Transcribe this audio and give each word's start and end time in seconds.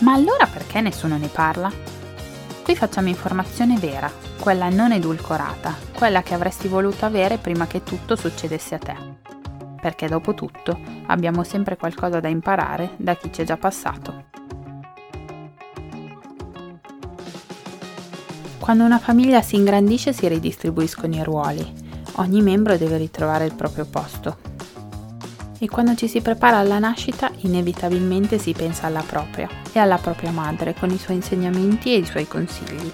ma 0.00 0.12
allora 0.12 0.46
perché 0.46 0.80
nessuno 0.80 1.16
ne 1.16 1.28
parla? 1.28 1.70
Qui 2.62 2.76
facciamo 2.76 3.08
informazione 3.08 3.76
vera, 3.78 4.10
quella 4.38 4.68
non 4.68 4.92
edulcorata, 4.92 5.74
quella 5.94 6.22
che 6.22 6.34
avresti 6.34 6.68
voluto 6.68 7.04
avere 7.04 7.38
prima 7.38 7.66
che 7.66 7.82
tutto 7.82 8.16
succedesse 8.16 8.74
a 8.76 8.78
te. 8.78 8.96
Perché 9.80 10.08
dopo 10.08 10.34
tutto 10.34 10.78
abbiamo 11.06 11.42
sempre 11.42 11.76
qualcosa 11.76 12.20
da 12.20 12.28
imparare 12.28 12.90
da 12.96 13.16
chi 13.16 13.32
ci 13.32 13.42
è 13.42 13.44
già 13.44 13.56
passato. 13.56 14.24
Quando 18.58 18.84
una 18.84 18.98
famiglia 18.98 19.42
si 19.42 19.56
ingrandisce 19.56 20.12
si 20.12 20.28
ridistribuiscono 20.28 21.14
i 21.16 21.24
ruoli. 21.24 21.88
Ogni 22.16 22.40
membro 22.40 22.76
deve 22.76 22.98
ritrovare 22.98 23.46
il 23.46 23.54
proprio 23.54 23.86
posto. 23.86 24.49
E 25.62 25.68
quando 25.68 25.94
ci 25.94 26.08
si 26.08 26.22
prepara 26.22 26.56
alla 26.56 26.78
nascita, 26.78 27.30
inevitabilmente 27.40 28.38
si 28.38 28.52
pensa 28.52 28.86
alla 28.86 29.02
propria 29.06 29.46
e 29.70 29.78
alla 29.78 29.98
propria 29.98 30.30
madre 30.30 30.72
con 30.72 30.88
i 30.88 30.96
suoi 30.96 31.16
insegnamenti 31.16 31.92
e 31.92 31.98
i 31.98 32.06
suoi 32.06 32.26
consigli. 32.26 32.90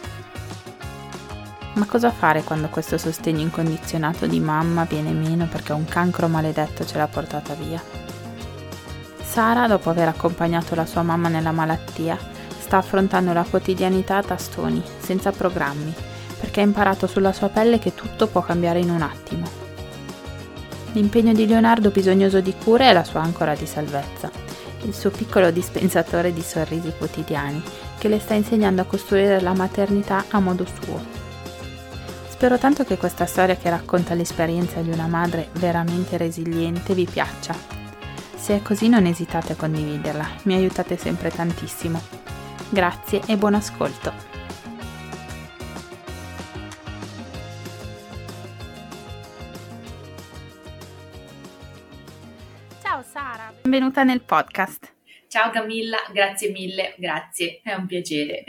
Ma 1.74 1.86
cosa 1.86 2.10
fare 2.10 2.42
quando 2.42 2.66
questo 2.66 2.98
sostegno 2.98 3.42
incondizionato 3.42 4.26
di 4.26 4.40
mamma 4.40 4.82
viene 4.82 5.12
meno 5.12 5.46
perché 5.46 5.74
un 5.74 5.84
cancro 5.84 6.26
maledetto 6.26 6.84
ce 6.84 6.98
l'ha 6.98 7.06
portata 7.06 7.54
via? 7.54 7.80
Sara, 9.22 9.68
dopo 9.68 9.88
aver 9.88 10.08
accompagnato 10.08 10.74
la 10.74 10.86
sua 10.86 11.02
mamma 11.02 11.28
nella 11.28 11.52
malattia, 11.52 12.18
sta 12.58 12.78
affrontando 12.78 13.32
la 13.32 13.46
quotidianità 13.48 14.16
a 14.16 14.24
tastoni, 14.24 14.82
senza 14.98 15.30
programmi, 15.30 15.94
perché 16.40 16.62
ha 16.62 16.64
imparato 16.64 17.06
sulla 17.06 17.32
sua 17.32 17.48
pelle 17.48 17.78
che 17.78 17.94
tutto 17.94 18.26
può 18.26 18.42
cambiare 18.42 18.80
in 18.80 18.90
un 18.90 19.02
attimo 19.02 19.65
L'impegno 20.96 21.34
di 21.34 21.46
Leonardo 21.46 21.90
bisognoso 21.90 22.40
di 22.40 22.54
cure 22.54 22.88
è 22.88 22.92
la 22.94 23.04
sua 23.04 23.20
ancora 23.20 23.54
di 23.54 23.66
salvezza, 23.66 24.30
il 24.84 24.94
suo 24.94 25.10
piccolo 25.10 25.50
dispensatore 25.50 26.32
di 26.32 26.40
sorrisi 26.40 26.90
quotidiani, 26.96 27.62
che 27.98 28.08
le 28.08 28.18
sta 28.18 28.32
insegnando 28.32 28.80
a 28.80 28.86
costruire 28.86 29.42
la 29.42 29.52
maternità 29.52 30.24
a 30.30 30.40
modo 30.40 30.64
suo. 30.64 30.98
Spero 32.30 32.56
tanto 32.56 32.84
che 32.84 32.96
questa 32.96 33.26
storia 33.26 33.56
che 33.56 33.68
racconta 33.68 34.14
l'esperienza 34.14 34.80
di 34.80 34.88
una 34.88 35.06
madre 35.06 35.50
veramente 35.58 36.16
resiliente 36.16 36.94
vi 36.94 37.04
piaccia. 37.04 37.54
Se 38.34 38.56
è 38.56 38.62
così 38.62 38.88
non 38.88 39.04
esitate 39.04 39.52
a 39.52 39.56
condividerla, 39.56 40.26
mi 40.44 40.54
aiutate 40.54 40.96
sempre 40.96 41.28
tantissimo. 41.30 42.00
Grazie 42.70 43.20
e 43.26 43.36
buon 43.36 43.52
ascolto. 43.52 44.35
Benvenuta 53.66 54.04
nel 54.04 54.22
podcast. 54.22 54.94
Ciao 55.26 55.50
Camilla, 55.50 55.96
grazie 56.12 56.52
mille, 56.52 56.94
grazie, 56.98 57.62
è 57.64 57.74
un 57.74 57.86
piacere. 57.86 58.44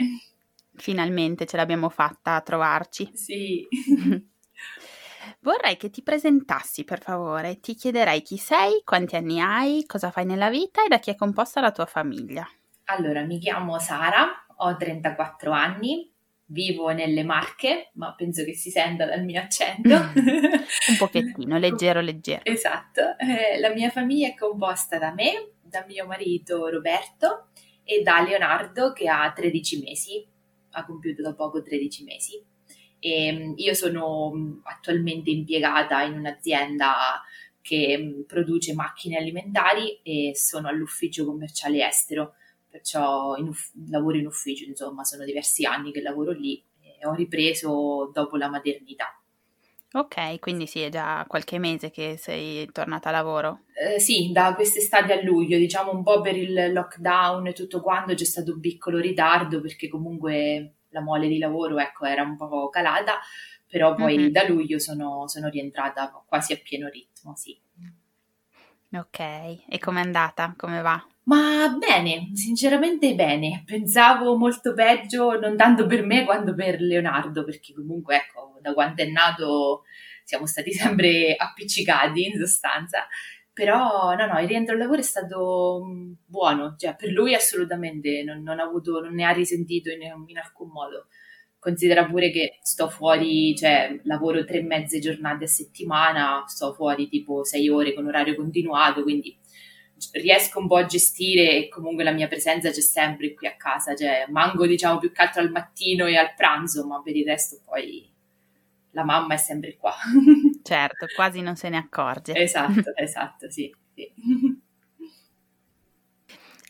Finalmente 0.76 1.44
ce 1.44 1.56
l'abbiamo 1.56 1.88
fatta 1.88 2.36
a 2.36 2.40
trovarci. 2.40 3.10
Sì. 3.14 3.66
Vorrei 5.40 5.76
che 5.76 5.90
ti 5.90 6.04
presentassi, 6.04 6.84
per 6.84 7.02
favore. 7.02 7.58
Ti 7.58 7.74
chiederei 7.74 8.22
chi 8.22 8.36
sei, 8.36 8.82
quanti 8.84 9.16
anni 9.16 9.40
hai, 9.40 9.84
cosa 9.86 10.12
fai 10.12 10.24
nella 10.24 10.50
vita 10.50 10.84
e 10.84 10.88
da 10.88 11.00
chi 11.00 11.10
è 11.10 11.16
composta 11.16 11.60
la 11.60 11.72
tua 11.72 11.86
famiglia. 11.86 12.48
Allora, 12.84 13.22
mi 13.22 13.40
chiamo 13.40 13.80
Sara, 13.80 14.46
ho 14.58 14.76
34 14.76 15.50
anni, 15.50 16.12
vivo 16.50 16.90
nelle 16.90 17.24
Marche, 17.24 17.90
ma 17.94 18.14
penso 18.14 18.44
che 18.44 18.54
si 18.54 18.70
senta 18.70 19.04
dal 19.04 19.24
mio 19.24 19.40
accento. 19.40 19.94
Un 19.94 20.96
pochettino, 20.98 21.58
leggero, 21.58 22.00
leggero. 22.00 22.40
Esatto. 22.44 23.16
Eh, 23.18 23.58
la 23.58 23.72
mia 23.72 23.90
famiglia 23.90 24.28
è 24.28 24.34
composta 24.34 24.98
da 24.98 25.12
me, 25.12 25.52
da 25.62 25.84
mio 25.86 26.06
marito 26.06 26.68
Roberto 26.68 27.48
e 27.84 28.02
da 28.02 28.20
Leonardo 28.20 28.92
che 28.92 29.08
ha 29.08 29.30
13 29.34 29.80
mesi, 29.82 30.26
ha 30.70 30.84
compiuto 30.84 31.22
da 31.22 31.34
poco 31.34 31.62
13 31.62 32.04
mesi. 32.04 32.42
E 33.00 33.26
ehm, 33.26 33.54
io 33.56 33.74
sono 33.74 34.32
mm, 34.34 34.58
attualmente 34.64 35.30
impiegata 35.30 36.02
in 36.02 36.18
un'azienda 36.18 37.22
che 37.60 37.98
mm, 37.98 38.22
produce 38.22 38.72
macchine 38.72 39.18
alimentari 39.18 40.00
e 40.02 40.32
sono 40.34 40.68
all'ufficio 40.68 41.26
commerciale 41.26 41.86
estero 41.86 42.34
perciò 42.70 43.36
in 43.36 43.48
uff- 43.48 43.72
lavoro 43.88 44.16
in 44.16 44.26
ufficio, 44.26 44.64
insomma, 44.64 45.04
sono 45.04 45.24
diversi 45.24 45.64
anni 45.64 45.92
che 45.92 46.02
lavoro 46.02 46.32
lì 46.32 46.62
e 46.80 47.06
ho 47.06 47.14
ripreso 47.14 48.10
dopo 48.12 48.36
la 48.36 48.48
maternità. 48.48 49.12
Ok, 49.90 50.38
quindi 50.38 50.66
sì, 50.66 50.80
è 50.82 50.90
già 50.90 51.24
qualche 51.26 51.58
mese 51.58 51.90
che 51.90 52.16
sei 52.18 52.70
tornata 52.72 53.08
a 53.08 53.12
lavoro? 53.12 53.60
Eh, 53.72 53.98
sì, 53.98 54.30
da 54.32 54.54
quest'estate 54.54 55.14
a 55.14 55.22
luglio, 55.22 55.56
diciamo 55.56 55.90
un 55.90 56.02
po' 56.02 56.20
per 56.20 56.36
il 56.36 56.72
lockdown 56.72 57.46
e 57.46 57.52
tutto 57.54 57.80
quanto 57.80 58.12
c'è 58.12 58.24
stato 58.24 58.52
un 58.52 58.60
piccolo 58.60 58.98
ritardo 58.98 59.62
perché 59.62 59.88
comunque 59.88 60.74
la 60.90 61.00
mole 61.00 61.26
di 61.26 61.38
lavoro 61.38 61.78
ecco, 61.78 62.04
era 62.04 62.22
un 62.22 62.36
po' 62.36 62.68
calata, 62.68 63.18
però 63.66 63.94
poi 63.94 64.18
mm-hmm. 64.18 64.28
da 64.28 64.46
luglio 64.46 64.78
sono, 64.78 65.26
sono 65.26 65.48
rientrata 65.48 66.10
quasi 66.26 66.52
a 66.52 66.60
pieno 66.62 66.88
ritmo, 66.88 67.34
sì. 67.34 67.58
Ok, 68.92 69.18
e 69.20 69.78
com'è 69.78 70.00
andata? 70.00 70.54
Come 70.56 70.82
va? 70.82 71.02
Ma 71.28 71.68
bene, 71.78 72.30
sinceramente 72.32 73.14
bene. 73.14 73.62
Pensavo 73.66 74.36
molto 74.38 74.72
peggio, 74.72 75.38
non 75.38 75.56
tanto 75.58 75.86
per 75.86 76.02
me 76.02 76.24
quanto 76.24 76.54
per 76.54 76.80
Leonardo, 76.80 77.44
perché 77.44 77.74
comunque, 77.74 78.16
ecco, 78.16 78.58
da 78.62 78.72
quando 78.72 79.02
è 79.02 79.06
nato 79.06 79.82
siamo 80.24 80.46
stati 80.46 80.72
sempre 80.72 81.34
appiccicati 81.36 82.26
in 82.28 82.38
sostanza. 82.38 83.06
Però 83.52 84.14
no, 84.14 84.26
no, 84.26 84.40
il 84.40 84.48
rientro 84.48 84.72
al 84.74 84.80
lavoro 84.80 85.00
è 85.00 85.02
stato 85.02 85.82
mm, 85.84 86.12
buono, 86.24 86.76
cioè 86.78 86.96
per 86.96 87.10
lui 87.10 87.34
assolutamente 87.34 88.22
non, 88.24 88.42
non, 88.42 88.58
avuto, 88.58 89.00
non 89.00 89.12
ne 89.14 89.24
ha 89.24 89.30
risentito 89.32 89.90
in, 89.90 90.00
in, 90.28 90.38
alcun 90.38 90.70
modo. 90.70 91.08
Considera 91.58 92.06
pure 92.06 92.30
che 92.30 92.58
sto 92.62 92.88
fuori, 92.88 93.54
cioè 93.56 94.00
lavoro 94.04 94.44
tre 94.44 94.62
mezze 94.62 94.98
giornate 94.98 95.44
a 95.44 95.48
settimana, 95.48 96.44
sto 96.46 96.72
fuori 96.72 97.08
tipo 97.08 97.44
sei 97.44 97.68
ore 97.68 97.92
con 97.94 98.06
orario 98.06 98.34
continuato, 98.36 99.02
quindi 99.02 99.36
riesco 100.12 100.58
un 100.58 100.66
po' 100.66 100.76
a 100.76 100.86
gestire 100.86 101.56
e 101.56 101.68
comunque 101.68 102.04
la 102.04 102.12
mia 102.12 102.28
presenza 102.28 102.70
c'è 102.70 102.80
sempre 102.80 103.34
qui 103.34 103.46
a 103.46 103.56
casa, 103.56 103.94
cioè 103.94 104.26
mango 104.28 104.66
diciamo 104.66 104.98
più 104.98 105.12
che 105.12 105.22
altro 105.22 105.40
al 105.40 105.50
mattino 105.50 106.06
e 106.06 106.16
al 106.16 106.34
pranzo, 106.34 106.86
ma 106.86 107.00
per 107.02 107.16
il 107.16 107.24
resto 107.24 107.60
poi 107.64 108.08
la 108.92 109.04
mamma 109.04 109.34
è 109.34 109.36
sempre 109.36 109.76
qua. 109.76 109.94
certo, 110.62 111.06
quasi 111.14 111.40
non 111.40 111.56
se 111.56 111.68
ne 111.68 111.76
accorge. 111.76 112.34
Esatto, 112.34 112.92
esatto, 112.96 113.50
sì. 113.50 113.74
sì. 113.94 114.12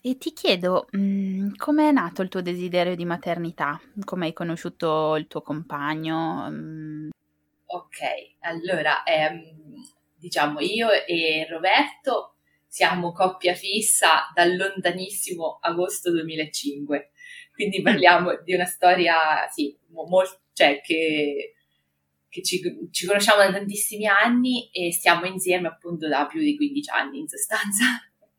E 0.00 0.16
ti 0.16 0.32
chiedo, 0.32 0.88
mm, 0.96 1.54
come 1.56 1.88
è 1.88 1.92
nato 1.92 2.22
il 2.22 2.28
tuo 2.28 2.40
desiderio 2.40 2.94
di 2.94 3.04
maternità? 3.04 3.80
Come 4.04 4.26
hai 4.26 4.32
conosciuto 4.32 5.16
il 5.16 5.26
tuo 5.26 5.42
compagno? 5.42 6.48
Mm. 6.50 7.08
Ok, 7.66 7.98
allora, 8.40 9.02
ehm, 9.02 9.42
diciamo 10.14 10.60
io 10.60 10.88
e 10.90 11.46
Roberto 11.50 12.37
siamo 12.68 13.12
coppia 13.12 13.54
fissa 13.54 14.30
dal 14.34 14.54
lontanissimo 14.56 15.58
agosto 15.60 16.10
2005, 16.10 17.10
quindi 17.52 17.82
parliamo 17.82 18.40
di 18.44 18.54
una 18.54 18.66
storia, 18.66 19.48
sì, 19.50 19.76
molto, 19.88 20.42
cioè 20.52 20.80
che, 20.80 21.54
che 22.28 22.42
ci, 22.42 22.60
ci, 22.92 23.06
conosciamo 23.06 23.42
da 23.42 23.50
tantissimi 23.50 24.06
anni 24.06 24.70
e 24.70 24.92
stiamo 24.92 25.24
insieme 25.24 25.66
appunto 25.66 26.06
da 26.06 26.26
più 26.26 26.40
di 26.40 26.56
15 26.56 26.90
anni 26.90 27.18
in 27.20 27.28
sostanza. 27.28 27.84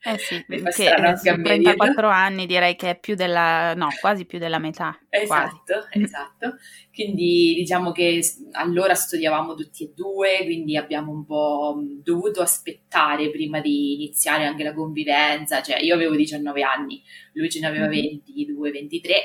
Eh 0.02 0.18
sì, 0.18 0.44
perché 0.46 0.90
anche 0.90 1.42
34 1.42 2.08
anni 2.08 2.46
direi 2.46 2.78
che 2.78 2.92
è 2.92 3.00
più 3.00 3.16
della, 3.16 3.74
no, 3.74 3.90
quasi 4.00 4.26
più 4.26 4.40
della 4.40 4.58
metà. 4.58 4.98
Esatto, 5.10 5.74
quasi. 5.74 6.04
esatto. 6.04 6.56
Quindi 6.94 7.54
diciamo 7.56 7.92
che 7.92 8.22
allora 8.54 8.94
studiavamo 8.94 9.56
tutti 9.56 9.84
e 9.84 9.94
due, 9.94 10.44
quindi 10.46 10.78
abbiamo 10.78 11.12
un 11.12 11.26
po' 11.26 11.76
dovuto 12.02 12.42
aspettare 12.42 13.30
prima 13.30 13.60
di 13.60 13.96
iniziare 13.96 14.46
anche 14.46 14.64
la 14.64 14.74
convivenza, 14.74 15.62
cioè 15.62 15.82
io 15.82 15.96
avevo 15.96 16.16
19 16.16 16.62
anni, 16.62 17.02
lui 17.34 17.50
ce 17.50 17.60
ne 17.60 17.68
aveva 17.68 17.88
22, 17.88 18.72
23, 18.72 19.16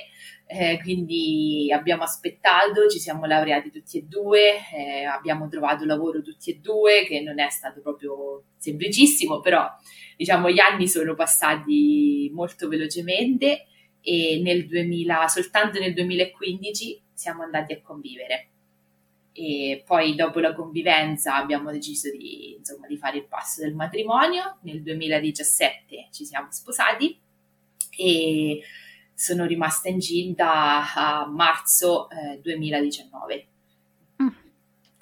eh, 0.47 0.81
quindi 0.83 1.73
abbiamo 1.73 2.03
aspettato, 2.03 2.89
ci 2.89 2.99
siamo 2.99 3.27
laureati 3.27 3.71
tutti 3.71 3.99
e 3.99 4.03
due, 4.03 4.57
eh, 4.77 5.05
abbiamo 5.05 5.49
trovato 5.49 5.85
lavoro 5.85 6.21
tutti 6.21 6.51
e 6.51 6.59
due, 6.61 7.05
che 7.07 7.21
non 7.21 7.39
è 7.39 7.49
stato 7.49 7.81
proprio 7.81 8.45
semplicissimo, 8.59 9.41
però 9.41 9.67
diciamo 10.17 10.51
gli 10.51 10.61
anni 10.61 10.89
sono 10.89 11.15
passati 11.15 12.31
molto 12.33 12.69
velocemente 12.69 13.67
e 14.01 14.41
nel 14.43 14.67
2000, 14.67 15.29
soltanto 15.29 15.79
nel 15.79 15.95
2015 15.95 17.01
siamo 17.13 17.43
andati 17.43 17.73
a 17.73 17.81
convivere. 17.81 18.49
E 19.33 19.83
poi 19.85 20.15
dopo 20.15 20.39
la 20.39 20.55
convivenza 20.55 21.35
abbiamo 21.35 21.73
deciso 21.73 22.11
di, 22.11 22.55
insomma, 22.59 22.87
di 22.87 22.97
fare 22.97 23.17
il 23.17 23.27
passo 23.27 23.63
del 23.63 23.75
matrimonio. 23.75 24.59
Nel 24.63 24.83
2017 24.83 26.09
ci 26.13 26.25
siamo 26.25 26.49
sposati 26.51 27.19
e 27.97 28.61
sono 29.13 29.47
rimasta 29.47 29.89
incinta 29.89 30.95
a 30.95 31.27
marzo 31.27 32.09
eh, 32.11 32.41
2019 32.41 33.49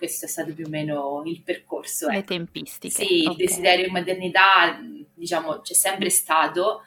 questo 0.03 0.27
è 0.27 0.29
stato 0.29 0.53
più 0.53 0.67
o 0.67 0.69
meno 0.69 1.23
il 1.27 1.43
percorso. 1.43 2.09
Le 2.09 2.19
ecco. 2.19 2.35
tempistiche. 2.35 2.93
Sì, 2.93 3.21
okay. 3.21 3.31
il 3.31 3.37
desiderio 3.37 3.85
di 3.85 3.91
maternità, 3.93 4.81
diciamo, 5.15 5.61
c'è 5.61 5.75
sempre 5.75 6.11
stato, 6.11 6.83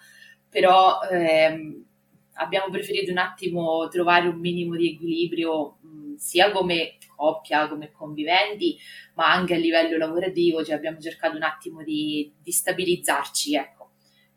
però 0.50 1.00
ehm, 1.09 1.85
abbiamo 2.33 2.69
preferito 2.69 3.12
un 3.12 3.19
attimo 3.19 3.88
trovare 3.88 4.27
un 4.27 4.38
minimo 4.38 4.75
di 4.75 4.91
equilibrio 4.91 5.77
mh, 5.79 6.15
sia 6.15 6.51
come 6.51 6.97
coppia, 7.15 7.69
come 7.69 7.94
conviventi, 7.94 8.77
ma 9.13 9.31
anche 9.31 9.53
a 9.53 9.57
livello 9.59 9.95
lavorativo, 9.95 10.62
cioè 10.65 10.75
abbiamo 10.75 11.00
cercato 11.00 11.38
un 11.38 11.44
attimo 11.44 11.83
di, 11.83 12.33
di 12.38 12.51
stabilizzarci, 12.51 13.56
ecco, 13.56 13.91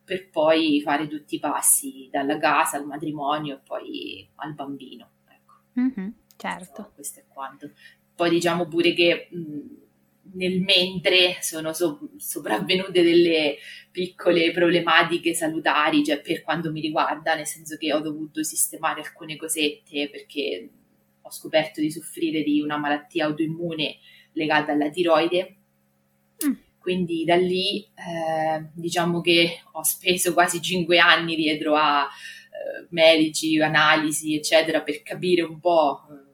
per 0.04 0.30
poi 0.30 0.80
fare 0.82 1.08
tutti 1.08 1.34
i 1.34 1.40
passi 1.40 2.08
dalla 2.12 2.38
casa 2.38 2.76
al 2.76 2.86
matrimonio 2.86 3.56
e 3.56 3.60
poi 3.66 4.30
al 4.36 4.54
bambino. 4.54 5.10
Ecco. 5.26 5.54
Mm-hmm, 5.80 6.10
certo. 6.36 6.82
So, 6.82 6.92
questo 6.94 7.19
è 7.19 7.25
quanto. 7.26 7.72
Poi 8.19 8.31
diciamo 8.31 8.67
pure 8.67 8.94
che 8.94 9.29
mh, 9.31 9.59
nel 10.32 10.61
mentre 10.61 11.37
sono 11.41 11.73
so- 11.73 12.11
sopravvenute 12.17 13.05
delle 13.05 13.59
piccole 13.93 14.50
problematiche 14.50 15.35
salutari, 15.35 16.05
cioè 16.05 16.20
per 16.20 16.43
quanto 16.43 16.73
mi 16.73 16.81
riguarda, 16.81 17.37
nel 17.37 17.47
senso 17.47 17.76
che 17.76 17.93
ho 17.93 18.00
dovuto 18.00 18.43
sistemare 18.43 19.03
alcune 19.03 19.37
cosette 19.37 20.11
perché 20.11 20.69
ho 21.23 21.31
scoperto 21.31 21.81
di 21.81 21.93
soffrire 21.93 22.43
di 22.43 22.61
una 22.61 22.76
malattia 22.76 23.26
autoimmune 23.26 23.99
legata 24.32 24.73
alla 24.73 24.91
tiroide. 24.91 25.55
Mm. 26.44 26.53
Quindi 26.81 27.25
da 27.25 27.37
lì 27.37 27.85
eh, 27.85 28.69
diciamo 28.73 29.21
che 29.21 29.61
ho 29.71 29.85
speso 29.85 30.32
quasi 30.32 30.61
cinque 30.61 30.99
anni 30.99 31.37
dietro 31.37 31.76
a 31.76 32.03
eh, 32.03 32.87
medici, 32.91 33.61
analisi, 33.61 34.35
eccetera, 34.35 34.82
per 34.82 35.03
capire 35.03 35.43
un 35.43 35.61
po' 35.61 36.00
eh, 36.11 36.27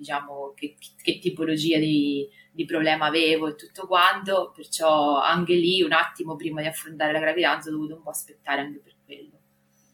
diciamo, 0.00 0.54
che, 0.56 0.76
che 1.02 1.18
tipologia 1.18 1.78
di, 1.78 2.26
di, 2.50 2.64
problema 2.64 3.06
avevo 3.06 3.48
e 3.48 3.54
tutto 3.54 3.86
quanto, 3.86 4.50
perciò 4.54 5.20
anche 5.20 5.52
lì 5.54 5.82
un 5.82 5.92
attimo 5.92 6.36
prima 6.36 6.62
di 6.62 6.68
affrontare 6.68 7.12
la 7.12 7.20
gravidanza 7.20 7.68
ho 7.68 7.72
dovuto 7.72 7.96
un 7.96 8.02
po' 8.02 8.10
aspettare 8.10 8.62
anche 8.62 8.78
per 8.78 8.94
quello. 9.04 9.38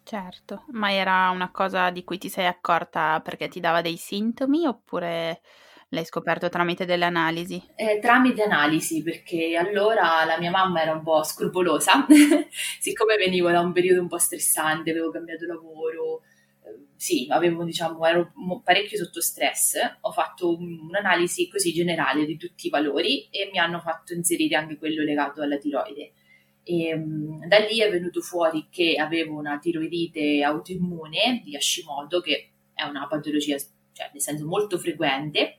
Certo, 0.05 0.63
ma 0.69 0.93
era 0.93 1.31
una 1.31 1.51
cosa 1.51 1.91
di 1.91 2.05
cui 2.05 2.19
ti 2.19 2.29
sei 2.29 2.47
accorta 2.47 3.21
perché 3.21 3.49
ti 3.49 3.59
dava 3.59 3.81
dei 3.81 3.97
sintomi 3.97 4.65
oppure 4.65 5.41
l'hai 5.89 6.05
scoperto 6.05 6.49
tramite 6.49 6.85
delle 6.85 7.05
analisi? 7.05 7.61
Eh, 7.75 7.99
tramite 8.01 8.45
analisi, 8.45 9.03
perché 9.03 9.57
allora 9.57 10.25
la 10.25 10.39
mia 10.39 10.53
mamma 10.53 10.83
era 10.83 10.93
un 10.93 11.03
po' 11.03 11.25
scrupolosa, 11.25 12.07
siccome 12.79 13.17
venivo 13.17 13.51
da 13.51 13.59
un 13.59 13.73
periodo 13.73 14.01
un 14.01 14.07
po' 14.07 14.19
stressante, 14.19 14.91
avevo 14.91 15.11
cambiato 15.11 15.45
lavoro, 15.47 16.23
sì, 16.97 17.27
avevo, 17.29 17.65
diciamo, 17.65 18.05
ero 18.07 18.33
parecchio 18.65 18.97
sotto 18.97 19.21
stress, 19.21 19.77
ho 20.01 20.13
fatto 20.13 20.57
un'analisi 20.57 21.49
così 21.49 21.73
generale 21.73 22.25
di 22.25 22.37
tutti 22.37 22.67
i 22.67 22.71
valori 22.71 23.29
e 23.31 23.51
mi 23.53 23.59
hanno 23.59 23.81
fatto 23.81 24.15
inserire 24.15 24.57
anche 24.57 24.79
quello 24.79 25.03
legato 25.03 25.43
alla 25.43 25.59
tiroide. 25.59 26.13
E, 26.63 26.95
um, 26.95 27.47
da 27.47 27.59
lì 27.59 27.81
è 27.81 27.91
venuto 27.91 28.21
fuori 28.21 28.67
che 28.71 28.97
avevo 28.97 29.39
una 29.39 29.59
tiroidite 29.59 30.43
autoimmune 30.43 31.43
di 31.45 31.55
Hashimoto, 31.55 32.21
che 32.21 32.51
è 32.75 32.85
una 32.85 33.07
patologia, 33.07 33.57
cioè 33.57 34.11
nel 34.13 34.23
senso 34.23 34.47
molto 34.47 34.79
frequente, 34.79 35.59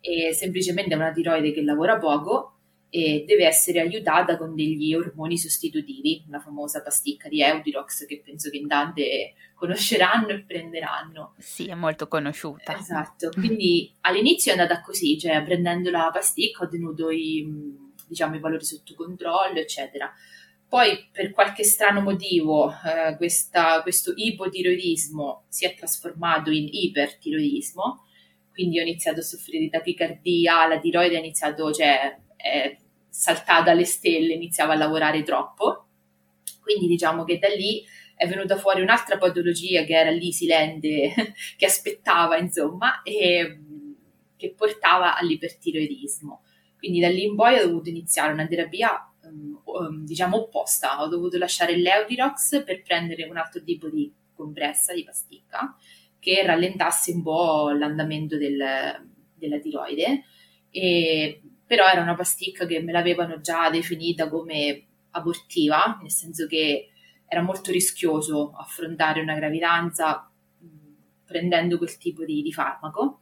e 0.00 0.32
semplicemente 0.32 0.94
è 0.94 0.96
una 0.96 1.12
tiroide 1.12 1.52
che 1.52 1.62
lavora 1.62 1.96
poco 1.96 2.51
e 2.94 3.24
deve 3.26 3.46
essere 3.46 3.80
aiutata 3.80 4.36
con 4.36 4.54
degli 4.54 4.94
ormoni 4.94 5.38
sostitutivi, 5.38 6.24
la 6.28 6.40
famosa 6.40 6.82
pasticca 6.82 7.26
di 7.26 7.40
Eutirox 7.40 8.04
che 8.04 8.20
penso 8.22 8.50
che 8.50 8.58
in 8.58 8.68
tante 8.68 9.32
conosceranno 9.54 10.28
e 10.28 10.42
prenderanno. 10.42 11.34
Sì, 11.38 11.68
è 11.68 11.74
molto 11.74 12.06
conosciuta. 12.06 12.76
Esatto, 12.76 13.30
quindi 13.30 13.90
all'inizio 14.02 14.52
è 14.52 14.58
andata 14.58 14.82
così, 14.82 15.18
cioè 15.18 15.42
prendendo 15.42 15.88
la 15.88 16.10
pasticca 16.12 16.64
ho 16.64 16.68
tenuto 16.68 17.08
i, 17.08 17.50
diciamo, 18.06 18.36
i 18.36 18.40
valori 18.40 18.62
sotto 18.62 18.94
controllo, 18.94 19.58
eccetera. 19.58 20.12
Poi 20.68 21.08
per 21.10 21.30
qualche 21.30 21.64
strano 21.64 22.02
motivo 22.02 22.70
eh, 22.70 23.16
questa, 23.16 23.80
questo 23.80 24.12
ipotiroidismo 24.14 25.44
si 25.48 25.64
è 25.64 25.74
trasformato 25.74 26.50
in 26.50 26.68
ipertiroidismo, 26.70 28.04
quindi 28.52 28.80
ho 28.80 28.82
iniziato 28.82 29.20
a 29.20 29.22
soffrire 29.22 29.60
di 29.60 29.70
tachicardia, 29.70 30.66
la 30.66 30.78
tiroide 30.78 31.16
ha 31.16 31.20
iniziato, 31.20 31.72
cioè 31.72 32.18
è 32.42 32.76
saltata 33.08 33.70
alle 33.70 33.84
stelle, 33.84 34.32
iniziava 34.32 34.72
a 34.72 34.76
lavorare 34.76 35.22
troppo. 35.22 35.86
Quindi 36.60 36.86
diciamo 36.86 37.24
che 37.24 37.38
da 37.38 37.48
lì 37.48 37.84
è 38.16 38.26
venuta 38.26 38.56
fuori 38.56 38.82
un'altra 38.82 39.18
patologia 39.18 39.84
che 39.84 39.94
era 39.94 40.10
lì 40.10 40.32
silente, 40.32 41.12
che 41.56 41.66
aspettava, 41.66 42.36
insomma, 42.36 43.02
e 43.02 43.58
che 44.36 44.54
portava 44.54 45.16
all'ipertiroidismo. 45.16 46.42
Quindi 46.78 47.00
da 47.00 47.08
lì 47.08 47.24
in 47.24 47.36
poi 47.36 47.58
ho 47.58 47.66
dovuto 47.66 47.88
iniziare 47.88 48.32
una 48.32 48.46
terapia 48.46 49.12
um, 49.24 50.04
diciamo 50.04 50.36
opposta, 50.36 51.00
ho 51.00 51.08
dovuto 51.08 51.38
lasciare 51.38 51.76
l'Eutirox 51.76 52.64
per 52.64 52.82
prendere 52.82 53.24
un 53.24 53.36
altro 53.36 53.62
tipo 53.62 53.88
di 53.88 54.12
compressa, 54.34 54.92
di 54.92 55.04
pasticca, 55.04 55.76
che 56.18 56.42
rallentasse 56.44 57.12
un 57.12 57.22
po' 57.22 57.70
l'andamento 57.70 58.36
del, 58.36 58.58
della 59.34 59.58
tiroide. 59.58 60.24
E 60.70 61.40
però 61.72 61.86
era 61.86 62.02
una 62.02 62.14
pasticca 62.14 62.66
che 62.66 62.82
me 62.82 62.92
l'avevano 62.92 63.40
già 63.40 63.70
definita 63.70 64.28
come 64.28 64.84
abortiva, 65.12 65.98
nel 66.02 66.10
senso 66.10 66.46
che 66.46 66.90
era 67.26 67.40
molto 67.40 67.70
rischioso 67.70 68.52
affrontare 68.54 69.22
una 69.22 69.34
gravidanza 69.34 70.30
mh, 70.58 70.66
prendendo 71.24 71.78
quel 71.78 71.96
tipo 71.96 72.26
di, 72.26 72.42
di, 72.42 72.52
farmaco. 72.52 73.20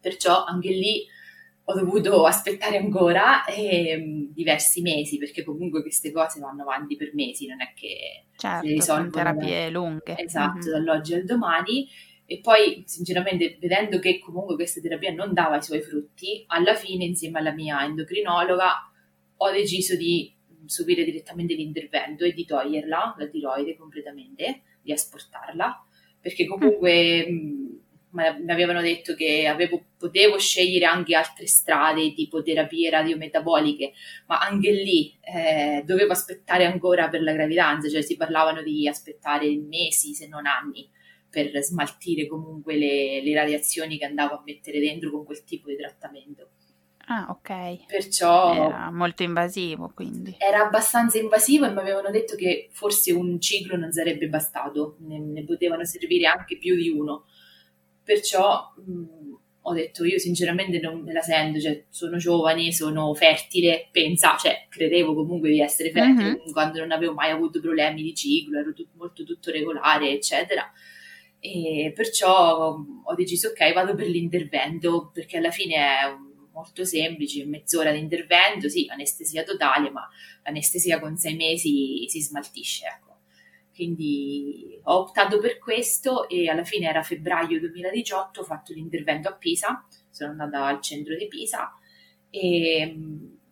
Perciò 0.00 0.42
anche 0.46 0.70
lì 0.70 1.04
ho 1.64 1.74
dovuto 1.74 2.24
aspettare 2.24 2.78
ancora 2.78 3.44
eh, 3.44 4.30
diversi 4.32 4.80
mesi, 4.80 5.18
perché 5.18 5.44
comunque 5.44 5.82
queste 5.82 6.12
cose 6.12 6.40
vanno 6.40 6.62
avanti 6.62 6.96
per 6.96 7.10
mesi, 7.12 7.46
non 7.46 7.60
è 7.60 7.74
che 7.74 8.24
certo, 8.38 8.66
le 8.66 8.72
risolvono. 8.72 9.10
terapie 9.10 9.68
lunghe. 9.68 10.16
Esatto, 10.16 10.66
mm-hmm. 10.66 10.70
dall'oggi 10.70 11.12
al 11.12 11.24
domani 11.26 11.86
e 12.32 12.38
poi, 12.38 12.84
sinceramente, 12.86 13.56
vedendo 13.58 13.98
che 13.98 14.20
comunque 14.20 14.54
questa 14.54 14.80
terapia 14.80 15.12
non 15.12 15.34
dava 15.34 15.56
i 15.56 15.62
suoi 15.64 15.80
frutti, 15.80 16.44
alla 16.46 16.76
fine, 16.76 17.02
insieme 17.02 17.40
alla 17.40 17.50
mia 17.50 17.82
endocrinologa, 17.82 18.88
ho 19.36 19.50
deciso 19.50 19.96
di 19.96 20.32
subire 20.64 21.02
direttamente 21.02 21.54
l'intervento 21.54 22.22
e 22.22 22.32
di 22.32 22.44
toglierla, 22.44 23.16
la 23.18 23.26
tiroide 23.26 23.76
completamente, 23.76 24.62
di 24.80 24.92
asportarla, 24.92 25.84
perché 26.20 26.46
comunque 26.46 27.26
mm. 27.28 27.66
mi 28.10 28.52
avevano 28.52 28.80
detto 28.80 29.16
che 29.16 29.48
avevo, 29.48 29.86
potevo 29.98 30.38
scegliere 30.38 30.84
anche 30.84 31.16
altre 31.16 31.48
strade, 31.48 32.12
tipo 32.12 32.44
terapie 32.44 32.90
radiometaboliche, 32.90 33.90
ma 34.28 34.38
anche 34.38 34.70
lì 34.70 35.18
eh, 35.20 35.82
dovevo 35.84 36.12
aspettare 36.12 36.64
ancora 36.64 37.08
per 37.08 37.22
la 37.22 37.32
gravidanza, 37.32 37.88
cioè 37.88 38.02
si 38.02 38.16
parlavano 38.16 38.62
di 38.62 38.86
aspettare 38.86 39.48
mesi, 39.56 40.14
se 40.14 40.28
non 40.28 40.46
anni 40.46 40.88
per 41.30 41.50
smaltire 41.62 42.26
comunque 42.26 42.76
le, 42.76 43.22
le 43.22 43.34
radiazioni 43.34 43.96
che 43.98 44.04
andavo 44.04 44.34
a 44.34 44.42
mettere 44.44 44.80
dentro 44.80 45.10
con 45.10 45.24
quel 45.24 45.44
tipo 45.44 45.68
di 45.68 45.76
trattamento. 45.76 46.48
Ah, 47.06 47.26
ok. 47.30 47.86
Perciò 47.86 48.54
Era 48.68 48.90
molto 48.92 49.22
invasivo, 49.24 49.90
quindi. 49.94 50.36
era 50.38 50.64
abbastanza 50.66 51.18
invasivo 51.18 51.66
e 51.66 51.70
mi 51.72 51.78
avevano 51.80 52.10
detto 52.10 52.36
che 52.36 52.68
forse 52.72 53.10
un 53.12 53.40
ciclo 53.40 53.76
non 53.76 53.90
sarebbe 53.90 54.28
bastato, 54.28 54.96
ne, 55.00 55.18
ne 55.18 55.44
potevano 55.44 55.84
servire 55.84 56.26
anche 56.26 56.56
più 56.56 56.76
di 56.76 56.88
uno. 56.88 57.24
Perciò 58.04 58.72
mh, 58.76 59.04
ho 59.62 59.72
detto 59.72 60.04
io 60.04 60.18
sinceramente 60.18 60.78
non 60.80 61.02
me 61.02 61.12
la 61.12 61.20
sento, 61.20 61.58
cioè 61.60 61.84
sono 61.90 62.16
giovane, 62.16 62.72
sono 62.72 63.12
fertile, 63.14 63.88
pensa, 63.90 64.36
cioè 64.36 64.66
credevo 64.68 65.14
comunque 65.14 65.50
di 65.50 65.60
essere 65.60 65.90
fertile 65.90 66.30
Mhm. 66.44 66.52
quando 66.52 66.78
non 66.78 66.92
avevo 66.92 67.12
mai 67.14 67.30
avuto 67.30 67.60
problemi 67.60 68.02
di 68.02 68.14
ciclo, 68.14 68.58
ero 68.60 68.72
tut- 68.72 68.94
molto 68.94 69.24
tutto 69.24 69.50
regolare, 69.50 70.10
eccetera. 70.10 70.70
E 71.40 71.92
perciò 71.94 72.76
mh, 72.76 73.02
ho 73.06 73.14
deciso 73.14 73.48
ok, 73.48 73.72
vado 73.72 73.94
per 73.94 74.06
l'intervento 74.06 75.10
perché 75.12 75.38
alla 75.38 75.50
fine 75.50 75.74
è 75.74 76.14
molto 76.52 76.84
semplice, 76.84 77.46
mezz'ora 77.46 77.92
di 77.92 77.98
intervento, 77.98 78.68
sì, 78.68 78.86
anestesia 78.90 79.42
totale, 79.42 79.90
ma 79.90 80.06
l'anestesia 80.44 81.00
con 81.00 81.16
sei 81.16 81.34
mesi 81.36 82.04
si 82.08 82.20
smaltisce, 82.20 82.86
ecco. 82.86 83.08
Quindi 83.74 84.78
ho 84.82 84.98
optato 84.98 85.38
per 85.38 85.58
questo 85.58 86.28
e 86.28 86.48
alla 86.50 86.64
fine 86.64 86.88
era 86.88 87.02
febbraio 87.02 87.58
2018, 87.60 88.40
ho 88.40 88.44
fatto 88.44 88.74
l'intervento 88.74 89.28
a 89.28 89.34
Pisa, 89.34 89.86
sono 90.10 90.32
andata 90.32 90.66
al 90.66 90.82
centro 90.82 91.16
di 91.16 91.26
Pisa 91.28 91.72
e, 92.28 92.94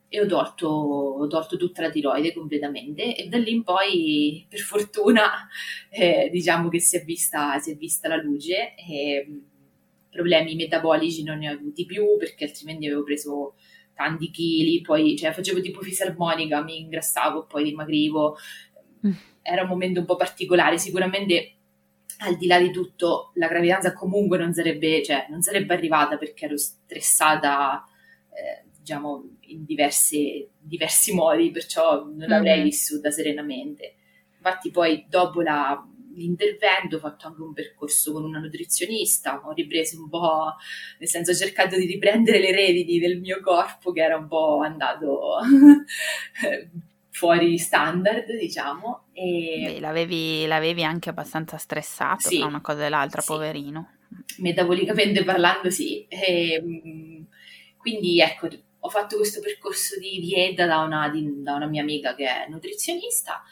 e 0.08 0.20
ho, 0.20 0.26
tolto, 0.26 0.66
ho 0.66 1.26
tolto 1.26 1.56
tutta 1.56 1.82
la 1.82 1.90
tiroide 1.90 2.32
completamente 2.32 3.14
e 3.14 3.28
da 3.28 3.36
lì 3.36 3.52
in 3.52 3.62
poi 3.62 4.46
per 4.48 4.60
fortuna 4.60 5.48
eh, 5.90 6.28
diciamo 6.32 6.68
che 6.68 6.80
si 6.80 6.96
è 6.96 7.04
vista, 7.04 7.58
si 7.58 7.72
è 7.72 7.76
vista 7.76 8.08
la 8.08 8.16
luce 8.16 8.74
e 8.74 9.26
mh, 9.28 9.42
problemi 10.10 10.54
metabolici 10.54 11.22
non 11.22 11.38
ne 11.38 11.50
ho 11.50 11.54
avuti 11.54 11.84
più 11.84 12.16
perché 12.18 12.44
altrimenti 12.44 12.86
avevo 12.86 13.04
preso 13.04 13.54
tanti 13.98 14.30
chili, 14.30 14.80
poi 14.80 15.16
cioè, 15.16 15.32
facevo 15.32 15.60
tipo 15.60 15.80
fisarmonica, 15.80 16.62
mi 16.62 16.78
ingrassavo, 16.78 17.46
poi 17.46 17.64
dimagrivo. 17.64 18.36
Mm. 19.04 19.12
Era 19.42 19.62
un 19.62 19.68
momento 19.68 19.98
un 19.98 20.06
po' 20.06 20.14
particolare, 20.14 20.78
sicuramente 20.78 21.54
al 22.18 22.36
di 22.36 22.46
là 22.46 22.60
di 22.60 22.70
tutto 22.70 23.32
la 23.34 23.48
gravidanza 23.48 23.92
comunque 23.92 24.38
non 24.38 24.54
sarebbe, 24.54 25.02
cioè, 25.02 25.26
non 25.30 25.42
sarebbe 25.42 25.74
arrivata 25.74 26.16
perché 26.16 26.44
ero 26.44 26.56
stressata, 26.56 27.84
eh, 28.30 28.67
diciamo, 28.88 29.36
in 29.40 29.64
diverse- 29.64 30.50
diversi 30.58 31.12
modi, 31.14 31.50
perciò 31.50 32.04
non 32.04 32.28
l'avrei 32.28 32.62
Mhm. 32.62 32.62
vissuta 32.62 33.10
serenamente. 33.10 33.94
Infatti 34.36 34.70
poi 34.70 35.04
dopo 35.08 35.40
la- 35.42 35.82
l'intervento 36.14 36.96
ho 36.96 36.98
fatto 36.98 37.28
anche 37.28 37.42
un 37.42 37.52
percorso 37.52 38.12
con 38.12 38.24
una 38.24 38.38
nutrizionista, 38.40 39.40
ho 39.44 39.52
ripreso 39.52 40.00
un 40.02 40.08
po', 40.08 40.54
nel 40.98 41.08
senso 41.08 41.30
ho 41.30 41.34
cercato 41.34 41.76
di 41.76 41.86
riprendere 41.86 42.40
le 42.40 42.50
redini 42.52 42.98
del 42.98 43.20
mio 43.20 43.40
corpo 43.40 43.92
che 43.92 44.02
era 44.02 44.16
un 44.16 44.26
po' 44.26 44.60
andato 44.62 45.38
fuori 47.10 47.58
standard, 47.58 48.36
diciamo. 48.36 49.06
E 49.12 49.74
Beh, 49.74 49.78
l'avevi, 49.78 50.46
l'avevi 50.46 50.84
anche 50.84 51.10
abbastanza 51.10 51.58
stressato 51.58 52.30
Sì, 52.30 52.32
tra 52.32 52.46
una 52.46 52.62
cosa 52.62 52.86
e 52.86 52.88
l'altra, 52.88 53.20
sì. 53.20 53.30
poverino. 53.30 53.90
metabolicamente 54.38 55.24
parlando 55.24 55.70
sì. 55.70 56.06
E, 56.08 56.60
mm, 56.62 57.22
quindi 57.76 58.20
ecco, 58.20 58.48
ho 58.88 58.90
fatto 58.90 59.16
questo 59.16 59.40
percorso 59.40 59.98
di 59.98 60.18
dieta 60.18 60.66
da 60.66 60.78
una, 60.80 61.08
di- 61.10 61.42
da 61.42 61.54
una 61.54 61.66
mia 61.66 61.82
amica 61.82 62.14
che 62.14 62.24
è 62.26 62.48
nutrizionista 62.48 63.42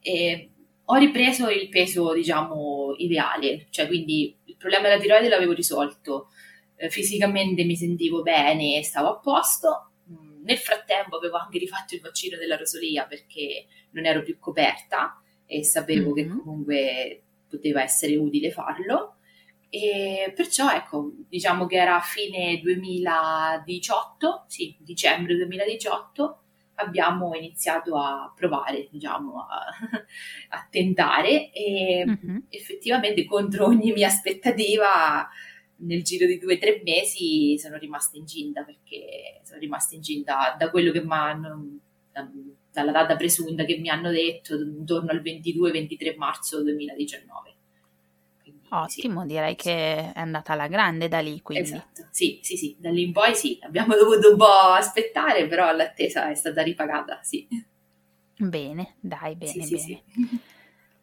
e 0.00 0.50
ho 0.88 0.94
ripreso 0.96 1.48
il 1.48 1.68
peso, 1.68 2.12
diciamo, 2.14 2.94
ideale, 2.98 3.66
cioè 3.70 3.86
quindi 3.86 4.36
il 4.44 4.56
problema 4.56 4.88
della 4.88 5.00
tiroide 5.00 5.28
l'avevo 5.28 5.52
risolto, 5.52 6.28
eh, 6.76 6.88
fisicamente 6.90 7.64
mi 7.64 7.76
sentivo 7.76 8.22
bene, 8.22 8.82
stavo 8.82 9.08
a 9.08 9.18
posto. 9.18 9.90
Mm, 10.10 10.44
Nel 10.44 10.58
frattempo 10.58 11.16
avevo 11.16 11.36
anche 11.38 11.58
rifatto 11.58 11.94
il 11.94 12.00
vaccino 12.00 12.36
della 12.38 12.56
rosolia 12.56 13.04
perché 13.04 13.66
non 13.90 14.06
ero 14.06 14.22
più 14.22 14.38
coperta 14.38 15.20
e 15.44 15.64
sapevo 15.64 16.12
che 16.12 16.24
Mhm. 16.24 16.38
comunque 16.42 17.22
poteva 17.48 17.82
essere 17.82 18.16
utile 18.16 18.50
farlo. 18.52 19.15
E 19.76 20.32
perciò 20.34 20.70
ecco, 20.72 21.12
diciamo 21.28 21.66
che 21.66 21.76
era 21.76 21.96
a 21.96 22.00
fine 22.00 22.60
2018, 22.62 24.44
sì, 24.48 24.74
dicembre 24.78 25.34
2018, 25.36 26.40
abbiamo 26.76 27.34
iniziato 27.34 27.96
a 27.96 28.32
provare, 28.34 28.88
diciamo, 28.90 29.40
a, 29.40 29.66
a 30.56 30.66
tentare 30.70 31.50
e 31.52 32.04
Mhm. 32.06 32.44
effettivamente 32.48 33.24
contro 33.26 33.66
ogni 33.66 33.92
mia 33.92 34.06
aspettativa 34.08 35.28
nel 35.78 36.02
giro 36.02 36.26
di 36.26 36.38
due 36.38 36.54
o 36.54 36.58
tre 36.58 36.80
mesi 36.84 37.58
sono 37.58 37.76
rimasta 37.76 38.16
incinta 38.16 38.62
perché 38.64 39.40
sono 39.44 39.58
rimasta 39.60 39.94
incinta 39.94 40.54
da 40.58 40.70
quello 40.70 40.90
che 40.90 41.02
mi 41.04 41.12
hanno 41.12 41.78
da- 42.12 42.30
dalla 42.72 42.92
data 42.92 43.16
presunta 43.16 43.64
che 43.64 43.76
mi 43.78 43.88
hanno 43.90 44.10
detto 44.10 44.54
intorno 44.58 45.10
al 45.10 45.20
22-23 45.22 46.16
marzo 46.16 46.62
2019 46.62 47.55
Quindi, 48.68 48.90
sì. 48.90 49.00
Ottimo, 49.00 49.26
direi 49.26 49.54
che 49.56 50.12
è 50.12 50.18
andata 50.18 50.52
alla 50.52 50.66
grande 50.66 51.08
da 51.08 51.20
lì, 51.20 51.40
quindi. 51.42 51.64
Esatto, 51.70 52.08
sì, 52.10 52.40
sì, 52.42 52.56
sì, 52.56 52.76
da 52.78 52.90
lì 52.90 53.02
in 53.02 53.12
poi 53.12 53.34
sì, 53.34 53.58
abbiamo 53.62 53.94
dovuto 53.96 54.30
un 54.30 54.36
po' 54.36 54.46
aspettare, 54.46 55.46
però 55.46 55.72
l'attesa 55.72 56.28
è 56.30 56.34
stata 56.34 56.62
ripagata, 56.62 57.20
sì. 57.22 57.46
Bene, 58.38 58.96
dai, 59.00 59.34
bene, 59.34 59.52
sì, 59.52 59.74
bene. 59.74 59.78
sì. 59.78 60.02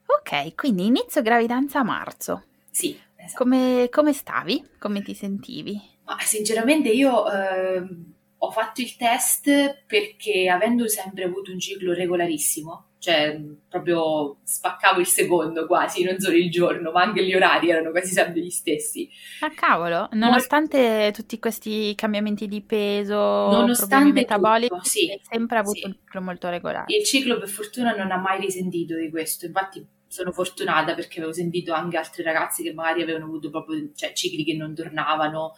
Ok, 0.05 0.55
quindi 0.55 0.86
inizio 0.86 1.22
gravidanza 1.22 1.79
a 1.79 1.84
marzo. 1.84 2.43
Sì, 2.70 3.00
esatto. 3.15 3.43
Come, 3.43 3.88
come 3.89 4.13
stavi? 4.13 4.70
Come 4.77 5.01
ti 5.01 5.13
sentivi? 5.13 5.79
Ma 6.03 6.20
sinceramente 6.20 6.89
io 6.89 7.32
ehm, 7.32 8.13
ho 8.38 8.51
fatto 8.51 8.82
il 8.82 8.96
test 8.98 9.84
perché 9.88 10.50
avendo 10.50 10.88
sempre 10.88 11.24
avuto 11.24 11.51
un 11.51 11.60
ciclo 11.60 11.93
regolarissimo, 11.93 12.89
cioè 13.03 13.38
proprio 13.67 14.38
spaccavo 14.43 15.01
il 15.01 15.07
secondo 15.07 15.65
quasi, 15.65 16.05
non 16.05 16.17
solo 16.19 16.38
il 16.38 16.50
giorno, 16.50 16.89
ma 16.91 17.01
anche 17.01 17.25
gli 17.25 17.36
orari 17.36 17.69
erano 17.69 17.91
quasi 17.91 18.13
sempre 18.13 18.39
gli 18.39 18.50
stessi. 18.50 19.10
Ah, 19.41 19.50
cavolo, 19.50 20.07
nonostante 20.13 21.12
tutti 21.13 21.38
questi 21.38 21.93
cambiamenti 21.95 22.48
di 22.48 22.62
peso, 22.62 23.13
Nonostante 23.13 24.24
tutto, 24.24 24.79
sì, 24.83 25.12
hai 25.12 25.19
sempre 25.29 25.57
avuto 25.57 25.79
sì. 25.79 25.86
un 25.88 25.95
ciclo 25.95 26.22
molto 26.22 26.48
regolare. 26.48 26.95
Il 26.95 27.03
ciclo 27.03 27.38
per 27.38 27.50
fortuna 27.50 27.93
non 27.93 28.10
ha 28.10 28.15
mai 28.15 28.39
risentito 28.39 28.95
di 28.95 29.10
questo, 29.10 29.48
infatti 29.48 29.86
sono 30.07 30.31
fortunata 30.31 30.95
perché 30.95 31.17
avevo 31.17 31.33
sentito 31.33 31.74
anche 31.74 31.98
altre 31.98 32.24
ragazze 32.24 32.63
che 32.63 32.74
magari 32.74 33.01
avevano 33.01 33.25
avuto 33.25 33.50
proprio 33.50 33.91
cioè, 33.93 34.13
cicli 34.13 34.45
che 34.45 34.55
non 34.55 34.74
tornavano, 34.74 35.55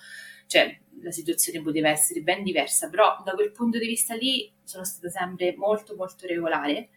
cioè 0.48 0.75
la 1.04 1.12
situazione 1.12 1.62
poteva 1.62 1.90
essere 1.90 2.22
ben 2.22 2.42
diversa, 2.42 2.90
però 2.90 3.22
da 3.24 3.34
quel 3.34 3.52
punto 3.52 3.78
di 3.78 3.86
vista 3.86 4.16
lì 4.16 4.52
sono 4.64 4.84
stata 4.84 5.10
sempre 5.10 5.54
molto 5.56 5.96
molto 5.96 6.25
regolare, 6.25 6.90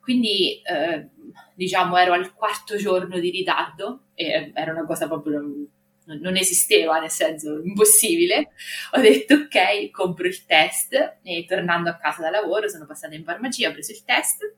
quindi 0.00 0.60
eh, 0.62 1.08
diciamo 1.54 1.96
ero 1.96 2.12
al 2.12 2.34
quarto 2.34 2.76
giorno 2.76 3.18
di 3.18 3.30
ritardo 3.30 4.06
e 4.14 4.50
era 4.54 4.72
una 4.72 4.84
cosa 4.86 5.06
proprio 5.06 5.40
non, 5.40 6.18
non 6.20 6.36
esisteva, 6.36 6.98
nel 6.98 7.10
senso 7.10 7.60
impossibile. 7.62 8.50
Ho 8.92 9.00
detto 9.00 9.34
ok, 9.34 9.90
compro 9.90 10.26
il 10.26 10.44
test 10.46 11.18
e 11.22 11.44
tornando 11.46 11.90
a 11.90 11.96
casa 11.96 12.22
da 12.22 12.30
lavoro 12.30 12.68
sono 12.68 12.86
passata 12.86 13.14
in 13.14 13.24
farmacia, 13.24 13.68
ho 13.68 13.72
preso 13.72 13.92
il 13.92 14.04
test 14.04 14.54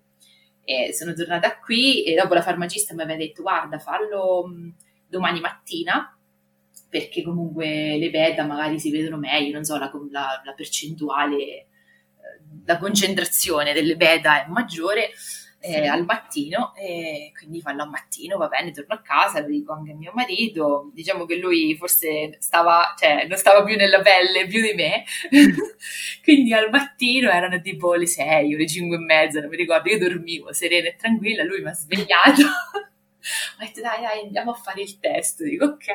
e 0.64 0.92
sono 0.94 1.12
tornata 1.12 1.58
qui 1.58 2.04
e 2.04 2.14
dopo 2.14 2.34
la 2.34 2.42
farmacista 2.42 2.94
mi 2.94 3.02
aveva 3.02 3.18
detto 3.18 3.42
guarda 3.42 3.78
fallo 3.78 4.46
mh, 4.46 4.74
domani 5.08 5.40
mattina 5.40 6.16
perché 6.88 7.22
comunque 7.22 7.96
le 7.98 8.10
beta 8.10 8.44
magari 8.44 8.78
si 8.78 8.90
vedono 8.90 9.16
meglio, 9.16 9.52
non 9.54 9.64
so, 9.64 9.78
la, 9.78 9.90
la- 10.10 10.42
la 10.44 10.52
percentuale, 10.52 11.36
eh, 11.36 11.66
la 12.64 12.78
concentrazione 12.78 13.72
delle 13.72 13.96
beta 13.96 14.44
è 14.44 14.48
maggiore 14.48 15.10
eh, 15.64 15.72
Sì. 15.74 15.78
al 15.86 16.04
mattino 16.04 16.74
e 16.74 17.30
quindi 17.38 17.60
fallo 17.60 17.82
al 17.84 17.88
mattino, 17.88 18.36
va 18.36 18.48
bene, 18.48 18.72
torno 18.72 18.94
a 18.94 19.00
casa, 19.00 19.40
lo 19.40 19.46
dico 19.46 19.72
anche 19.72 19.92
a 19.92 19.94
mio 19.94 20.10
marito, 20.12 20.90
diciamo 20.92 21.24
che 21.24 21.36
lui 21.36 21.76
forse 21.76 22.36
stava, 22.40 22.94
cioè 22.98 23.26
non 23.28 23.36
stava 23.38 23.62
più 23.62 23.76
nella 23.76 24.00
pelle 24.00 24.48
più 24.48 24.60
di 24.60 24.72
me, 24.74 25.04
quindi 26.24 26.52
al 26.52 26.68
mattino 26.70 27.30
erano 27.30 27.60
tipo 27.60 27.94
le 27.94 28.06
6 28.08 28.54
o 28.54 28.56
le 28.56 28.66
5 28.66 28.96
e 28.96 29.00
mezza, 29.00 29.38
non 29.40 29.50
mi 29.50 29.56
ricordo, 29.56 29.88
io 29.88 29.98
dormivo 29.98 30.52
serena 30.52 30.88
e 30.88 30.96
tranquilla, 30.96 31.44
lui 31.44 31.60
mi 31.62 31.68
ha 31.68 31.74
svegliato. 31.74 32.42
Ho 33.22 33.64
detto 33.64 33.80
dai 33.80 34.00
dai 34.00 34.18
andiamo 34.24 34.50
a 34.50 34.54
fare 34.54 34.82
il 34.82 34.98
test, 34.98 35.44
dico 35.44 35.64
ok, 35.66 35.86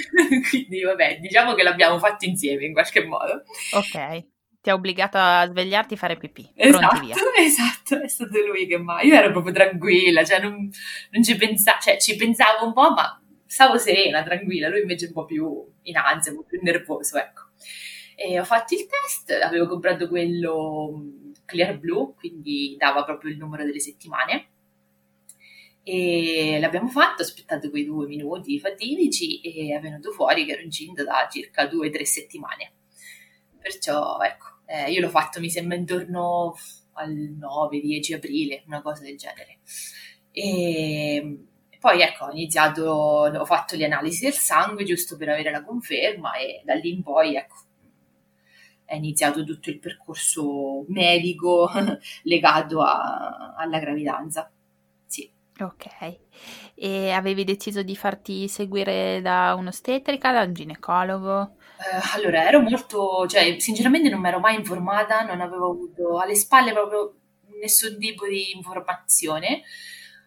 quindi 0.48 0.80
vabbè 0.80 1.18
diciamo 1.20 1.52
che 1.52 1.62
l'abbiamo 1.62 1.98
fatto 1.98 2.24
insieme 2.24 2.64
in 2.64 2.72
qualche 2.72 3.04
modo. 3.04 3.42
Ok, 3.72 4.24
ti 4.62 4.70
ha 4.70 4.74
obbligato 4.74 5.18
a 5.18 5.44
svegliarti 5.48 5.94
e 5.94 5.96
fare 5.96 6.16
pipì. 6.16 6.52
Pronti 6.54 6.76
Esatto, 6.76 7.00
via. 7.00 7.14
esatto, 7.36 8.00
è 8.00 8.08
stato 8.08 8.38
lui 8.46 8.66
che 8.66 8.78
mai. 8.78 9.08
Io 9.08 9.14
ero 9.14 9.32
proprio 9.32 9.52
tranquilla, 9.52 10.24
cioè 10.24 10.40
non, 10.40 10.70
non 11.10 11.22
ci 11.24 11.36
pensavo, 11.36 11.80
cioè 11.80 11.98
ci 11.98 12.14
pensavo 12.14 12.64
un 12.64 12.72
po', 12.72 12.92
ma 12.92 13.20
stavo 13.44 13.76
serena, 13.76 14.22
tranquilla. 14.22 14.68
Lui 14.68 14.82
invece 14.82 15.06
un 15.06 15.12
po' 15.12 15.24
più 15.24 15.66
in 15.82 15.96
ansia, 15.96 16.30
un 16.30 16.38
po' 16.38 16.44
più 16.44 16.60
nervoso, 16.62 17.18
ecco. 17.18 17.48
E 18.14 18.38
ho 18.38 18.44
fatto 18.44 18.74
il 18.74 18.86
test, 18.86 19.32
avevo 19.42 19.66
comprato 19.66 20.06
quello 20.06 21.02
Clear 21.44 21.76
Blue, 21.78 22.14
quindi 22.14 22.76
dava 22.78 23.02
proprio 23.02 23.32
il 23.32 23.38
numero 23.38 23.64
delle 23.64 23.80
settimane. 23.80 24.46
E 25.82 26.58
l'abbiamo 26.60 26.86
fatto, 26.86 27.22
ho 27.22 27.24
aspettato 27.24 27.68
quei 27.68 27.84
due 27.84 28.06
minuti 28.06 28.60
fatidici 28.60 29.40
e 29.40 29.74
è 29.74 29.80
venuto 29.80 30.12
fuori 30.12 30.44
che 30.44 30.52
ero 30.52 30.62
incinta 30.62 31.02
da 31.02 31.26
circa 31.28 31.66
due 31.66 31.88
o 31.88 31.90
tre 31.90 32.04
settimane. 32.04 32.74
Perciò, 33.58 34.20
ecco, 34.20 34.51
eh, 34.72 34.90
io 34.90 35.00
l'ho 35.00 35.10
fatto, 35.10 35.38
mi 35.38 35.50
sembra, 35.50 35.76
intorno 35.76 36.54
al 36.94 37.12
9-10 37.12 38.14
aprile, 38.14 38.62
una 38.66 38.80
cosa 38.80 39.02
del 39.02 39.18
genere. 39.18 39.58
E 40.30 41.46
poi 41.78 42.00
ecco, 42.00 42.26
ho 42.26 42.30
iniziato, 42.30 42.84
ho 42.84 43.44
fatto 43.44 43.76
le 43.76 43.84
analisi 43.84 44.24
del 44.24 44.32
sangue 44.32 44.84
giusto 44.84 45.16
per 45.18 45.28
avere 45.28 45.50
la 45.50 45.62
conferma 45.62 46.36
e 46.36 46.62
da 46.64 46.74
lì 46.74 46.90
in 46.90 47.02
poi 47.02 47.36
ecco, 47.36 47.56
è 48.84 48.94
iniziato 48.94 49.44
tutto 49.44 49.68
il 49.68 49.78
percorso 49.78 50.84
medico 50.88 51.68
legato 52.24 52.80
a, 52.80 53.54
alla 53.56 53.78
gravidanza. 53.78 54.50
Sì. 55.04 55.30
Ok, 55.58 56.18
e 56.74 57.10
avevi 57.10 57.44
deciso 57.44 57.82
di 57.82 57.94
farti 57.94 58.48
seguire 58.48 59.20
da 59.20 59.54
un'ostetrica, 59.54 60.32
da 60.32 60.42
un 60.42 60.54
ginecologo? 60.54 61.56
Eh, 61.82 62.00
allora, 62.14 62.46
ero 62.46 62.60
molto, 62.60 63.26
cioè, 63.26 63.56
sinceramente 63.58 64.08
non 64.08 64.20
mi 64.20 64.28
ero 64.28 64.38
mai 64.38 64.54
informata, 64.54 65.22
non 65.22 65.40
avevo 65.40 65.70
avuto 65.70 66.18
alle 66.20 66.36
spalle 66.36 66.72
proprio 66.72 67.14
nessun 67.60 67.98
tipo 67.98 68.26
di 68.26 68.52
informazione. 68.54 69.62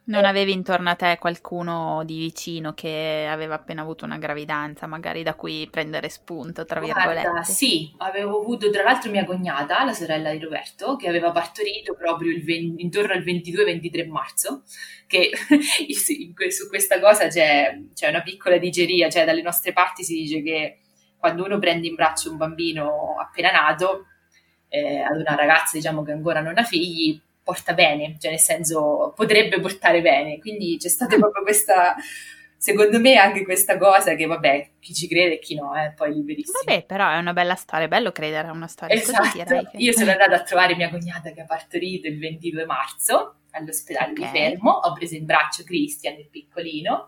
Non 0.07 0.23
avevi 0.23 0.51
intorno 0.51 0.91
a 0.91 0.95
te 0.95 1.17
qualcuno 1.19 2.03
di 2.05 2.19
vicino 2.19 2.75
che 2.75 3.25
aveva 3.27 3.55
appena 3.55 3.81
avuto 3.81 4.05
una 4.05 4.19
gravidanza, 4.19 4.85
magari 4.85 5.23
da 5.23 5.33
cui 5.33 5.67
prendere 5.71 6.09
spunto, 6.09 6.63
tra 6.63 6.79
virgolette? 6.79 7.21
Guarda, 7.21 7.43
sì, 7.43 7.91
avevo 7.97 8.39
avuto 8.39 8.69
tra 8.69 8.83
l'altro 8.83 9.09
mia 9.09 9.25
cognata, 9.25 9.83
la 9.83 9.93
sorella 9.93 10.31
di 10.31 10.37
Roberto, 10.37 10.95
che 10.95 11.07
aveva 11.07 11.31
partorito 11.31 11.95
proprio 11.95 12.37
20, 12.39 12.83
intorno 12.83 13.13
al 13.13 13.23
22-23 13.23 14.07
marzo, 14.07 14.61
che 15.07 15.31
su 16.51 16.67
questa 16.67 16.99
cosa 16.99 17.27
c'è, 17.27 17.75
c'è 17.95 18.09
una 18.09 18.21
piccola 18.21 18.57
digeria, 18.57 19.09
cioè 19.09 19.25
dalle 19.25 19.41
nostre 19.41 19.73
parti 19.73 20.03
si 20.03 20.13
dice 20.13 20.43
che 20.43 20.79
quando 21.25 21.43
uno 21.43 21.57
prende 21.57 21.87
in 21.87 21.95
braccio 21.95 22.29
un 22.29 22.37
bambino 22.37 23.15
appena 23.19 23.49
nato, 23.49 24.05
eh, 24.67 24.99
ad 24.99 25.19
una 25.19 25.33
ragazza 25.33 25.75
diciamo 25.75 26.03
che 26.03 26.11
ancora 26.11 26.39
non 26.39 26.55
ha 26.59 26.63
figli, 26.63 27.19
porta 27.41 27.73
bene, 27.73 28.15
cioè 28.19 28.29
nel 28.29 28.39
senso 28.39 29.11
potrebbe 29.15 29.59
portare 29.59 30.01
bene. 30.01 30.37
Quindi 30.37 30.77
c'è 30.77 30.87
stata 30.87 31.17
proprio 31.17 31.41
questa, 31.41 31.95
secondo 32.57 32.99
me, 32.99 33.15
anche 33.15 33.43
questa 33.43 33.75
cosa 33.79 34.13
che 34.13 34.27
vabbè, 34.27 34.69
chi 34.79 34.93
ci 34.93 35.07
crede 35.07 35.35
e 35.35 35.39
chi 35.39 35.55
no, 35.55 35.73
è 35.75 35.85
eh, 35.85 35.93
poi 35.93 36.13
liberissimo. 36.13 36.59
Vabbè, 36.63 36.85
però 36.85 37.09
è 37.09 37.17
una 37.17 37.33
bella 37.33 37.55
storia, 37.55 37.87
è 37.87 37.89
bello 37.89 38.11
credere 38.11 38.49
a 38.49 38.51
una 38.51 38.67
storia 38.67 38.95
esatto. 38.95 39.23
così. 39.23 39.43
Che... 39.43 39.77
Io 39.77 39.93
sono 39.93 40.11
andata 40.13 40.35
a 40.35 40.43
trovare 40.43 40.75
mia 40.75 40.91
cognata 40.91 41.31
che 41.31 41.41
ha 41.41 41.45
partorito 41.45 42.07
il 42.07 42.19
22 42.19 42.65
marzo 42.65 43.37
all'ospedale 43.49 44.11
okay. 44.11 44.31
di 44.31 44.37
Fermo, 44.37 44.69
ho 44.69 44.93
preso 44.93 45.15
in 45.15 45.25
braccio 45.25 45.63
Christian, 45.63 46.19
il 46.19 46.27
piccolino. 46.29 47.07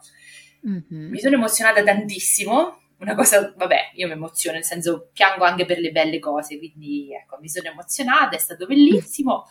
Mm-hmm. 0.67 1.11
Mi 1.11 1.19
sono 1.19 1.35
emozionata 1.35 1.83
tantissimo, 1.83 2.81
una 2.99 3.15
cosa, 3.15 3.53
vabbè, 3.55 3.91
io 3.95 4.07
mi 4.07 4.13
emoziono, 4.13 4.55
nel 4.55 4.65
senso 4.65 5.09
piango 5.13 5.43
anche 5.43 5.65
per 5.65 5.79
le 5.79 5.91
belle 5.91 6.19
cose, 6.19 6.57
quindi 6.57 7.13
ecco, 7.13 7.37
mi 7.39 7.49
sono 7.49 7.69
emozionata, 7.69 8.35
è 8.35 8.39
stato 8.39 8.65
bellissimo. 8.65 9.45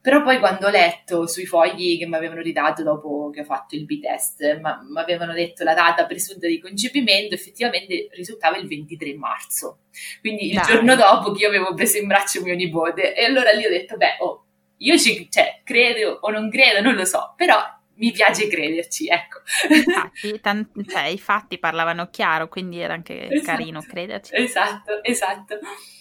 Però 0.00 0.22
poi 0.22 0.38
quando 0.38 0.68
ho 0.68 0.70
letto 0.70 1.26
sui 1.26 1.46
fogli 1.46 1.98
che 1.98 2.06
mi 2.06 2.14
avevano 2.14 2.40
ridato 2.40 2.84
dopo 2.84 3.28
che 3.30 3.40
ho 3.40 3.44
fatto 3.44 3.74
il 3.74 3.84
B-test, 3.84 4.60
mi 4.60 5.00
avevano 5.00 5.32
detto 5.32 5.64
la 5.64 5.74
data 5.74 6.06
presunta 6.06 6.46
di 6.46 6.60
concepimento, 6.60 7.34
effettivamente 7.34 8.06
risultava 8.12 8.56
il 8.56 8.68
23 8.68 9.16
marzo. 9.16 9.80
Quindi 10.20 10.50
il 10.50 10.54
Dai. 10.54 10.64
giorno 10.64 10.94
dopo 10.94 11.32
che 11.32 11.42
io 11.42 11.48
avevo 11.48 11.74
preso 11.74 11.98
in 11.98 12.06
braccio 12.06 12.40
mio 12.42 12.54
nipote. 12.54 13.16
E 13.16 13.24
allora 13.24 13.50
lì 13.50 13.66
ho 13.66 13.68
detto, 13.68 13.96
beh, 13.96 14.18
oh, 14.20 14.46
io 14.76 14.96
ci 14.96 15.28
cioè, 15.28 15.62
credo 15.64 16.18
o 16.20 16.30
non 16.30 16.50
credo, 16.50 16.82
non 16.82 16.94
lo 16.94 17.04
so, 17.04 17.34
però 17.36 17.58
mi 17.96 18.12
piace 18.12 18.48
crederci, 18.48 19.08
ecco. 19.08 19.40
Infatti, 19.68 20.40
tanti, 20.40 20.86
cioè, 20.86 21.04
i 21.04 21.18
fatti 21.18 21.58
parlavano 21.58 22.08
chiaro, 22.10 22.48
quindi 22.48 22.78
era 22.78 22.94
anche 22.94 23.28
esatto, 23.28 23.42
carino 23.42 23.80
crederci. 23.82 24.34
Esatto, 24.34 25.02
esatto. 25.02 25.58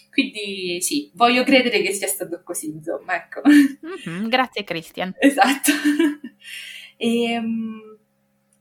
Quindi 0.09 0.81
sì, 0.81 1.11
voglio 1.13 1.43
credere 1.43 1.81
che 1.81 1.91
sia 1.91 2.07
stato 2.07 2.41
così, 2.43 2.67
insomma, 2.67 3.15
ecco. 3.15 3.41
Mm-hmm, 3.45 4.29
grazie 4.29 4.63
Christian. 4.63 5.13
Esatto. 5.19 5.71
e, 6.95 7.37
um, 7.37 7.97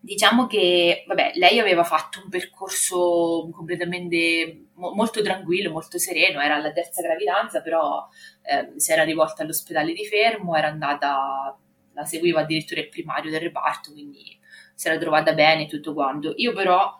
diciamo 0.00 0.46
che, 0.46 1.04
vabbè, 1.06 1.32
lei 1.36 1.58
aveva 1.58 1.82
fatto 1.82 2.20
un 2.22 2.28
percorso 2.28 3.48
completamente 3.52 4.66
mo- 4.74 4.92
molto 4.94 5.22
tranquillo, 5.22 5.70
molto 5.70 5.98
sereno, 5.98 6.40
era 6.40 6.56
alla 6.56 6.72
terza 6.72 7.00
gravidanza, 7.00 7.62
però 7.62 8.06
eh, 8.42 8.78
si 8.78 8.92
era 8.92 9.02
rivolta 9.02 9.42
all'ospedale 9.42 9.92
di 9.92 10.04
Fermo, 10.04 10.56
era 10.56 10.68
andata, 10.68 11.56
la 11.94 12.04
seguiva 12.04 12.40
addirittura 12.40 12.80
il 12.80 12.88
primario 12.88 13.30
del 13.30 13.40
reparto, 13.40 13.92
quindi 13.92 14.38
si 14.74 14.88
era 14.88 14.98
trovata 14.98 15.32
bene 15.32 15.66
tutto 15.66 15.94
quanto. 15.94 16.34
Io 16.36 16.52
però 16.52 16.92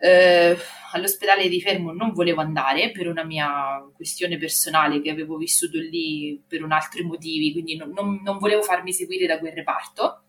eh, 0.00 0.56
all'ospedale 0.92 1.48
di 1.48 1.60
Fermo 1.60 1.92
non 1.92 2.12
volevo 2.12 2.40
andare 2.40 2.90
per 2.92 3.08
una 3.08 3.24
mia 3.24 3.84
questione 3.94 4.36
personale 4.36 5.00
che 5.00 5.10
avevo 5.10 5.36
vissuto 5.36 5.78
lì 5.78 6.40
per 6.46 6.62
un 6.62 6.72
altri 6.72 7.02
motivi, 7.02 7.52
quindi 7.52 7.76
non, 7.76 7.90
non, 7.90 8.20
non 8.22 8.38
volevo 8.38 8.62
farmi 8.62 8.92
seguire 8.92 9.26
da 9.26 9.38
quel 9.38 9.52
reparto. 9.52 10.22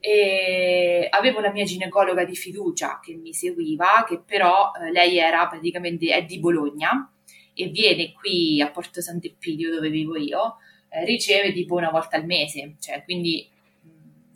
E 0.00 1.06
avevo 1.10 1.40
la 1.40 1.50
mia 1.50 1.64
ginecologa 1.64 2.24
di 2.24 2.34
fiducia 2.34 3.00
che 3.02 3.14
mi 3.14 3.32
seguiva, 3.32 4.04
che 4.06 4.20
però 4.20 4.70
eh, 4.72 4.90
lei 4.90 5.16
era 5.16 5.46
praticamente 5.46 6.14
è 6.14 6.24
di 6.24 6.38
Bologna 6.38 7.10
e 7.54 7.68
viene 7.68 8.12
qui 8.12 8.60
a 8.60 8.70
Porto 8.70 9.00
Sant'Epidio 9.00 9.72
dove 9.72 9.88
vivo 9.88 10.16
io, 10.16 10.56
riceve 11.04 11.52
tipo 11.52 11.74
una 11.74 11.90
volta 11.90 12.16
al 12.16 12.24
mese, 12.24 12.76
cioè 12.78 13.02
quindi 13.04 13.50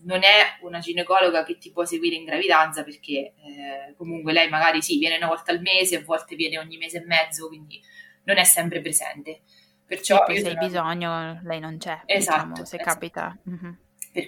non 0.03 0.23
è 0.23 0.59
una 0.62 0.79
ginecologa 0.79 1.44
che 1.44 1.59
ti 1.59 1.71
può 1.71 1.85
seguire 1.85 2.16
in 2.16 2.25
gravidanza 2.25 2.83
perché 2.83 3.12
eh, 3.12 3.94
comunque 3.97 4.33
lei 4.33 4.49
magari 4.49 4.81
sì, 4.81 4.99
viene 4.99 5.16
una 5.16 5.27
volta 5.27 5.53
al 5.53 5.61
mese, 5.61 5.97
a 5.97 6.03
volte 6.03 6.35
viene 6.37 6.59
ogni 6.59 6.77
mese 6.77 6.99
e 6.99 7.05
mezzo, 7.05 7.49
quindi 7.49 7.81
non 8.25 8.38
è 8.38 8.44
sempre 8.44 8.81
presente. 8.81 9.42
Perciò 9.87 10.25
se 10.27 10.49
hai 10.49 10.57
bisogno 10.57 11.40
lei 11.44 11.61
non 11.61 11.79
c'è, 11.79 12.03
esatto, 12.05 12.49
diciamo, 12.49 12.55
se 12.57 12.77
esatto. 12.77 12.83
capita. 12.83 13.38
Mm-hmm. 13.49 13.73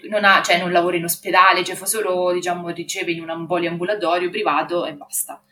Non, 0.08 0.24
ha, 0.24 0.40
cioè, 0.42 0.58
non 0.58 0.70
lavora 0.70 0.96
in 0.96 1.04
ospedale, 1.04 1.64
cioè 1.64 1.74
fa 1.74 1.86
solo, 1.86 2.32
diciamo, 2.32 2.68
riceve 2.68 3.12
in 3.12 3.28
un 3.28 3.46
poliambulatorio 3.46 4.30
privato 4.30 4.86
e 4.86 4.94
basta. 4.94 5.42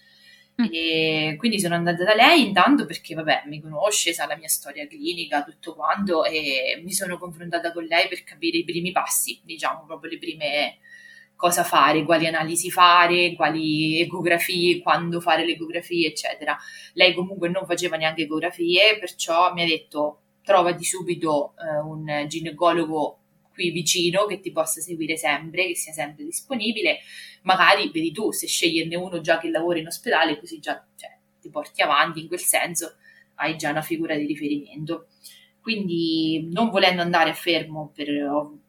Mm. 0.61 0.66
E 0.73 1.37
quindi 1.38 1.61
sono 1.61 1.77
andata 1.77 2.03
da 2.03 2.14
lei 2.14 2.47
intanto 2.47 2.85
perché, 2.85 3.14
vabbè, 3.14 3.44
mi 3.47 3.61
conosce, 3.61 4.12
sa 4.12 4.27
la 4.27 4.37
mia 4.37 4.49
storia 4.49 4.87
clinica, 4.88 5.44
tutto 5.44 5.75
quanto, 5.75 6.25
e 6.25 6.81
mi 6.83 6.92
sono 6.92 7.16
confrontata 7.16 7.73
con 7.73 7.85
lei 7.85 8.09
per 8.09 8.25
capire 8.25 8.59
i 8.59 8.64
primi 8.64 8.90
passi, 8.90 9.40
diciamo, 9.44 9.85
proprio 9.87 10.11
le 10.11 10.18
prime 10.18 10.79
cosa 11.37 11.62
fare, 11.62 12.03
quali 12.05 12.27
analisi 12.27 12.68
fare, 12.68 13.35
quali 13.37 14.01
ecografie, 14.01 14.81
quando 14.81 15.21
fare 15.21 15.44
le 15.47 15.53
ecografie, 15.53 16.09
eccetera. 16.09 16.59
Lei 16.94 17.14
comunque 17.14 17.49
non 17.49 17.64
faceva 17.64 17.97
neanche 17.97 18.23
ecografie, 18.23 18.99
perciò 18.99 19.53
mi 19.53 19.62
ha 19.62 19.66
detto 19.66 20.23
trovati 20.42 20.83
subito 20.83 21.55
eh, 21.57 21.79
un 21.79 22.25
ginecologo 22.27 23.17
qui 23.59 23.71
vicino 23.71 24.27
che 24.27 24.38
ti 24.38 24.53
possa 24.53 24.81
seguire 24.81 25.16
sempre, 25.16 25.66
che 25.66 25.75
sia 25.75 25.92
sempre 25.92 26.25
disponibile. 26.25 27.01
Magari 27.42 27.90
vedi 27.90 28.12
tu 28.12 28.31
se 28.31 28.47
sceglierne 28.47 28.94
uno 28.94 29.21
già 29.21 29.38
che 29.38 29.51
lavora 29.51 29.81
in 29.81 29.88
ospedale, 29.88 30.38
così 30.38 30.61
già 30.61 30.81
cioè, 30.94 31.11
ti 31.40 31.51
porti 31.51 31.83
avanti 31.83 32.21
in 32.21 32.29
quel 32.29 32.38
senso, 32.38 32.94
hai 33.37 33.57
già 33.57 33.71
una 33.71 33.83
figura 33.83 34.14
di 34.14 34.27
riferimento. 34.27 35.09
Quindi, 35.61 36.49
non 36.53 36.71
volendo 36.71 37.03
andare 37.03 37.31
a 37.31 37.35
fermo 37.35 37.90
per, 37.92 38.09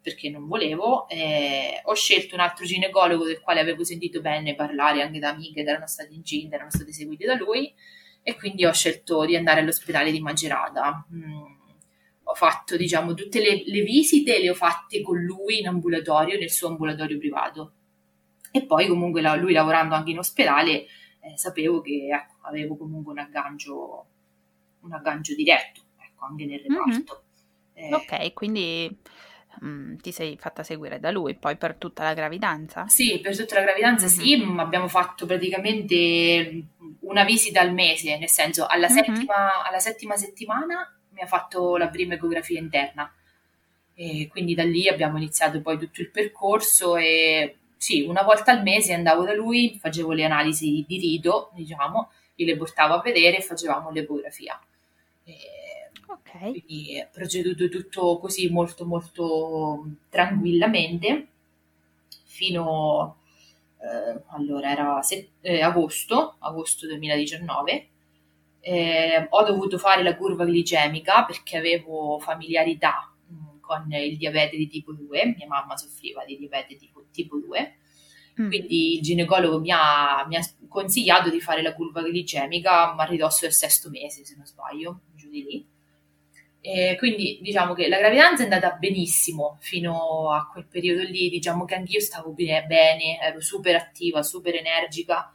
perché 0.02 0.30
non 0.30 0.48
volevo, 0.48 1.08
eh, 1.08 1.82
ho 1.84 1.94
scelto 1.94 2.34
un 2.34 2.42
altro 2.42 2.66
ginecologo 2.66 3.26
del 3.26 3.40
quale 3.40 3.60
avevo 3.60 3.84
sentito 3.84 4.22
bene 4.22 4.56
parlare 4.56 5.04
anche 5.04 5.20
da 5.20 5.30
amiche 5.30 5.64
che 5.64 5.70
erano 5.70 5.88
state 5.88 6.14
incinte, 6.14 6.56
erano 6.56 6.72
state 6.72 6.92
seguite 6.92 7.26
da 7.26 7.36
lui, 7.36 7.72
e 8.22 8.36
quindi 8.36 8.66
ho 8.66 8.74
scelto 8.74 9.24
di 9.26 9.36
andare 9.36 9.62
all'ospedale 9.62 10.12
di 10.12 10.20
Magerata. 10.20 11.06
Mm 11.14 11.59
ho 12.30 12.36
fatto, 12.36 12.78
diciamo, 12.78 13.16
tutte 13.16 13.40
le, 13.40 13.64
le, 13.66 13.82
visite 13.82 14.40
le 14.40 14.52
ho 14.52 14.54
fatte 14.54 15.02
con 15.02 15.18
lui 15.18 15.60
in 15.60 15.68
ambulatorio, 15.68 16.38
nel 16.38 16.52
suo 16.52 16.68
ambulatorio 16.68 17.18
privato. 17.18 17.74
E 18.52 18.66
poi 18.66 18.88
comunque 18.88 19.22
la, 19.22 19.36
lui 19.36 19.52
lavorando 19.52 19.96
anche 19.96 20.12
in 20.12 20.20
ospedale 20.20 20.86
eh, 21.22 21.36
sapevo 21.36 21.82
che 21.82 22.08
ecco, 22.12 22.48
avevo 22.48 22.78
comunque 22.78 23.14
un 23.14 23.20
aggancio, 23.20 24.06
un 24.82 24.94
aggancio 24.94 25.34
diretto, 25.34 25.82
ecco, 26.00 26.26
anche 26.26 26.46
nel 26.46 26.64
mhm. 26.68 26.78
reparto. 26.78 27.24
Mm-hmm. 27.80 27.94
Eh, 27.94 27.96
ok, 27.96 28.34
quindi 28.34 29.00
mm, 29.66 29.96
ti 29.96 30.12
sei 30.12 30.38
fatta 30.38 30.62
seguire 30.62 31.00
da 31.00 31.10
lui 31.10 31.36
poi 31.36 31.58
per 31.58 31.76
tutta 31.78 32.04
la 32.04 32.14
gravidanza? 32.14 32.88
Sì, 32.88 33.20
per 33.22 33.36
tutta 33.36 33.56
la 33.56 33.62
gravidanza 33.62 34.06
mm-hmm. 34.06 34.20
sì, 34.20 34.56
abbiamo 34.60 34.88
fatto 34.88 35.26
praticamente 35.26 36.64
una 37.00 37.24
visita 37.24 37.60
al 37.60 37.74
mese, 37.74 38.20
nel 38.20 38.30
senso 38.30 38.68
alla, 38.68 38.88
mm-hmm. 38.88 39.04
settima, 39.04 39.64
alla 39.64 39.80
settima 39.80 40.16
settimana 40.16 40.94
mi 41.20 41.26
ha 41.26 41.28
fatto 41.28 41.76
la 41.76 41.90
prima 41.90 42.14
ecografia 42.14 42.60
interna. 42.60 43.14
E 43.94 44.28
quindi 44.30 44.56
da 44.56 44.64
lì 44.64 44.88
abbiamo 44.88 45.18
iniziato 45.18 45.62
poi 45.62 45.78
tutto 45.78 46.02
il 46.02 46.10
percorso 46.10 46.96
e 46.96 47.58
sì, 47.76 48.02
una 48.02 48.24
volta 48.24 48.52
al 48.54 48.64
mese 48.64 48.94
andavo 48.94 49.26
da 49.26 49.34
lui, 49.34 49.78
facevo 49.78 50.14
le 50.14 50.24
analisi 50.24 50.86
di 50.88 50.98
rito, 50.98 51.52
diciamo, 51.54 52.12
io 52.36 52.46
le 52.46 52.56
portavo 52.56 52.94
a 52.94 53.02
vedere 53.02 53.38
e 53.38 53.42
facevamo 53.42 53.92
l'ecografia. 53.92 54.60
E 55.26 55.34
ok. 56.08 56.40
Quindi 56.40 56.96
è 56.96 57.10
proceduto 57.12 57.68
tutto 57.68 58.18
così 58.20 58.50
molto 58.50 58.86
molto 58.86 59.86
tranquillamente 60.10 61.28
fino 62.24 63.18
eh, 63.80 64.22
allora 64.28 64.72
era 64.72 65.02
set- 65.02 65.30
eh, 65.42 65.62
agosto, 65.62 66.36
agosto 66.40 66.88
2019. 66.88 67.88
Eh, 68.62 69.28
ho 69.30 69.44
dovuto 69.44 69.78
fare 69.78 70.04
la 70.04 70.16
curva 70.16 70.46
glicemica 70.46 71.24
perché 71.24 71.58
avevo 71.58 72.20
familiarità 72.20 73.14
mh, 73.28 73.34
mm, 73.34 73.60
con 73.62 73.92
il 73.92 74.18
diabete 74.18 74.58
di 74.58 74.68
tipo 74.68 74.94
2, 74.94 75.36
mia 75.38 75.48
mamma 75.48 75.78
soffriva 75.78 76.26
di 76.26 76.38
diabete 76.38 76.76
tipo, 76.76 77.06
tipo 77.12 77.38
2, 77.38 77.78
mm. 78.42 78.48
quindi 78.48 78.96
il 78.96 79.02
ginecologo 79.02 79.60
mi 79.60 79.72
ha, 79.72 80.26
mi 80.28 80.36
ha, 80.36 80.42
consigliato 80.68 81.30
di 81.30 81.40
fare 81.40 81.62
la 81.62 81.74
curva 81.74 82.02
glicemica 82.02 82.96
a 82.96 83.04
ridosso 83.06 83.40
del 83.42 83.54
sesto 83.54 83.90
mese, 83.90 84.26
se 84.26 84.36
non 84.36 84.46
sbaglio, 84.46 85.02
giù 85.16 85.30
di 85.30 85.44
lì. 85.44 85.68
E 86.62 86.96
quindi 86.98 87.40
diciamo 87.42 87.74
che 87.74 87.88
la 87.88 88.00
gravidanza 88.00 88.42
è 88.42 88.46
andata 88.46 88.72
benissimo 88.72 89.58
fino 89.62 90.32
a 90.32 90.46
quel 90.48 90.68
periodo 90.68 91.04
lì, 91.04 91.30
diciamo 91.30 91.64
che 91.64 91.76
anch'io 91.76 92.02
stavo 92.02 92.34
bene, 92.34 93.18
ero 93.22 93.40
super 93.40 93.76
attiva, 93.76 94.22
super 94.24 94.56
energica 94.56 95.34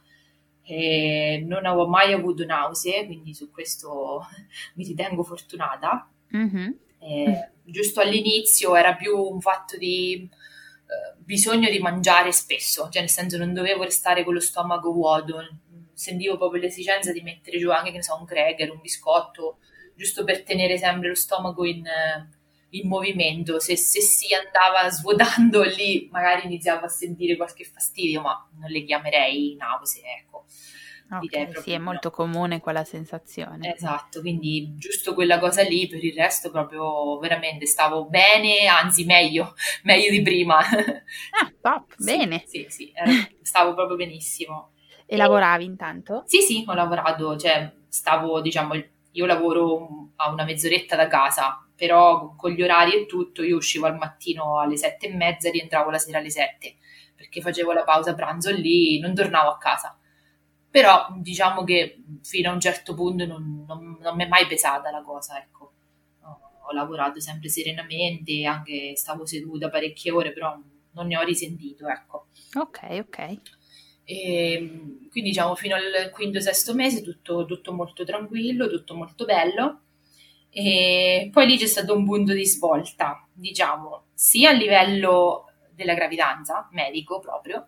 e 0.65 1.43
non 1.45 1.65
avevo 1.65 1.87
mai 1.87 2.11
avuto 2.11 2.43
nausee, 2.43 3.05
quindi 3.05 3.33
su 3.33 3.51
questo 3.51 4.25
mi 4.75 4.85
ritengo 4.85 5.23
fortunata. 5.23 6.09
Mm-hmm. 6.35 6.71
E, 6.99 7.49
giusto 7.63 8.01
all'inizio 8.01 8.75
era 8.75 8.95
più 8.95 9.17
un 9.17 9.39
fatto 9.41 9.77
di 9.77 10.27
eh, 10.27 11.17
bisogno 11.17 11.69
di 11.69 11.79
mangiare 11.79 12.31
spesso, 12.31 12.89
cioè 12.89 13.01
nel 13.01 13.09
senso 13.09 13.37
non 13.37 13.53
dovevo 13.53 13.83
restare 13.83 14.23
con 14.23 14.33
lo 14.33 14.39
stomaco 14.39 14.91
vuoto, 14.91 15.37
sentivo 15.93 16.37
proprio 16.37 16.61
l'esigenza 16.61 17.11
di 17.11 17.21
mettere 17.21 17.57
giù 17.57 17.71
anche, 17.71 17.91
che 17.91 17.97
ne 17.97 18.03
so, 18.03 18.17
un 18.17 18.25
cracker, 18.25 18.71
un 18.71 18.81
biscotto, 18.81 19.59
giusto 19.95 20.23
per 20.23 20.43
tenere 20.43 20.77
sempre 20.77 21.09
lo 21.09 21.15
stomaco 21.15 21.63
in, 21.63 21.83
in 22.69 22.87
movimento. 22.87 23.59
Se, 23.59 23.75
se, 23.75 24.01
si 24.01 24.27
andava 24.33 24.89
svuotando 24.89 25.63
lì, 25.75 26.07
magari 26.11 26.45
iniziavo 26.45 26.85
a 26.85 26.89
sentire 26.89 27.35
qualche 27.35 27.63
fastidio, 27.65 28.21
ma 28.21 28.47
non 28.59 28.69
le 28.69 28.83
chiamerei 28.83 29.55
nausea, 29.57 30.03
ecco. 30.17 30.45
Okay, 31.07 31.53
sì, 31.61 31.71
è 31.71 31.77
molto 31.77 32.09
comune 32.09 32.59
quella 32.59 32.83
sensazione. 32.83 33.75
Esatto, 33.75 34.21
quindi 34.21 34.73
giusto 34.75 35.13
quella 35.13 35.37
cosa 35.37 35.61
lì, 35.61 35.87
per 35.87 36.03
il 36.03 36.13
resto 36.13 36.49
proprio 36.49 37.19
veramente 37.19 37.67
stavo 37.67 38.05
bene, 38.05 38.65
anzi 38.65 39.05
meglio, 39.05 39.53
meglio 39.83 40.09
di 40.09 40.21
prima. 40.23 40.57
Ah, 40.57 41.53
top, 41.61 41.93
sì, 41.97 42.17
bene. 42.17 42.43
Sì, 42.47 42.65
sì, 42.69 42.91
stavo 43.41 43.75
proprio 43.75 43.97
benissimo. 43.97 44.71
E, 45.05 45.13
e 45.13 45.17
lavoravi 45.17 45.63
intanto? 45.63 46.23
Sì, 46.25 46.41
sì, 46.41 46.63
ho 46.65 46.73
lavorato, 46.73 47.37
cioè 47.37 47.71
stavo, 47.87 48.41
diciamo, 48.41 48.73
io 49.11 49.25
lavoro 49.27 50.09
a 50.15 50.31
una 50.31 50.43
mezz'oretta 50.43 50.95
da 50.95 51.07
casa, 51.07 51.64
però 51.75 52.35
con 52.35 52.51
gli 52.51 52.61
orari 52.61 52.93
e 52.93 53.05
tutto 53.05 53.43
io 53.43 53.57
uscivo 53.57 53.85
al 53.85 53.97
mattino 53.97 54.59
alle 54.59 54.77
sette 54.77 55.07
e 55.07 55.15
mezza 55.15 55.49
e 55.49 55.51
rientravo 55.51 55.89
la 55.89 55.97
sera 55.97 56.19
alle 56.19 56.29
sette, 56.29 56.75
perché 57.15 57.41
facevo 57.41 57.73
la 57.73 57.83
pausa 57.83 58.15
pranzo 58.15 58.51
lì, 58.51 58.99
non 58.99 59.13
tornavo 59.13 59.49
a 59.49 59.57
casa. 59.57 59.97
Però 60.69 61.07
diciamo 61.17 61.63
che 61.63 62.03
fino 62.23 62.49
a 62.49 62.53
un 62.53 62.59
certo 62.59 62.93
punto 62.93 63.25
non, 63.25 63.63
non, 63.67 63.97
non 64.01 64.15
mi 64.15 64.23
è 64.25 64.27
mai 64.27 64.45
pesata 64.45 64.91
la 64.91 65.01
cosa, 65.01 65.37
ecco. 65.37 65.71
Ho, 66.67 66.73
lavorato 66.73 67.19
sempre 67.19 67.47
serenamente, 67.47 68.43
anche 68.45 68.95
stavo 68.95 69.25
seduta 69.25 69.69
parecchie 69.69 70.11
ore, 70.11 70.33
però 70.33 70.57
non 70.91 71.07
ne 71.07 71.17
ho 71.17 71.21
risentito, 71.21 71.87
ecco. 71.87 72.27
Ok, 72.55 72.79
ok. 72.99 73.39
E, 74.03 74.53
ehm, 74.53 75.07
quindi 75.09 75.29
diciamo 75.29 75.55
fino 75.55 75.75
al 75.75 76.09
quinto 76.11 76.39
sesto 76.39 76.73
mese 76.73 77.01
tutto, 77.01 77.45
tutto 77.45 77.73
molto 77.73 78.03
tranquillo, 78.03 78.69
tutto 78.69 78.95
molto 78.95 79.25
bello. 79.25 79.81
E 80.57 81.27
poi 81.33 81.47
lì 81.47 81.57
c'è 81.57 81.65
stato 81.65 81.93
un 81.93 82.05
punto 82.05 82.31
di 82.31 82.45
svolta, 82.45 83.27
diciamo, 83.33 84.05
sia 84.13 84.51
a 84.51 84.53
livello 84.53 85.51
della 85.73 85.95
gravidanza, 85.95 86.69
medico 86.71 87.19
proprio, 87.19 87.65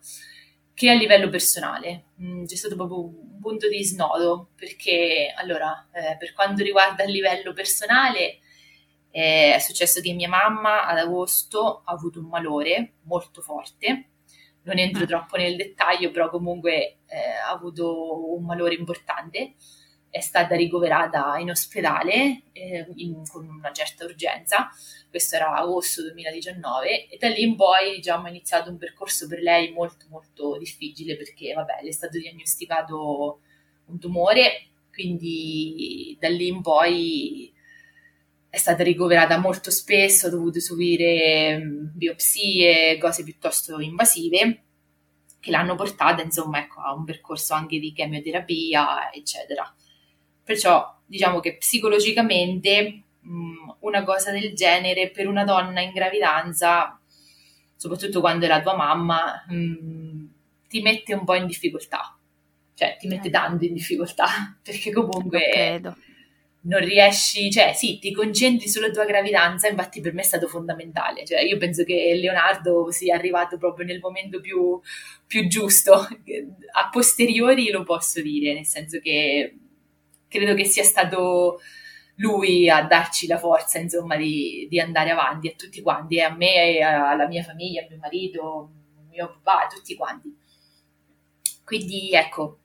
che 0.73 0.89
a 0.89 0.93
livello 0.93 1.28
personale. 1.28 2.06
Mm, 2.21 2.45
c'è 2.45 2.56
stato 2.56 2.78
proprio 2.78 3.04
un 3.04 3.39
punto 3.41 3.67
di 3.67 3.84
snodo, 3.84 4.52
perché 4.56 5.34
allora, 5.36 5.89
eh, 5.91 6.15
per 6.17 6.32
quanto 6.32 6.63
riguarda 6.63 7.04
il 7.04 7.12
livello 7.12 7.52
personale, 7.52 8.39
eh, 9.12 9.54
è 9.54 9.60
successo 9.60 10.00
che 10.00 10.13
mia 10.13 10.30
mamma 10.30 10.86
ad 10.86 10.97
agosto 10.97 11.82
ha 11.84 11.91
avuto 11.91 12.19
un 12.19 12.28
malore 12.28 12.93
molto 13.02 13.41
forte 13.41 14.12
non 14.67 14.78
entro 14.78 15.04
mm. 15.04 15.08
troppo 15.08 15.38
nel 15.38 15.56
dettaglio, 15.56 16.12
però 16.12 16.30
comunque 16.30 16.97
eh, 17.08 17.17
ha 17.45 17.50
avuto 17.50 18.36
un 18.36 18.43
malore 18.43 18.76
importante, 18.76 19.56
è 20.10 20.20
stata 20.20 20.56
ricoverata 20.56 21.38
in 21.38 21.50
ospedale 21.50 22.43
eh, 22.54 22.88
in, 22.96 23.24
con 23.30 23.48
una 23.48 23.72
certa 23.72 24.06
urgenza, 24.06 24.70
questo 25.10 25.36
era 25.36 25.56
agosto 25.56 26.02
2019 26.02 27.08
e 27.10 27.17
da 27.17 27.28
lì 27.30 27.43
in 27.43 27.56
poi 27.56 27.96
diciamo, 27.96 28.28
è 28.28 28.30
iniziato 28.30 28.70
un 28.70 28.78
percorso 28.78 29.28
per 29.28 29.39
lei 29.39 29.72
molto 29.72 30.06
molto 30.10 30.58
difficile 30.58 31.15
perché 31.15 31.54
vabbè, 31.54 31.80
le 31.82 31.89
è 31.89 31.91
stato 31.91 32.17
diagnosticato 32.17 33.39
un 33.86 34.00
tumore, 34.00 34.70
quindi 34.91 36.17
da 36.20 36.30
lì 36.30 36.48
in 36.48 36.62
poi 36.62 37.54
è 38.50 38.58
stata 38.58 38.84
ricoverata 38.84 39.38
molto 39.38 39.70
spesso, 39.70 40.28
ha 40.28 40.30
dovuto 40.30 40.60
subire 40.60 41.60
mm, 41.60 41.86
biopsie, 41.93 42.98
cose 42.98 43.24
piuttosto 43.24 43.80
invasive 43.80 44.63
che 45.39 45.52
l'hanno 45.52 45.76
portata 45.76 46.22
insomma 46.24 46.60
ecco, 46.60 46.82
a 46.82 46.93
un 46.93 47.06
percorso 47.06 47.54
anche 47.54 47.80
di 47.80 47.93
chemioterapia, 47.93 49.12
eccetera. 49.12 49.74
Perciò 50.47 50.97
diciamo 51.05 51.41
che 51.41 51.57
psicologicamente 51.57 53.03
mh, 53.19 53.29
mm, 53.29 53.69
una 53.79 54.05
cosa 54.05 54.31
del 54.31 54.53
genere 54.53 55.10
per 55.10 55.27
una 55.27 55.43
donna 55.43 55.81
in 55.81 55.91
gravidanza, 55.91 56.97
soprattutto 57.75 58.21
quando 58.21 58.45
è 58.45 58.47
la 58.47 58.62
tua 58.62 58.77
mamma, 58.77 59.43
mh, 59.45 59.55
mm, 59.55 60.25
ti 60.69 60.81
mette 60.81 61.13
un 61.13 61.25
po' 61.25 61.36
in 61.36 61.47
difficoltà. 61.47 62.17
Cioè, 62.73 62.95
ti 62.97 63.07
mette 63.07 63.27
eh. 63.27 63.31
tanto 63.31 63.65
in 63.65 63.73
difficoltà, 63.73 64.27
perché 64.63 64.93
comunque 64.93 65.49
credo 65.51 65.97
non 66.62 66.79
riesci, 66.81 67.49
cioè 67.51 67.73
sì, 67.73 67.97
ti 67.97 68.12
concentri 68.13 68.67
sulla 68.67 68.89
tua 68.89 69.05
gravidanza, 69.05 69.67
infatti 69.67 70.01
per 70.01 70.13
me 70.13 70.21
è 70.21 70.25
stato 70.25 70.47
fondamentale, 70.47 71.25
cioè 71.25 71.41
io 71.41 71.57
penso 71.57 71.83
che 71.83 72.13
Leonardo 72.19 72.91
sia 72.91 73.15
arrivato 73.15 73.57
proprio 73.57 73.86
nel 73.86 73.99
momento 73.99 74.41
più, 74.41 74.79
più 75.25 75.47
giusto, 75.47 75.93
a 76.73 76.89
posteriori 76.91 77.69
lo 77.69 77.83
posso 77.83 78.21
dire, 78.21 78.53
nel 78.53 78.65
senso 78.65 78.99
che 78.99 79.55
credo 80.27 80.53
che 80.53 80.65
sia 80.65 80.83
stato 80.83 81.59
lui 82.17 82.69
a 82.69 82.83
darci 82.83 83.27
la 83.27 83.37
forza, 83.37 83.77
insomma, 83.79 84.15
di, 84.15 84.67
di 84.69 84.79
andare 84.79 85.11
avanti 85.11 85.47
a 85.47 85.55
tutti 85.55 85.81
quanti, 85.81 86.19
a 86.19 86.33
me, 86.33 86.79
alla 86.79 87.27
mia 87.27 87.43
famiglia, 87.43 87.83
a 87.83 87.87
mio 87.89 87.97
marito, 87.99 88.71
mio 89.09 89.39
papà, 89.41 89.65
a 89.65 89.67
tutti 89.67 89.95
quanti. 89.95 90.35
Quindi 91.63 92.11
ecco, 92.13 92.59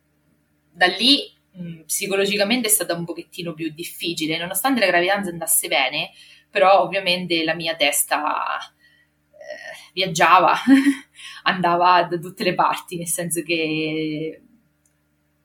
da 0.70 0.86
lì 0.86 1.40
psicologicamente 1.84 2.68
è 2.68 2.70
stata 2.70 2.94
un 2.94 3.04
pochettino 3.04 3.52
più 3.52 3.70
difficile, 3.70 4.38
nonostante 4.38 4.80
la 4.80 4.86
gravidanza 4.86 5.30
andasse 5.30 5.68
bene, 5.68 6.10
però 6.50 6.82
ovviamente 6.82 7.44
la 7.44 7.54
mia 7.54 7.74
testa 7.76 8.58
eh, 8.58 9.90
viaggiava, 9.92 10.54
andava 11.44 12.04
da 12.04 12.18
tutte 12.18 12.44
le 12.44 12.54
parti, 12.54 12.96
nel 12.96 13.08
senso 13.08 13.42
che 13.42 14.41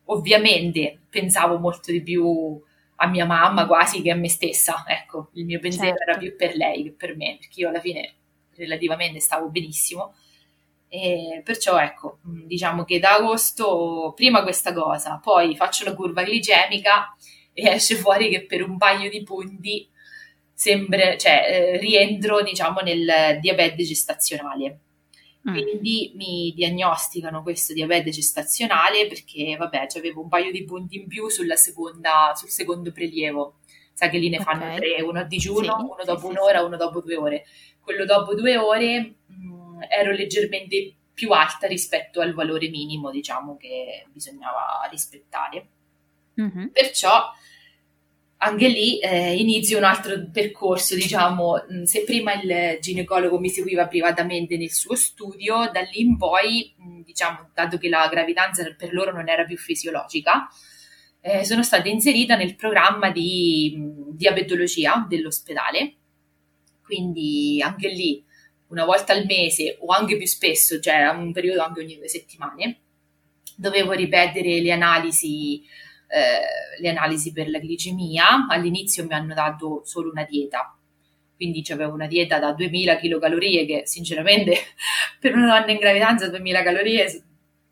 ovviamente 0.07 0.99
pensavo 1.09 1.57
molto 1.57 1.91
di 1.91 2.01
più 2.01 2.61
a 2.99 3.07
mia 3.07 3.25
mamma 3.25 3.67
quasi 3.67 4.01
che 4.01 4.11
a 4.11 4.15
me 4.15 4.29
stessa, 4.29 4.83
ecco, 4.87 5.29
il 5.33 5.45
mio 5.45 5.59
pensiero 5.59 5.95
certo. 5.95 6.09
era 6.09 6.17
più 6.17 6.35
per 6.35 6.55
lei 6.55 6.83
che 6.83 6.91
per 6.91 7.15
me, 7.15 7.37
perché 7.39 7.61
io 7.61 7.69
alla 7.69 7.79
fine 7.79 8.13
relativamente 8.55 9.19
stavo 9.19 9.49
benissimo 9.49 10.15
e 10.89 11.41
perciò 11.43 11.77
ecco, 11.79 12.19
diciamo 12.21 12.85
che 12.85 12.99
da 12.99 13.15
agosto 13.15 14.13
prima 14.15 14.41
questa 14.41 14.73
cosa, 14.73 15.19
poi 15.21 15.55
faccio 15.55 15.83
la 15.83 15.93
curva 15.93 16.23
glicemica 16.23 17.15
e 17.53 17.69
esce 17.69 17.95
fuori 17.95 18.29
che 18.29 18.45
per 18.45 18.63
un 18.67 18.77
paio 18.77 19.09
di 19.09 19.21
punti 19.23 19.87
sembra, 20.53 21.15
cioè, 21.17 21.45
eh, 21.49 21.77
rientro 21.77 22.41
diciamo 22.41 22.79
nel 22.79 23.37
diabete 23.39 23.83
gestazionale. 23.83 24.79
Mm. 25.49 25.53
Quindi 25.53 26.11
mi 26.15 26.53
diagnosticano 26.53 27.41
questo 27.41 27.73
diabete 27.73 28.09
gestazionale 28.09 29.07
perché 29.07 29.55
vabbè, 29.57 29.87
avevo 29.95 30.21
un 30.21 30.27
paio 30.27 30.51
di 30.51 30.63
punti 30.65 30.97
in 30.97 31.07
più 31.07 31.29
sulla 31.29 31.55
seconda, 31.55 32.33
sul 32.35 32.49
secondo 32.49 32.91
prelievo. 32.91 33.59
Sai 33.93 34.09
che 34.09 34.17
lì 34.17 34.29
ne 34.29 34.39
fanno 34.39 34.65
okay. 34.65 34.77
tre, 34.77 35.01
uno 35.01 35.19
a 35.19 35.23
digiuno, 35.23 35.75
sì, 35.77 35.83
uno 35.83 36.03
dopo 36.03 36.19
sì, 36.19 36.25
un'ora, 36.27 36.59
sì. 36.59 36.65
uno 36.65 36.77
dopo 36.77 37.01
due 37.01 37.15
ore. 37.15 37.45
Quello 37.79 38.05
dopo 38.05 38.35
due 38.35 38.57
ore 38.57 39.15
mh, 39.25 39.47
mm, 39.47 39.81
ero 39.89 40.11
leggermente 40.11 40.93
più 41.13 41.31
alta 41.31 41.65
rispetto 41.65 42.21
al 42.21 42.33
valore 42.33 42.69
minimo, 42.69 43.09
diciamo, 43.09 43.57
che 43.57 44.05
bisognava 44.11 44.87
rispettare. 44.91 45.67
Mm-hmm. 46.39 46.67
Perciò 46.67 47.31
anche 48.39 48.67
lì 48.67 48.99
eh, 48.99 49.35
inizio 49.35 49.77
un 49.77 49.83
altro 49.83 50.29
percorso, 50.31 50.93
diciamo, 50.95 51.63
mm, 51.71 51.83
se 51.83 52.03
prima 52.03 52.33
il 52.33 52.77
ginecologo 52.79 53.39
mi 53.39 53.49
seguiva 53.49 53.87
privatamente 53.87 54.57
nel 54.57 54.71
suo 54.71 54.95
studio, 54.95 55.69
da 55.71 55.81
lì 55.81 56.01
in 56.01 56.17
poi, 56.17 56.75
mm, 56.79 57.01
diciamo, 57.01 57.49
dato 57.53 57.77
che 57.77 57.89
la 57.89 58.07
gravidanza 58.07 58.63
per 58.77 58.93
loro 58.93 59.11
non 59.11 59.27
era 59.27 59.43
più 59.43 59.57
fisiologica, 59.57 60.47
eh, 61.21 61.43
sono 61.45 61.63
stata 61.63 61.89
inserita 61.89 62.35
nel 62.35 62.55
programma 62.55 63.09
di 63.09 63.73
mm, 63.75 64.09
diabetologia 64.11 65.05
dell'ospedale, 65.09 65.95
quindi 66.83 67.61
anche 67.61 67.89
lì 67.89 68.23
una 68.67 68.85
volta 68.85 69.13
al 69.13 69.25
mese 69.25 69.77
o 69.81 69.91
anche 69.91 70.15
più 70.17 70.27
spesso, 70.27 70.79
cioè 70.79 71.07
un 71.07 71.31
periodo 71.31 71.63
anche 71.63 71.81
ogni 71.81 71.95
due 71.95 72.07
settimane, 72.07 72.81
dovevo 73.55 73.93
ripetere 73.93 74.61
le 74.61 74.71
analisi, 74.71 75.63
eh, 76.07 76.81
le 76.81 76.89
analisi 76.89 77.31
per 77.31 77.49
la 77.49 77.59
glicemia. 77.59 78.47
All'inizio 78.49 79.05
mi 79.05 79.13
hanno 79.13 79.33
dato 79.33 79.81
solo 79.85 80.09
una 80.09 80.23
dieta, 80.23 80.75
quindi 81.35 81.63
avevo 81.69 81.93
una 81.93 82.07
dieta 82.07 82.39
da 82.39 82.53
2000 82.53 82.97
kcal 82.97 83.39
che 83.39 83.81
sinceramente 83.85 84.55
per 85.19 85.35
una 85.35 85.59
donna 85.59 85.71
in 85.71 85.77
gravidanza 85.77 86.29
2000 86.29 86.63
calorie 86.63 87.23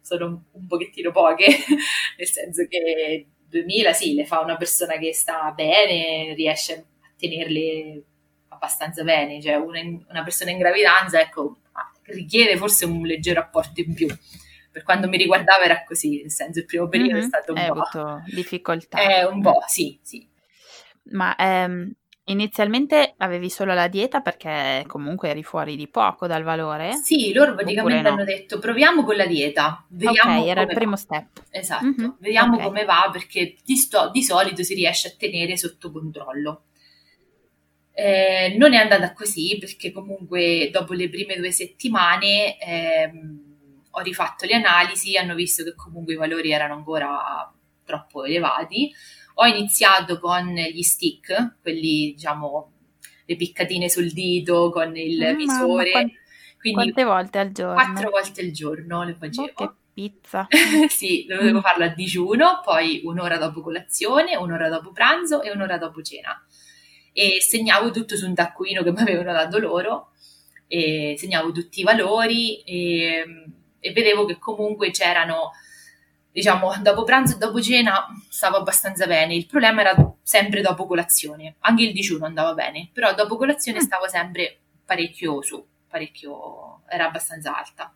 sono 0.01 0.45
un 0.51 0.67
pochettino 0.67 1.11
poche, 1.11 1.47
nel 2.17 2.27
senso 2.27 2.67
che 2.67 3.25
2000 3.47 3.93
sì, 3.93 4.13
le 4.13 4.25
fa 4.25 4.39
una 4.39 4.55
persona 4.55 4.97
che 4.97 5.13
sta 5.13 5.51
bene, 5.51 6.33
riesce 6.35 6.73
a 6.73 6.83
tenerle 7.17 8.03
abbastanza 8.49 9.03
bene, 9.03 9.41
cioè 9.41 9.55
una, 9.55 9.79
una 9.81 10.23
persona 10.23 10.51
in 10.51 10.59
gravidanza, 10.59 11.19
ecco, 11.19 11.57
richiede 12.03 12.57
forse 12.57 12.85
un 12.85 13.01
leggero 13.05 13.39
apporto 13.39 13.81
in 13.81 13.93
più. 13.93 14.07
Per 14.75 14.83
quando 14.83 15.07
mi 15.07 15.15
riguardava 15.15 15.63
era 15.63 15.85
così, 15.85 16.19
nel 16.19 16.31
senso 16.31 16.59
il 16.59 16.65
primo 16.65 16.89
periodo 16.89 17.13
mm-hmm. 17.13 17.23
è 17.23 17.27
stato 17.27 17.53
un 17.53 17.57
Hai 17.59 17.67
po'... 17.67 17.79
avuto 17.79 18.23
difficoltà. 18.25 18.97
È 18.97 19.23
un 19.23 19.41
po', 19.41 19.63
sì, 19.67 19.97
sì. 20.01 20.27
Ma 21.11 21.33
ehm, 21.37 21.93
inizialmente 22.25 23.13
avevi 23.19 23.49
solo 23.49 23.73
la 23.73 23.87
dieta 23.87 24.19
perché 24.19 24.83
comunque 24.85 25.29
eri 25.29 25.43
fuori 25.43 25.77
di 25.77 25.87
poco 25.87 26.27
dal 26.27 26.43
valore? 26.43 26.91
Sì, 27.01 27.31
loro 27.31 27.55
praticamente 27.55 28.01
no? 28.01 28.15
hanno 28.15 28.25
detto 28.25 28.59
proviamo 28.59 29.05
con 29.05 29.15
la 29.15 29.25
dieta. 29.25 29.85
Vediamo 29.87 30.41
ok, 30.41 30.45
era 30.45 30.61
il 30.63 30.67
primo 30.67 30.91
va. 30.91 30.97
step. 30.97 31.43
Esatto, 31.51 31.85
mm-hmm. 31.85 32.09
vediamo 32.19 32.55
okay. 32.55 32.65
come 32.65 32.83
va 32.83 33.09
perché 33.13 33.55
di, 33.63 33.77
sto, 33.77 34.09
di 34.11 34.23
solito 34.23 34.61
si 34.61 34.73
riesce 34.73 35.07
a 35.07 35.13
tenere 35.17 35.55
sotto 35.55 35.89
controllo. 35.89 36.63
Eh, 37.93 38.53
non 38.57 38.73
è 38.73 38.77
andata 38.77 39.13
così 39.13 39.55
perché 39.57 39.93
comunque 39.93 40.69
dopo 40.69 40.91
le 40.91 41.07
prime 41.07 41.37
due 41.37 41.51
settimane 41.51 42.57
ehm, 42.59 43.44
ho 43.97 44.01
rifatto 44.01 44.45
le 44.45 44.55
analisi, 44.55 45.17
hanno 45.17 45.35
visto 45.35 45.63
che 45.63 45.73
comunque 45.73 46.13
i 46.13 46.17
valori 46.17 46.51
erano 46.51 46.73
ancora 46.73 47.51
troppo 47.85 48.25
elevati. 48.25 48.93
Ho 49.35 49.45
iniziato 49.45 50.19
con 50.19 50.53
gli 50.53 50.81
stick, 50.81 51.59
quelli 51.61 52.13
diciamo 52.15 52.71
le 53.25 53.35
piccatine 53.37 53.89
sul 53.89 54.11
dito 54.11 54.69
con 54.69 54.95
il 54.97 55.31
mm, 55.33 55.37
visore. 55.37 55.91
Quant- 55.91 56.13
quindi 56.59 56.91
quante 56.91 57.03
volte 57.03 57.39
al 57.39 57.51
giorno? 57.51 57.73
Quattro 57.73 58.09
volte 58.09 58.41
al 58.41 58.51
giorno 58.51 59.03
le 59.03 59.13
facevo. 59.13 59.51
Oh, 59.53 59.67
che 59.67 59.71
pizza! 59.93 60.47
sì, 60.89 61.25
dovevo 61.27 61.61
farlo 61.61 61.85
a 61.85 61.89
digiuno, 61.89 62.61
poi 62.63 63.01
un'ora 63.05 63.37
dopo 63.37 63.61
colazione, 63.61 64.35
un'ora 64.35 64.67
dopo 64.67 64.91
pranzo 64.91 65.41
e 65.41 65.51
un'ora 65.51 65.77
dopo 65.77 66.01
cena 66.01 66.45
e 67.17 67.37
segnavo 67.39 67.91
tutto 67.91 68.17
su 68.17 68.27
un 68.27 68.35
taccuino 68.35 68.83
che 68.83 68.91
mi 68.91 68.99
avevano 68.99 69.31
dato 69.31 69.57
loro, 69.57 70.09
e 70.67 71.15
segnavo 71.17 71.53
tutti 71.53 71.79
i 71.79 71.83
valori 71.83 72.61
e, 72.63 73.45
e 73.85 73.91
vedevo 73.91 74.25
che 74.25 74.39
comunque 74.39 74.89
c'erano, 74.89 75.51
diciamo, 76.31 76.73
dopo 76.81 77.03
pranzo 77.03 77.35
e 77.35 77.37
dopo 77.37 77.61
cena 77.61 78.07
stavo 78.29 78.57
abbastanza 78.57 79.05
bene. 79.05 79.35
Il 79.35 79.45
problema 79.45 79.81
era 79.81 80.15
sempre 80.23 80.61
dopo 80.61 80.87
colazione, 80.87 81.57
anche 81.59 81.83
il 81.83 81.93
digiuno 81.93 82.25
andava 82.25 82.55
bene, 82.55 82.89
però 82.91 83.13
dopo 83.13 83.37
colazione 83.37 83.77
mm. 83.77 83.81
stavo 83.81 84.07
sempre 84.07 84.57
parecchio 84.83 85.43
su, 85.43 85.63
parecchio, 85.87 86.81
era 86.87 87.05
abbastanza 87.05 87.55
alta. 87.55 87.93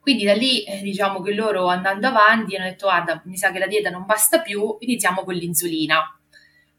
Quindi 0.00 0.24
da 0.24 0.32
lì 0.32 0.64
eh, 0.64 0.80
diciamo 0.80 1.20
che 1.20 1.34
loro 1.34 1.66
andando 1.66 2.06
avanti 2.06 2.56
hanno 2.56 2.64
detto 2.64 2.86
guarda 2.86 3.20
mi 3.26 3.36
sa 3.36 3.52
che 3.52 3.58
la 3.58 3.66
dieta 3.66 3.90
non 3.90 4.06
basta 4.06 4.40
più, 4.40 4.76
iniziamo 4.80 5.22
con 5.22 5.34
l'insulina. 5.34 6.18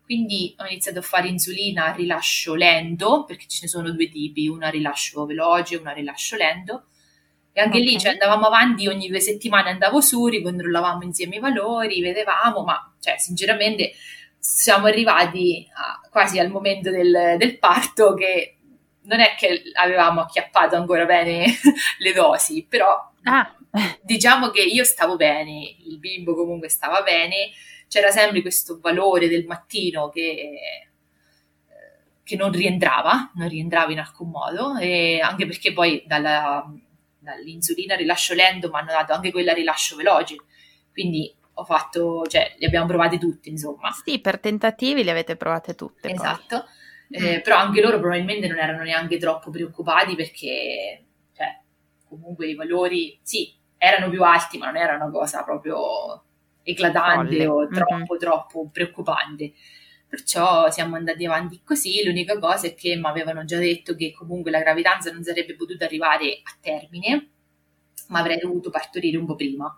Quindi 0.04 0.56
ho 0.58 0.66
iniziato 0.66 0.98
a 0.98 1.04
fare 1.04 1.28
insulina 1.28 1.86
a 1.86 1.92
rilascio 1.92 2.56
lento, 2.56 3.24
perché 3.24 3.46
ce 3.48 3.60
ne 3.62 3.68
sono 3.68 3.92
due 3.92 4.10
tipi, 4.10 4.48
una 4.48 4.68
a 4.68 4.70
rilascio 4.72 5.28
veloce 5.28 5.76
e 5.76 5.78
una 5.78 5.92
a 5.92 5.94
rilascio 5.94 6.36
lento. 6.36 6.88
E 7.54 7.60
anche 7.60 7.80
okay. 7.80 7.90
lì 7.90 8.00
cioè, 8.00 8.12
andavamo 8.12 8.48
avanti, 8.48 8.88
ogni 8.88 9.08
due 9.08 9.20
settimane 9.20 9.70
andavo 9.70 10.00
su, 10.00 10.28
ricontrollavamo 10.28 11.04
insieme 11.04 11.36
i 11.36 11.40
valori, 11.40 12.02
vedevamo, 12.02 12.64
ma 12.64 12.94
cioè, 13.00 13.18
sinceramente 13.18 13.92
siamo 14.38 14.88
arrivati 14.88 15.68
a, 15.74 16.00
quasi 16.10 16.40
al 16.40 16.50
momento 16.50 16.90
del, 16.90 17.36
del 17.38 17.60
parto 17.60 18.14
che 18.14 18.56
non 19.04 19.20
è 19.20 19.36
che 19.38 19.64
avevamo 19.74 20.22
acchiappato 20.22 20.76
ancora 20.76 21.06
bene 21.06 21.46
le 22.00 22.14
dosi, 22.14 22.66
però 22.68 23.12
ah. 23.24 23.56
diciamo 24.02 24.50
che 24.50 24.62
io 24.62 24.84
stavo 24.84 25.16
bene, 25.16 25.76
il 25.86 26.00
bimbo 26.00 26.36
comunque 26.36 26.70
stava 26.70 27.02
bene, 27.02 27.52
c'era 27.88 28.12
sempre 28.12 28.42
questo 28.42 28.80
valore 28.82 29.28
del 29.28 29.46
mattino 29.46 30.10
che, 30.10 30.88
che 32.24 32.36
non 32.36 32.52
rientrava, 32.52 33.32
non 33.36 33.50
rientrava 33.50 33.92
in 33.92 34.00
alcun 34.00 34.30
modo, 34.30 34.78
e 34.78 35.20
anche 35.20 35.46
perché 35.46 35.74
poi 35.74 36.04
dalla, 36.06 36.66
dall'insulina 37.36 37.94
a 37.94 37.98
rilascio 37.98 38.34
lento 38.34 38.70
mi 38.70 38.80
hanno 38.80 38.92
dato 38.92 39.14
anche 39.14 39.32
quella 39.32 39.52
a 39.52 39.56
rilascio 39.56 39.96
veloce, 39.96 40.36
quindi 40.92 41.34
ho 41.54 41.64
fatto, 41.64 42.24
cioè, 42.26 42.56
le 42.58 42.66
abbiamo 42.66 42.88
provate 42.88 43.18
tutte, 43.18 43.50
insomma. 43.50 43.92
Sì, 43.92 44.20
per 44.20 44.40
tentativi 44.40 45.04
le 45.04 45.12
avete 45.12 45.36
provate 45.36 45.76
tutte. 45.76 46.10
Esatto, 46.10 46.66
eh, 47.10 47.38
mm. 47.38 47.42
però 47.42 47.58
anche 47.58 47.82
loro 47.82 48.00
probabilmente 48.00 48.48
non 48.48 48.58
erano 48.58 48.84
neanche 48.84 49.18
troppo 49.18 49.52
preoccupati 49.52 50.16
perché, 50.16 51.04
cioè, 51.36 51.60
comunque 52.08 52.48
i 52.48 52.56
valori, 52.56 53.20
sì, 53.22 53.54
erano 53.78 54.10
più 54.10 54.24
alti, 54.24 54.58
ma 54.58 54.68
non 54.68 54.78
era 54.78 54.96
una 54.96 55.10
cosa 55.10 55.44
proprio 55.44 56.24
eclatante 56.64 57.46
Folle. 57.46 57.48
o 57.48 57.68
troppo, 57.68 57.96
mm-hmm. 57.96 58.20
troppo 58.20 58.70
preoccupante. 58.72 59.54
Perciò 60.12 60.70
siamo 60.70 60.98
andati 60.98 61.24
avanti 61.26 61.62
così. 61.64 62.04
L'unica 62.04 62.38
cosa 62.38 62.68
è 62.68 62.76
che 62.76 62.98
mi 62.98 63.06
avevano 63.06 63.46
già 63.46 63.58
detto 63.58 63.96
che 63.96 64.12
comunque 64.12 64.52
la 64.52 64.60
gravidanza 64.60 65.10
non 65.10 65.24
sarebbe 65.24 65.56
potuta 65.56 65.86
arrivare 65.86 66.42
a 66.44 66.58
termine, 66.60 67.30
ma 68.10 68.20
avrei 68.20 68.38
dovuto 68.38 68.70
partorire 68.70 69.16
un 69.16 69.26
po' 69.26 69.38
prima. 69.38 69.74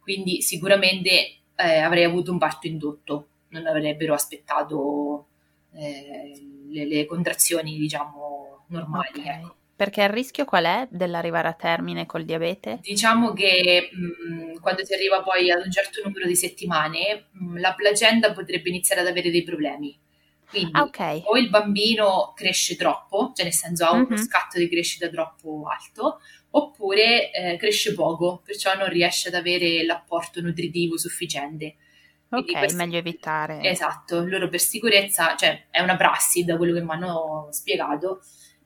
Quindi 0.00 0.42
sicuramente 0.42 1.10
eh, 1.54 1.76
avrei 1.78 2.02
avuto 2.02 2.32
un 2.32 2.38
parto 2.38 2.66
indotto, 2.66 3.28
non 3.50 3.64
avrebbero 3.68 4.12
aspettato 4.12 5.28
eh, 5.72 6.32
le, 6.68 6.84
le, 6.86 7.06
contrazioni, 7.06 7.78
diciamo, 7.78 8.64
normali. 8.70 9.20
Okay. 9.20 9.38
Ecco. 9.38 9.54
Perché 9.80 10.02
il 10.02 10.10
rischio 10.10 10.44
qual 10.44 10.66
è 10.66 10.86
dell'arrivare 10.90 11.48
a 11.48 11.54
termine 11.54 12.04
col 12.04 12.26
diabete? 12.26 12.80
Diciamo 12.82 13.32
che 13.32 13.88
mh, 13.90 14.04
mm, 14.04 14.56
quando 14.60 14.84
si 14.84 14.92
arriva 14.92 15.22
poi 15.22 15.50
ad 15.50 15.64
un 15.64 15.70
certo 15.70 16.02
numero 16.04 16.26
di 16.26 16.36
settimane, 16.36 17.28
mh, 17.30 17.44
mm, 17.44 17.56
la 17.56 17.72
placenta 17.72 18.30
potrebbe 18.34 18.68
iniziare 18.68 19.00
ad 19.00 19.06
avere 19.06 19.30
dei 19.30 19.42
problemi. 19.42 19.98
Quindi 20.50 20.72
ah, 20.74 20.82
okay. 20.82 21.22
o 21.24 21.38
il 21.38 21.48
bambino 21.48 22.34
cresce 22.36 22.76
troppo, 22.76 23.32
cioè 23.34 23.46
nel 23.46 23.54
senso 23.54 23.86
ha 23.86 23.92
uno 23.92 24.06
mm-hmm. 24.10 24.22
scatto 24.22 24.58
di 24.58 24.68
crescita 24.68 25.08
troppo 25.08 25.62
alto, 25.66 26.20
oppure 26.50 27.30
eh, 27.30 27.56
cresce 27.56 27.94
poco, 27.94 28.42
perciò 28.44 28.76
non 28.76 28.90
riesce 28.90 29.28
ad 29.28 29.34
avere 29.34 29.82
l'apporto 29.86 30.42
nutritivo 30.42 30.98
sufficiente. 30.98 31.76
Quindi 32.28 32.52
ok, 32.52 32.58
questo, 32.58 32.76
meglio 32.76 32.98
evitare. 32.98 33.62
Esatto, 33.62 34.26
loro 34.26 34.50
per 34.50 34.60
sicurezza, 34.60 35.34
cioè 35.36 35.68
è 35.70 35.80
una 35.80 35.96
prassi 35.96 36.44
da 36.44 36.58
quello 36.58 36.74
che 36.74 36.82
mi 36.82 36.90
hanno 36.90 37.48
spiegato, 37.50 38.20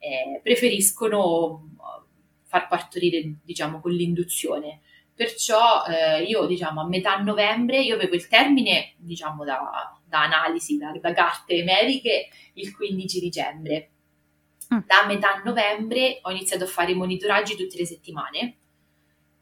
eh, 0.05 0.41
preferiscono 0.43 1.71
uh, 1.77 2.05
far 2.45 2.69
partorire, 2.69 3.37
diciamo, 3.43 3.81
con 3.81 3.93
l'induzione. 3.93 4.81
Perciò 5.15 5.85
eh, 5.87 6.23
io, 6.25 6.47
diciamo, 6.47 6.81
a 6.81 6.87
metà 6.87 7.17
novembre, 7.19 7.81
io 7.81 7.95
avevo 7.95 8.15
il 8.15 8.27
termine, 8.27 8.95
diciamo, 8.97 9.45
da, 9.45 9.99
da 10.05 10.23
analisi, 10.23 10.77
da, 10.77 10.93
da, 11.01 11.13
carte 11.13 11.63
mediche, 11.63 12.29
il 12.55 12.75
15 12.75 13.21
dicembre. 13.21 13.91
Mm. 14.75 14.79
Da 14.87 15.07
metà 15.07 15.41
novembre 15.45 16.19
ho 16.23 16.31
iniziato 16.31 16.65
a 16.65 16.69
fare 16.69 16.93
i 16.93 16.97
monitoraggi 16.97 17.57
tutte 17.57 17.77
le 17.77 17.87
settimane 17.87 18.57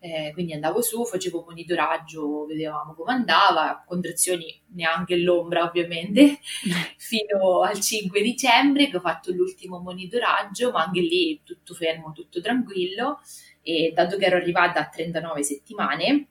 eh, 0.05 0.33
quindi 0.33 0.53
andavo 0.53 0.83
su, 0.83 1.05
facevo 1.05 1.45
monitoraggio, 1.47 2.45
vedevamo 2.45 2.93
come 2.93 3.13
andava, 3.13 3.85
contrazioni 3.87 4.61
neanche 4.75 5.17
l'ombra 5.17 5.63
ovviamente, 5.63 6.41
fino 6.99 7.61
al 7.61 7.79
5 7.79 8.21
dicembre 8.21 8.91
che 8.91 8.97
ho 8.97 9.01
fatto 9.01 9.31
l'ultimo 9.31 9.79
monitoraggio, 9.79 10.73
ma 10.73 10.83
anche 10.83 11.01
lì 11.01 11.41
tutto 11.45 11.73
fermo, 11.75 12.11
tutto 12.11 12.41
tranquillo. 12.41 13.21
E 13.63 13.93
dato 13.95 14.17
che 14.17 14.25
ero 14.25 14.37
arrivata 14.39 14.81
a 14.81 14.89
39 14.89 15.45
settimane 15.45 16.27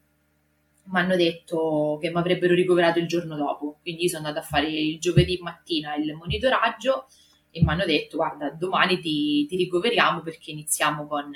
mi 0.84 1.00
hanno 1.00 1.16
detto 1.16 1.98
che 2.02 2.10
mi 2.10 2.18
avrebbero 2.18 2.54
ricoverato 2.54 3.00
il 3.00 3.08
giorno 3.08 3.38
dopo, 3.38 3.80
quindi 3.82 4.10
sono 4.10 4.28
andata 4.28 4.46
a 4.46 4.48
fare 4.50 4.68
il 4.70 5.00
giovedì 5.00 5.40
mattina 5.42 5.96
il 5.96 6.14
monitoraggio 6.14 7.06
e 7.50 7.62
mi 7.64 7.70
hanno 7.70 7.86
detto 7.86 8.18
guarda 8.18 8.50
domani 8.50 9.00
ti, 9.00 9.46
ti 9.46 9.56
ricoveriamo 9.56 10.22
perché 10.22 10.52
iniziamo 10.52 11.08
con 11.08 11.32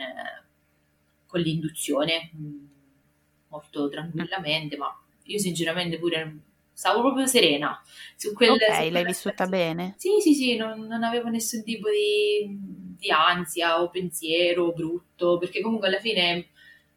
con 1.26 1.40
l'induzione 1.42 2.32
mm, 2.36 2.66
molto 3.50 3.90
tranquillamente, 3.90 4.78
ma 4.78 4.88
io 5.24 5.40
sinceramente 5.40 5.98
pure 5.98 6.40
stavo 6.76 7.00
proprio 7.00 7.26
serena 7.26 7.82
su 8.18 8.34
quel 8.34 8.52
Ok, 8.52 8.92
l'hai 8.92 9.06
vissuta 9.06 9.48
bene? 9.48 9.96
Sì, 9.98 10.20
sì, 10.20 10.34
sì, 10.34 10.56
non, 10.58 10.82
non 10.82 11.04
avevo 11.04 11.30
nessun 11.30 11.64
tipo 11.64 11.90
di, 11.90 12.48
di, 12.98 13.10
ansia 13.10 13.82
o 13.82 13.90
pensiero 13.90 14.74
brutto, 14.74 15.38
perché 15.38 15.62
comunque 15.62 15.88
alla 15.88 16.00
fine 16.00 16.50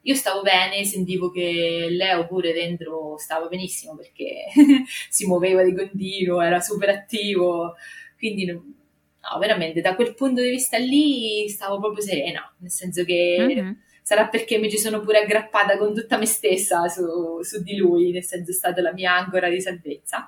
io 0.02 0.14
stavo 0.14 0.42
bene, 0.42 0.84
sentivo 0.84 1.30
che 1.30 1.86
Leo 1.90 2.26
pure 2.26 2.52
dentro 2.52 3.16
stava 3.18 3.46
benissimo 3.46 3.94
perché 3.94 4.46
si 5.08 5.26
muoveva 5.26 5.62
di 5.62 5.74
continuo, 5.74 6.40
era 6.40 6.60
super 6.60 6.88
attivo, 6.88 7.74
quindi 8.16 8.46
no, 8.46 9.38
veramente 9.38 9.80
da 9.80 9.94
quel 9.94 10.14
punto 10.14 10.40
di 10.40 10.50
vista 10.50 10.76
lì 10.76 11.48
stavo 11.48 11.78
proprio 11.78 12.02
serena, 12.02 12.52
nel 12.58 12.70
senso 12.70 13.04
che 13.04 13.36
mm-hmm. 13.38 13.72
Sarà 14.08 14.26
perché 14.26 14.56
mi 14.56 14.70
ci 14.70 14.78
sono 14.78 15.00
pure 15.00 15.18
aggrappata 15.18 15.76
con 15.76 15.92
tutta 15.92 16.16
me 16.16 16.24
stessa 16.24 16.88
su, 16.88 17.42
su 17.42 17.62
di 17.62 17.76
lui, 17.76 18.10
nel 18.10 18.24
senso 18.24 18.52
è 18.52 18.54
stata 18.54 18.80
la 18.80 18.94
mia 18.94 19.14
ancora 19.14 19.50
di 19.50 19.60
salvezza. 19.60 20.26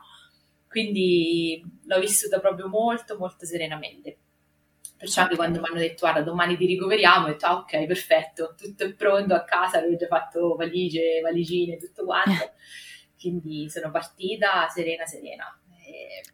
Quindi 0.68 1.64
l'ho 1.86 1.98
vissuta 1.98 2.40
proprio 2.40 2.68
molto, 2.68 3.16
molto 3.16 3.46
serenamente. 3.46 4.18
Perciò 4.98 5.22
anche 5.22 5.36
quando 5.36 5.60
mi 5.60 5.68
hanno 5.68 5.78
detto 5.78 6.00
guarda 6.00 6.20
domani 6.20 6.58
ti 6.58 6.66
ricoveriamo, 6.66 7.24
ho 7.24 7.28
detto 7.28 7.46
ah, 7.46 7.56
ok 7.56 7.86
perfetto, 7.86 8.54
tutto 8.54 8.84
è 8.84 8.92
pronto 8.92 9.32
a 9.32 9.44
casa, 9.44 9.78
avevo 9.78 9.96
già 9.96 10.08
fatto 10.08 10.56
valigie, 10.56 11.22
valigine, 11.22 11.78
tutto 11.78 12.04
quanto. 12.04 12.52
Quindi 13.18 13.70
sono 13.70 13.90
partita 13.90 14.68
serena, 14.68 15.06
serena. 15.06 15.58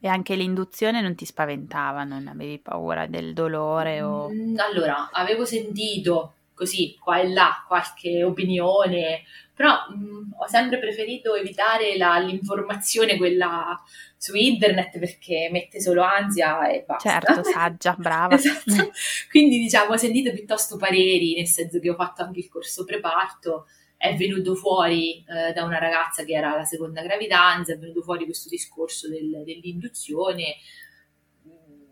E 0.00 0.08
anche 0.08 0.34
l'induzione 0.34 1.00
non 1.00 1.14
ti 1.14 1.24
spaventava, 1.24 2.02
non 2.02 2.26
avevi 2.26 2.58
paura 2.58 3.06
del 3.06 3.32
dolore? 3.34 4.02
O... 4.02 4.28
Mm, 4.30 4.58
allora, 4.58 5.10
avevo 5.12 5.44
sentito 5.44 6.35
così 6.56 6.96
qua 6.98 7.20
e 7.20 7.28
là 7.28 7.62
qualche 7.68 8.24
opinione, 8.24 9.24
però 9.54 9.74
mh, 9.90 9.94
mm, 9.94 10.32
ho 10.38 10.48
sempre 10.48 10.78
preferito 10.78 11.34
evitare 11.34 11.96
la, 11.98 12.18
l'informazione 12.18 13.18
quella 13.18 13.78
su 14.16 14.34
internet 14.34 14.98
perché 14.98 15.50
mette 15.52 15.80
solo 15.80 16.02
ansia 16.02 16.66
e 16.68 16.84
basta. 16.86 17.10
Certo, 17.10 17.42
saggia, 17.52 17.94
brava. 17.96 18.34
esatto. 18.34 18.90
Quindi 19.30 19.58
diciamo 19.58 19.92
ho 19.92 19.96
sentito 19.96 20.32
piuttosto 20.32 20.76
pareri, 20.76 21.34
nel 21.34 21.46
senso 21.46 21.78
che 21.78 21.90
ho 21.90 21.94
fatto 21.94 22.22
anche 22.22 22.40
il 22.40 22.48
corso 22.48 22.84
preparto 22.84 23.66
è 23.98 24.14
venuto 24.14 24.54
fuori 24.54 25.24
eh, 25.24 25.52
da 25.52 25.64
una 25.64 25.78
ragazza 25.78 26.24
che 26.24 26.34
era 26.34 26.54
la 26.54 26.64
seconda 26.64 27.02
gravidanza, 27.02 27.72
è 27.72 27.78
venuto 27.78 28.02
fuori 28.02 28.24
questo 28.24 28.48
discorso 28.48 29.08
del, 29.08 29.42
dell'induzione, 29.44 30.56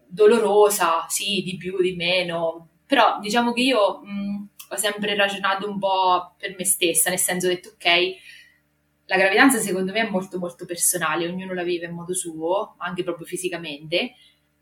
dolorosa, 0.07 1.07
sì, 1.09 1.43
di 1.43 1.57
più, 1.57 1.81
di 1.81 1.97
meno, 1.97 2.69
però 2.87 3.19
diciamo 3.21 3.53
che 3.53 3.63
io 3.63 4.01
mh, 4.03 4.44
ho 4.69 4.77
sempre 4.77 5.15
ragionato 5.15 5.69
un 5.69 5.79
po' 5.79 6.35
per 6.39 6.55
me 6.57 6.65
stessa, 6.65 7.11
nel 7.11 7.19
senso 7.19 7.47
ho 7.47 7.51
detto 7.51 7.71
ok, 7.71 7.87
la 9.07 9.17
gravidanza 9.17 9.59
secondo 9.59 9.93
me 9.93 10.01
è 10.01 10.11
molto 10.11 10.39
molto 10.39 10.65
personale, 10.65 11.27
ognuno 11.29 11.55
la 11.55 11.63
vive 11.63 11.87
in 11.87 11.93
modo 11.93 12.15
suo, 12.15 12.75
anche 12.79 13.03
proprio 13.03 13.27
fisicamente, 13.27 14.15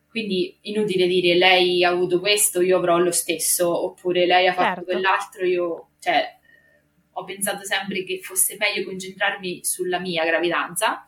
quindi 0.09 0.59
inutile 0.63 1.07
dire 1.07 1.37
lei 1.37 1.85
ha 1.85 1.91
avuto 1.91 2.21
questo, 2.21 2.61
io 2.61 2.77
avrò 2.77 2.99
lo 2.99 3.13
stesso, 3.13 3.85
oppure 3.85 4.27
lei 4.27 4.47
ha 4.47 4.53
fatto 4.53 4.67
certo. 4.67 4.85
quell'altro, 4.85 5.45
io... 5.45 5.89
Cioè, 5.99 6.41
ho 7.13 7.25
pensato 7.25 7.65
sempre 7.65 8.05
che 8.05 8.21
fosse 8.21 8.57
meglio 8.59 8.85
concentrarmi 8.85 9.65
sulla 9.65 9.99
mia 9.99 10.25
gravidanza 10.25 11.07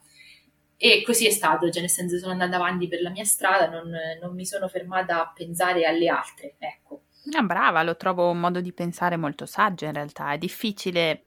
e 0.77 1.03
così 1.03 1.27
è 1.27 1.31
stato, 1.31 1.71
cioè 1.71 1.81
nel 1.81 1.91
senso 1.91 2.19
sono 2.19 2.33
andata 2.33 2.57
avanti 2.57 2.89
per 2.89 3.01
la 3.01 3.11
mia 3.11 3.25
strada, 3.25 3.69
non, 3.69 3.91
non 4.21 4.35
mi 4.35 4.45
sono 4.45 4.69
fermata 4.69 5.21
a 5.21 5.33
pensare 5.35 5.85
alle 5.85 6.09
altre, 6.09 6.57
ecco. 6.59 7.04
Ah, 7.33 7.43
brava, 7.43 7.83
lo 7.83 7.97
trovo 7.97 8.31
un 8.31 8.39
modo 8.39 8.61
di 8.61 8.73
pensare 8.73 9.17
molto 9.17 9.47
saggio 9.47 9.87
in 9.87 9.93
realtà, 9.93 10.33
è 10.33 10.39
difficile 10.39 11.25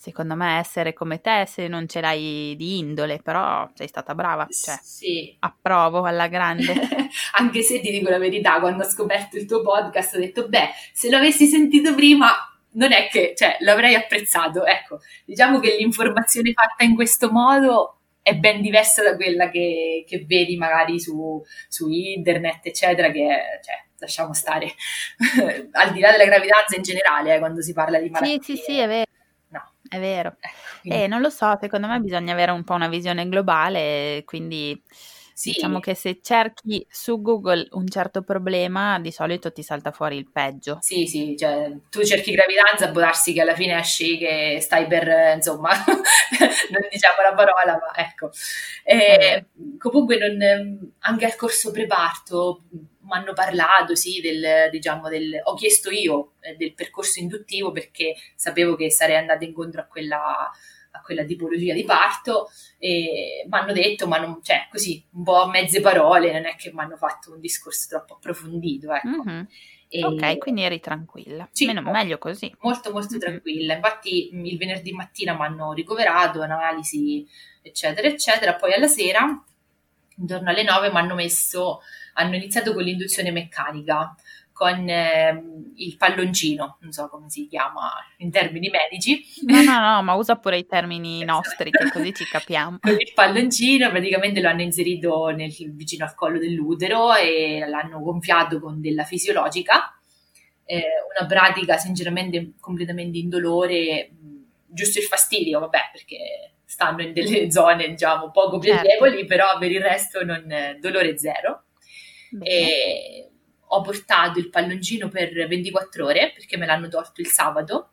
secondo 0.00 0.34
me 0.34 0.58
essere 0.58 0.94
come 0.94 1.20
te 1.20 1.44
se 1.46 1.68
non 1.68 1.86
ce 1.86 2.00
l'hai 2.00 2.54
di 2.56 2.78
indole, 2.78 3.20
però 3.22 3.68
sei 3.74 3.86
stata 3.86 4.14
brava, 4.14 4.46
cioè, 4.50 4.78
sì. 4.82 5.36
approvo 5.40 6.04
alla 6.04 6.26
grande. 6.26 6.72
Anche 7.36 7.60
se 7.60 7.80
ti 7.80 7.90
dico 7.90 8.08
la 8.08 8.18
verità, 8.18 8.58
quando 8.60 8.84
ho 8.84 8.88
scoperto 8.88 9.36
il 9.36 9.44
tuo 9.44 9.60
podcast 9.60 10.14
ho 10.14 10.18
detto, 10.18 10.48
beh, 10.48 10.70
se 10.94 11.10
l'avessi 11.10 11.46
sentito 11.46 11.94
prima 11.94 12.28
non 12.72 12.92
è 12.92 13.08
che 13.08 13.34
cioè, 13.36 13.56
l'avrei 13.60 13.94
apprezzato. 13.94 14.64
Ecco, 14.64 15.00
diciamo 15.26 15.58
che 15.58 15.76
l'informazione 15.76 16.52
fatta 16.52 16.84
in 16.84 16.94
questo 16.94 17.30
modo 17.30 17.98
è 18.22 18.34
ben 18.36 18.60
diversa 18.60 19.02
da 19.02 19.16
quella 19.16 19.50
che, 19.50 20.04
che 20.06 20.24
vedi 20.26 20.56
magari 20.56 21.00
su, 21.00 21.42
su, 21.68 21.88
internet, 21.88 22.66
eccetera, 22.66 23.10
che 23.10 23.26
cioè, 23.62 23.84
lasciamo 24.00 24.32
stare 24.32 24.74
al 25.72 25.92
di 25.92 26.00
là 26.00 26.10
della 26.10 26.24
gravidanza 26.24 26.76
in 26.76 26.82
generale, 26.82 27.36
eh, 27.36 27.38
quando 27.38 27.62
si 27.62 27.72
parla 27.72 27.98
di 27.98 28.10
malattie. 28.10 28.38
Sì, 28.42 28.56
sì, 28.56 28.62
sì, 28.62 28.78
è 28.78 28.86
vero. 28.86 29.10
No. 29.48 29.70
È 29.88 29.98
vero. 29.98 30.36
Eh, 30.82 31.02
eh, 31.02 31.06
non 31.06 31.20
lo 31.20 31.30
so, 31.30 31.56
secondo 31.60 31.86
me 31.86 32.00
bisogna 32.00 32.32
avere 32.32 32.50
un 32.50 32.64
po' 32.64 32.74
una 32.74 32.88
visione 32.88 33.28
globale, 33.28 34.22
quindi 34.24 34.80
sì. 35.40 35.52
Diciamo 35.52 35.80
che 35.80 35.94
se 35.94 36.18
cerchi 36.20 36.86
su 36.90 37.22
Google 37.22 37.66
un 37.70 37.88
certo 37.88 38.20
problema, 38.20 38.98
di 39.00 39.10
solito 39.10 39.50
ti 39.50 39.62
salta 39.62 39.90
fuori 39.90 40.18
il 40.18 40.30
peggio. 40.30 40.76
Sì, 40.82 41.06
sì, 41.06 41.34
cioè 41.34 41.72
tu 41.88 42.04
cerchi 42.04 42.32
gravidanza, 42.32 42.90
può 42.90 43.00
darsi 43.00 43.32
che 43.32 43.40
alla 43.40 43.54
fine 43.54 43.78
esci 43.78 44.18
che 44.18 44.58
stai 44.60 44.86
per, 44.86 45.08
insomma, 45.36 45.70
non 45.88 46.82
diciamo 46.90 47.22
la 47.22 47.34
parola, 47.34 47.72
ma 47.78 47.96
ecco. 47.96 48.30
E, 48.84 48.96
eh. 48.96 49.44
Comunque 49.78 50.18
non, 50.18 50.92
anche 50.98 51.24
al 51.24 51.36
corso 51.36 51.70
preparto 51.70 52.64
mi 52.70 53.12
hanno 53.12 53.32
parlato, 53.32 53.94
sì, 53.94 54.20
del, 54.20 54.68
diciamo, 54.70 55.08
del, 55.08 55.40
ho 55.42 55.54
chiesto 55.54 55.90
io 55.90 56.32
eh, 56.40 56.54
del 56.56 56.74
percorso 56.74 57.18
induttivo 57.18 57.72
perché 57.72 58.14
sapevo 58.36 58.76
che 58.76 58.90
sarei 58.90 59.16
andata 59.16 59.42
incontro 59.42 59.80
a 59.80 59.86
quella 59.86 60.50
quella 61.10 61.24
tipologia 61.24 61.74
di 61.74 61.82
parto 61.82 62.48
e 62.78 63.44
mi 63.48 63.58
hanno 63.58 63.72
detto, 63.72 64.06
ma 64.06 64.18
non, 64.18 64.38
cioè 64.42 64.68
così, 64.70 65.04
un 65.14 65.24
po' 65.24 65.42
a 65.42 65.48
mezze 65.48 65.80
parole, 65.80 66.32
non 66.32 66.46
è 66.46 66.54
che 66.54 66.70
mi 66.72 66.80
hanno 66.80 66.96
fatto 66.96 67.32
un 67.32 67.40
discorso 67.40 67.88
troppo 67.88 68.14
approfondito, 68.14 68.92
ecco. 68.92 69.24
Mm-hmm. 69.24 69.42
E... 69.88 70.04
Ok, 70.04 70.38
quindi 70.38 70.62
eri 70.62 70.78
tranquilla. 70.78 71.48
Sì, 71.50 71.66
Meno, 71.66 71.82
molto, 71.82 71.98
meglio 71.98 72.18
così. 72.18 72.54
Molto, 72.60 72.92
molto 72.92 73.14
mm-hmm. 73.14 73.20
tranquilla. 73.20 73.74
Infatti 73.74 74.30
il 74.32 74.56
venerdì 74.56 74.92
mattina 74.92 75.34
mi 75.34 75.42
hanno 75.42 75.72
ricoverato, 75.72 76.42
analisi, 76.42 77.26
eccetera, 77.60 78.06
eccetera. 78.06 78.54
Poi 78.54 78.72
alla 78.72 78.86
sera, 78.86 79.44
intorno 80.16 80.50
alle 80.50 80.62
9, 80.62 80.90
mi 80.90 80.96
hanno 80.96 81.16
messo, 81.16 81.80
hanno 82.14 82.36
iniziato 82.36 82.72
con 82.72 82.84
l'induzione 82.84 83.32
meccanica 83.32 84.14
con 84.60 84.86
eh, 84.90 85.42
il 85.76 85.96
palloncino, 85.96 86.76
non 86.80 86.92
so 86.92 87.08
come 87.08 87.30
si 87.30 87.48
chiama 87.48 87.92
in 88.18 88.30
termini 88.30 88.68
medici. 88.68 89.24
No, 89.46 89.62
no, 89.62 89.80
no, 89.80 90.02
ma 90.02 90.12
usa 90.12 90.36
pure 90.36 90.58
i 90.58 90.66
termini 90.66 91.24
nostri, 91.24 91.70
che 91.70 91.88
così 91.90 92.12
ci 92.12 92.26
capiamo. 92.26 92.76
con 92.78 92.92
il 93.00 93.10
palloncino 93.14 93.88
praticamente 93.88 94.42
lo 94.42 94.50
hanno 94.50 94.60
inserito 94.60 95.28
nel, 95.28 95.50
vicino 95.72 96.04
al 96.04 96.14
collo 96.14 96.38
dell'utero 96.38 97.14
e 97.14 97.64
l'hanno 97.66 98.00
gonfiato 98.00 98.60
con 98.60 98.82
della 98.82 99.04
fisiologica, 99.04 99.98
eh, 100.66 100.84
una 101.18 101.26
pratica 101.26 101.78
sinceramente 101.78 102.52
completamente 102.60 103.16
indolore, 103.16 104.10
giusto 104.66 104.98
il 104.98 105.06
fastidio, 105.06 105.58
vabbè, 105.60 105.88
perché 105.90 106.56
stanno 106.66 107.00
in 107.00 107.14
delle 107.14 107.48
zone, 107.50 107.88
diciamo, 107.88 108.30
poco 108.30 108.58
piacevoli, 108.58 109.20
certo. 109.20 109.26
però 109.26 109.58
per 109.58 109.70
il 109.70 109.80
resto 109.80 110.22
non, 110.22 110.76
dolore 110.78 111.16
zero. 111.16 111.64
E 112.42 113.29
ho 113.72 113.80
portato 113.82 114.38
il 114.38 114.50
palloncino 114.50 115.08
per 115.08 115.46
24 115.46 116.04
ore 116.04 116.32
perché 116.34 116.56
me 116.56 116.66
l'hanno 116.66 116.88
tolto 116.88 117.20
il 117.20 117.28
sabato 117.28 117.90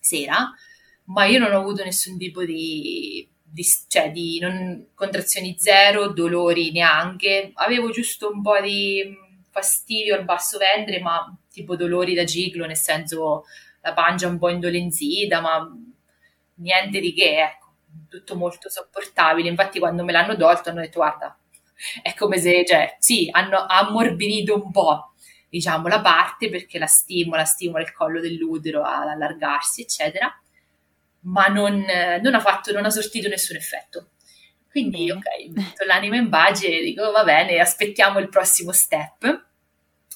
sera, 0.00 0.52
ma 1.04 1.24
io 1.24 1.38
non 1.38 1.52
ho 1.52 1.58
avuto 1.60 1.82
nessun 1.82 2.18
tipo 2.18 2.44
di, 2.44 3.28
di, 3.42 3.64
cioè 3.88 4.10
di 4.10 4.38
non, 4.38 4.88
contrazioni 4.94 5.56
zero, 5.58 6.08
dolori 6.08 6.70
neanche, 6.72 7.52
avevo 7.54 7.90
giusto 7.90 8.30
un 8.30 8.42
po' 8.42 8.60
di 8.60 9.16
fastidio 9.50 10.14
al 10.14 10.24
basso 10.24 10.58
ventre, 10.58 11.00
ma 11.00 11.34
tipo 11.50 11.74
dolori 11.74 12.14
da 12.14 12.26
ciclo, 12.26 12.66
nel 12.66 12.76
senso 12.76 13.44
la 13.80 13.94
pancia 13.94 14.28
un 14.28 14.38
po' 14.38 14.50
indolenzita, 14.50 15.40
ma 15.40 15.66
niente 16.56 17.00
di 17.00 17.12
che, 17.14 17.42
ecco, 17.42 17.72
tutto 18.08 18.36
molto 18.36 18.68
sopportabile. 18.68 19.48
Infatti 19.48 19.78
quando 19.78 20.04
me 20.04 20.12
l'hanno 20.12 20.36
tolto 20.36 20.68
hanno 20.68 20.80
detto 20.80 20.98
guarda, 20.98 21.36
è 22.02 22.14
come 22.14 22.38
se, 22.38 22.64
cioè, 22.66 22.96
sì, 22.98 23.28
hanno 23.30 23.64
ammorbidito 23.66 24.54
un 24.54 24.70
po', 24.70 25.12
diciamo, 25.48 25.88
la 25.88 26.00
parte 26.00 26.48
perché 26.48 26.78
la 26.78 26.86
stimola, 26.86 27.44
stimola 27.44 27.82
il 27.82 27.92
collo 27.92 28.20
dell'utero 28.20 28.82
ad 28.82 29.08
allargarsi, 29.08 29.82
eccetera, 29.82 30.32
ma 31.22 31.46
non, 31.46 31.84
non 32.22 32.34
ha 32.34 32.40
fatto, 32.40 32.72
non 32.72 32.84
ha 32.84 32.90
sortito 32.90 33.28
nessun 33.28 33.56
effetto. 33.56 34.10
Quindi, 34.70 35.10
ok, 35.10 35.48
metto 35.50 35.84
l'anima 35.84 36.16
in 36.16 36.28
pace 36.28 36.78
e 36.78 36.82
dico, 36.82 37.10
va 37.10 37.24
bene, 37.24 37.58
aspettiamo 37.58 38.18
il 38.18 38.28
prossimo 38.28 38.72
step. 38.72 39.46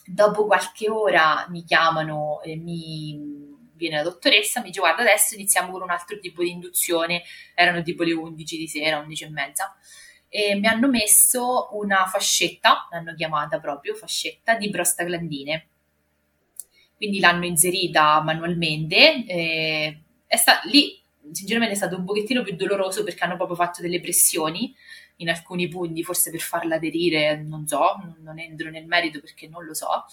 Dopo 0.04 0.46
qualche 0.46 0.90
ora 0.90 1.46
mi 1.48 1.64
chiamano 1.64 2.40
e 2.42 2.56
mi 2.56 3.50
viene 3.82 3.96
la 3.96 4.02
dottoressa, 4.02 4.60
mi 4.60 4.66
dice 4.66 4.80
guarda 4.80 5.02
adesso 5.02 5.34
iniziamo 5.34 5.72
con 5.72 5.82
un 5.82 5.90
altro 5.90 6.18
tipo 6.18 6.42
di 6.42 6.50
induzione, 6.50 7.22
erano 7.54 7.82
tipo 7.82 8.04
le 8.04 8.12
11 8.12 8.56
di 8.56 8.68
sera, 8.68 8.98
11 8.98 9.24
e 9.24 9.30
mezza, 9.30 9.76
e 10.34 10.54
mi 10.54 10.66
hanno 10.66 10.88
messo 10.88 11.68
una 11.72 12.06
fascetta, 12.06 12.88
l'hanno 12.90 13.14
chiamata 13.14 13.60
proprio 13.60 13.94
fascetta 13.94 14.54
di 14.54 14.70
prostaglandine. 14.70 15.66
Quindi 16.96 17.20
l'hanno 17.20 17.44
inserita 17.44 18.18
manualmente. 18.22 19.26
Eh, 19.26 20.00
è 20.26 20.36
sta- 20.36 20.62
lì, 20.64 20.98
sinceramente, 21.32 21.74
è 21.74 21.76
stato 21.76 21.98
un 21.98 22.06
pochettino 22.06 22.42
più 22.42 22.56
doloroso 22.56 23.04
perché 23.04 23.24
hanno 23.24 23.36
proprio 23.36 23.56
fatto 23.56 23.82
delle 23.82 24.00
pressioni 24.00 24.74
in 25.16 25.28
alcuni 25.28 25.68
punti, 25.68 26.02
forse 26.02 26.30
per 26.30 26.40
farla 26.40 26.76
aderire, 26.76 27.36
non 27.36 27.66
so, 27.66 28.00
non 28.22 28.38
entro 28.38 28.70
nel 28.70 28.86
merito 28.86 29.20
perché 29.20 29.48
non 29.48 29.66
lo 29.66 29.74
so. 29.74 30.06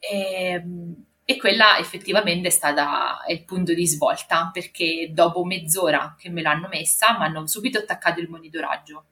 E, 0.00 0.18
ehm, 0.18 1.04
e 1.24 1.36
quella 1.36 1.78
effettivamente 1.78 2.48
è 2.48 2.50
stata 2.50 3.20
il 3.28 3.44
punto 3.44 3.72
di 3.72 3.86
svolta 3.86 4.50
perché 4.52 5.10
dopo 5.12 5.44
mezz'ora 5.44 6.16
che 6.18 6.28
me 6.28 6.42
l'hanno 6.42 6.66
messa 6.66 7.16
mi 7.16 7.24
hanno 7.24 7.46
subito 7.46 7.78
attaccato 7.78 8.18
il 8.18 8.28
monitoraggio 8.28 9.04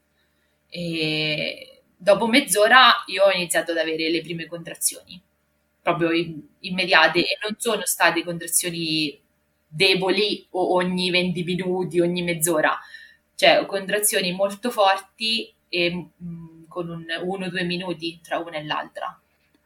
e 0.71 1.83
dopo 1.97 2.27
mezz'ora 2.27 3.05
io 3.07 3.25
ho 3.25 3.31
iniziato 3.31 3.73
ad 3.73 3.79
avere 3.79 4.09
le 4.09 4.23
prime 4.23 4.47
contrazioni, 4.47 5.21
proprio 5.83 6.11
immediate, 6.61 7.19
e 7.19 7.39
non 7.43 7.57
sono 7.59 7.85
state 7.85 8.25
contrazioni 8.25 9.21
deboli 9.67 10.47
o 10.51 10.75
ogni 10.75 11.11
20 11.11 11.45
minuti, 11.45 12.01
ogni 12.01 12.23
mezz'ora, 12.23 12.79
cioè 13.35 13.67
contrazioni 13.67 14.33
molto 14.33 14.71
forti 14.71 15.53
e 15.69 15.91
mh, 15.91 16.11
mm, 16.25 16.65
con 16.69 16.89
un 16.89 17.05
1-2 17.05 17.67
minuti 17.67 18.21
tra 18.23 18.39
una 18.39 18.57
e 18.57 18.65
l'altra. 18.65 19.21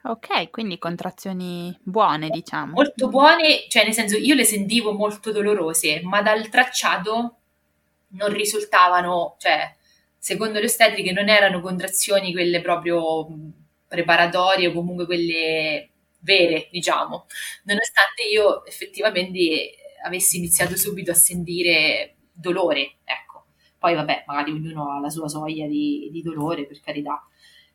Ok, 0.07 0.51
quindi 0.51 0.77
contrazioni 0.77 1.75
buone, 1.81 2.29
diciamo. 2.29 2.73
Molto 2.73 3.07
buone, 3.07 3.65
cioè 3.69 3.83
nel 3.83 3.93
senso 3.93 4.17
io 4.17 4.35
le 4.35 4.43
sentivo 4.43 4.93
molto 4.93 5.31
dolorose, 5.31 6.01
ma 6.03 6.21
dal 6.21 6.47
tracciato 6.49 7.37
non 8.09 8.31
risultavano, 8.31 9.35
cioè 9.39 9.73
secondo 10.25 10.57
le 10.57 10.65
ostetriche 10.65 11.11
non 11.11 11.29
erano 11.29 11.61
contrazioni 11.61 12.31
quelle 12.31 12.59
proprio 12.59 13.27
preparatorie 13.87 14.69
o 14.69 14.73
comunque 14.73 15.05
quelle 15.05 15.89
vere, 16.21 16.67
diciamo, 16.71 17.27
nonostante 17.65 18.23
io 18.23 18.65
effettivamente 18.65 19.75
avessi 20.03 20.37
iniziato 20.37 20.75
subito 20.77 21.11
a 21.11 21.13
sentire 21.13 22.15
dolore, 22.33 22.95
ecco. 23.03 23.45
Poi 23.77 23.93
vabbè, 23.93 24.23
magari 24.25 24.49
ognuno 24.49 24.95
ha 24.95 24.99
la 24.99 25.11
sua 25.11 25.27
soglia 25.27 25.67
di, 25.67 26.09
di 26.11 26.23
dolore, 26.23 26.65
per 26.65 26.79
carità. 26.79 27.23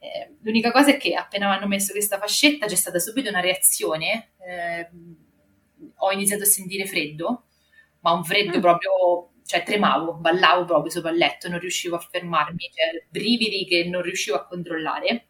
Eh, 0.01 0.35
l'unica 0.41 0.73
cosa 0.73 0.91
è 0.91 0.97
che 0.97 1.15
appena 1.15 1.49
mi 1.49 1.55
hanno 1.55 1.69
messo 1.69 1.93
questa 1.93 2.19
fascetta 2.19 2.67
c'è 2.67 2.75
stata 2.75 2.99
subito 2.99 3.29
una 3.29 3.39
reazione, 3.39 4.31
eh, 4.45 4.89
ho 5.99 6.11
iniziato 6.11 6.43
a 6.43 6.47
sentire 6.47 6.85
freddo, 6.85 7.45
ma 8.01 8.11
un 8.11 8.25
freddo 8.25 8.59
mm. 8.59 8.61
proprio 8.61 9.30
cioè 9.51 9.65
tremavo, 9.65 10.15
ballavo 10.15 10.65
proprio 10.65 10.93
sopra 10.93 11.11
il 11.11 11.17
letto, 11.17 11.49
non 11.49 11.59
riuscivo 11.59 11.97
a 11.97 11.99
fermarmi, 11.99 12.71
cioè 12.73 13.05
brividi 13.09 13.67
che 13.67 13.85
non 13.85 14.01
riuscivo 14.01 14.37
a 14.37 14.47
controllare, 14.47 15.27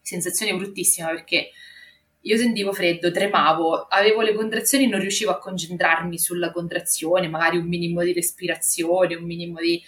sensazione 0.00 0.54
bruttissima 0.54 1.08
perché 1.08 1.50
io 2.20 2.36
sentivo 2.36 2.72
freddo, 2.72 3.10
tremavo, 3.10 3.88
avevo 3.88 4.20
le 4.20 4.32
contrazioni, 4.32 4.86
non 4.86 5.00
riuscivo 5.00 5.32
a 5.32 5.38
concentrarmi 5.38 6.20
sulla 6.20 6.52
contrazione, 6.52 7.26
magari 7.26 7.56
un 7.56 7.66
minimo 7.66 8.04
di 8.04 8.12
respirazione, 8.12 9.16
un 9.16 9.24
minimo 9.24 9.58
di 9.58 9.82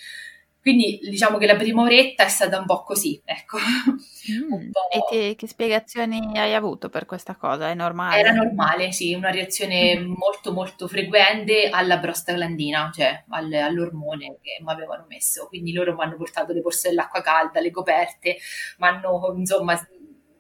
quindi 0.65 0.99
diciamo 1.03 1.37
che 1.37 1.45
la 1.45 1.57
prima 1.57 1.83
oretta 1.83 2.25
è 2.25 2.29
stata 2.29 2.59
un 2.59 2.65
po' 2.65 2.85
così, 2.85 3.21
ecco. 3.23 3.59
Mm. 3.59 4.71
Po'... 4.73 4.91
E 4.91 5.05
che, 5.11 5.35
che, 5.37 5.47
spiegazioni 5.47 6.39
hai 6.39 6.55
avuto 6.55 6.89
per 6.89 7.05
questa 7.05 7.35
cosa? 7.35 7.69
È 7.69 7.75
normale? 7.75 8.19
Era 8.19 8.33
normale, 8.33 8.91
sì, 8.91 9.13
una 9.13 9.31
reazione 9.31 9.99
mm. 9.99 10.15
molto 10.17 10.55
molto 10.55 10.89
frequente 10.89 11.69
alla 11.69 11.99
prostaglandina, 11.99 12.91
cioè 12.95 13.25
all, 13.29 13.53
all'ormone 13.53 14.39
che 14.41 14.57
mi 14.65 14.73
avevano 14.73 15.05
messo. 15.07 15.49
Quindi 15.49 15.75
loro 15.75 15.95
mi 15.95 16.03
hanno 16.03 16.17
portato 16.17 16.55
le 16.55 16.63
borse 16.63 16.89
dell'acqua 16.89 17.21
calda, 17.21 17.61
le 17.61 17.71
coperte, 17.71 18.39
mi 18.79 18.87
hanno 18.87 19.35
insomma 19.37 19.79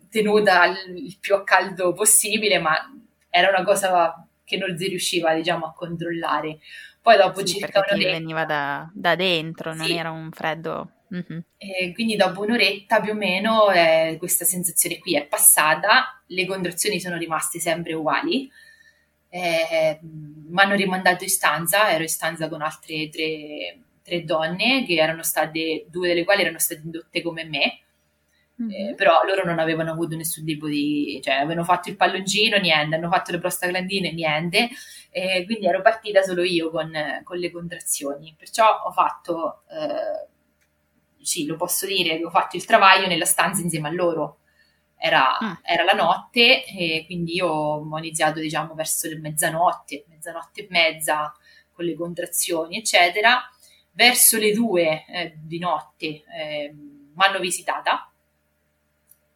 tenuta 0.08 0.64
il 0.64 1.18
più 1.20 1.34
a 1.34 1.44
caldo 1.44 1.92
possibile, 1.92 2.58
ma 2.58 2.74
era 3.28 3.50
una 3.50 3.62
cosa 3.62 4.26
che 4.42 4.56
non 4.56 4.74
si 4.78 4.88
riusciva 4.88 5.34
diciamo 5.34 5.66
a 5.66 5.74
controllare. 5.74 6.60
Poi 7.04 7.18
dopo 7.18 7.44
sì, 7.44 7.58
circa 7.58 7.84
un'oretta... 7.86 8.12
veniva 8.12 8.46
da, 8.46 8.90
da 8.94 9.14
dentro, 9.14 9.74
non 9.74 9.84
sì. 9.84 9.94
era 9.94 10.10
un 10.10 10.30
freddo... 10.30 10.88
Mm-hmm. 11.14 11.38
E 11.58 11.92
quindi 11.92 12.16
dopo 12.16 12.40
un'oretta 12.40 13.00
più 13.00 13.12
o 13.12 13.14
meno 13.14 13.70
eh, 13.70 14.16
questa 14.18 14.46
sensazione 14.46 14.98
qui 14.98 15.14
è 15.14 15.26
passata, 15.26 16.22
le 16.28 16.46
contrazioni 16.46 16.98
sono 16.98 17.18
rimaste 17.18 17.60
sempre 17.60 17.92
uguali, 17.92 18.50
eh, 19.28 19.98
mi 20.00 20.60
hanno 20.60 20.74
rimandato 20.74 21.22
in 21.22 21.30
stanza, 21.30 21.90
ero 21.90 22.02
in 22.02 22.08
stanza 22.08 22.48
con 22.48 22.62
altre 22.62 23.10
tre, 23.10 23.78
tre 24.02 24.24
donne 24.24 24.84
che 24.86 24.94
erano 24.94 25.22
state, 25.22 25.84
due 25.88 26.08
delle 26.08 26.24
quali 26.24 26.40
erano 26.40 26.58
state 26.58 26.80
indotte 26.82 27.22
come 27.22 27.44
me, 27.44 27.80
Mm-hmm. 28.62 28.90
Eh, 28.90 28.94
però 28.94 29.22
loro 29.24 29.44
non 29.44 29.58
avevano 29.58 29.90
avuto 29.90 30.14
nessun 30.14 30.44
tipo 30.44 30.68
di, 30.68 31.20
cioè 31.22 31.34
avevano 31.34 31.64
fatto 31.64 31.88
il 31.88 31.96
palloncino, 31.96 32.56
niente, 32.58 32.94
hanno 32.94 33.10
fatto 33.10 33.32
le 33.32 33.38
prostaglandine, 33.38 34.12
niente, 34.12 34.68
eh, 35.10 35.44
quindi 35.44 35.66
ero 35.66 35.82
partita 35.82 36.22
solo 36.22 36.44
io 36.44 36.70
con, 36.70 36.92
con 37.24 37.36
le 37.36 37.50
contrazioni. 37.50 38.34
Perciò 38.38 38.82
ho 38.84 38.92
fatto, 38.92 39.64
eh, 39.70 40.28
sì, 41.20 41.46
lo 41.46 41.56
posso 41.56 41.86
dire, 41.86 42.22
ho 42.24 42.30
fatto 42.30 42.56
il 42.56 42.64
travaglio 42.64 43.08
nella 43.08 43.24
stanza 43.24 43.60
insieme 43.60 43.88
a 43.88 43.92
loro. 43.92 44.38
Era, 44.96 45.36
mm. 45.42 45.52
era 45.62 45.82
la 45.82 45.92
notte 45.92 46.64
e 46.64 47.02
quindi 47.06 47.34
io 47.34 47.48
ho 47.48 47.98
iniziato, 47.98 48.38
diciamo, 48.38 48.74
verso 48.74 49.08
le 49.08 49.18
mezzanotte, 49.18 50.04
mezzanotte 50.08 50.62
e 50.62 50.66
mezza 50.70 51.34
con 51.72 51.84
le 51.84 51.94
contrazioni, 51.94 52.76
eccetera. 52.78 53.42
Verso 53.90 54.38
le 54.38 54.52
due 54.52 55.04
eh, 55.06 55.34
di 55.36 55.58
notte 55.58 56.06
eh, 56.06 56.72
mi 56.72 57.24
hanno 57.24 57.38
visitata 57.38 58.08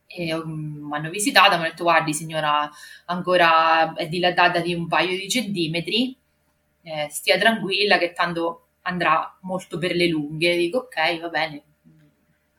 e 0.09 0.35
um, 0.35 0.89
mi 0.89 0.97
hanno 0.97 1.11
visitata, 1.11 1.51
mi 1.51 1.55
hanno 1.63 1.71
detto 1.71 1.85
guardi 1.85 2.15
signora 2.15 2.69
ancora 3.05 3.93
è 3.93 4.09
dilatata 4.09 4.61
di 4.61 4.73
un 4.73 4.89
paio 4.89 5.17
di 5.17 5.29
centimetri, 5.29 6.17
eh, 6.83 7.09
stia 7.11 7.39
tranquilla 7.39 7.99
che 7.99 8.13
tanto 8.13 8.69
andrà 8.83 9.37
molto 9.43 9.77
per 9.77 9.95
le 9.95 10.09
lunghe, 10.09 10.57
dico 10.57 10.79
ok 10.79 11.21
va 11.21 11.29
bene, 11.29 11.63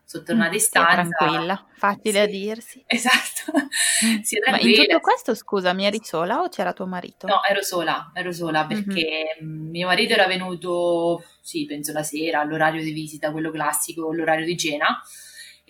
sono 0.06 0.24
tornata 0.24 0.54
in 0.54 0.60
stanza. 0.60 1.08
Tranquilla, 1.18 1.66
facile 1.72 2.12
sì, 2.12 2.18
a 2.20 2.26
dirsi. 2.26 2.84
Esatto. 2.88 3.52
Ma 4.50 4.60
in 4.60 4.74
tutto 4.74 5.00
questo, 5.00 5.36
scusami, 5.36 5.86
eri 5.86 6.00
sola 6.04 6.42
o 6.42 6.50
c'era 6.50 6.74
tuo 6.74 6.86
marito? 6.86 7.28
No, 7.28 7.44
ero 7.44 7.62
sola, 7.64 8.12
ero 8.14 8.32
sola 8.32 8.66
perché 8.66 9.38
mm-hmm. 9.44 9.70
mio 9.70 9.88
marito 9.88 10.14
era 10.14 10.26
venuto, 10.28 11.24
sì, 11.42 11.66
penso 11.66 11.92
la 11.94 12.04
sera, 12.04 12.42
all'orario 12.42 12.84
di 12.84 12.92
visita, 12.92 13.32
quello 13.32 13.52
classico, 13.52 14.14
l'orario 14.14 14.46
di 14.46 14.58
cena 14.58 15.00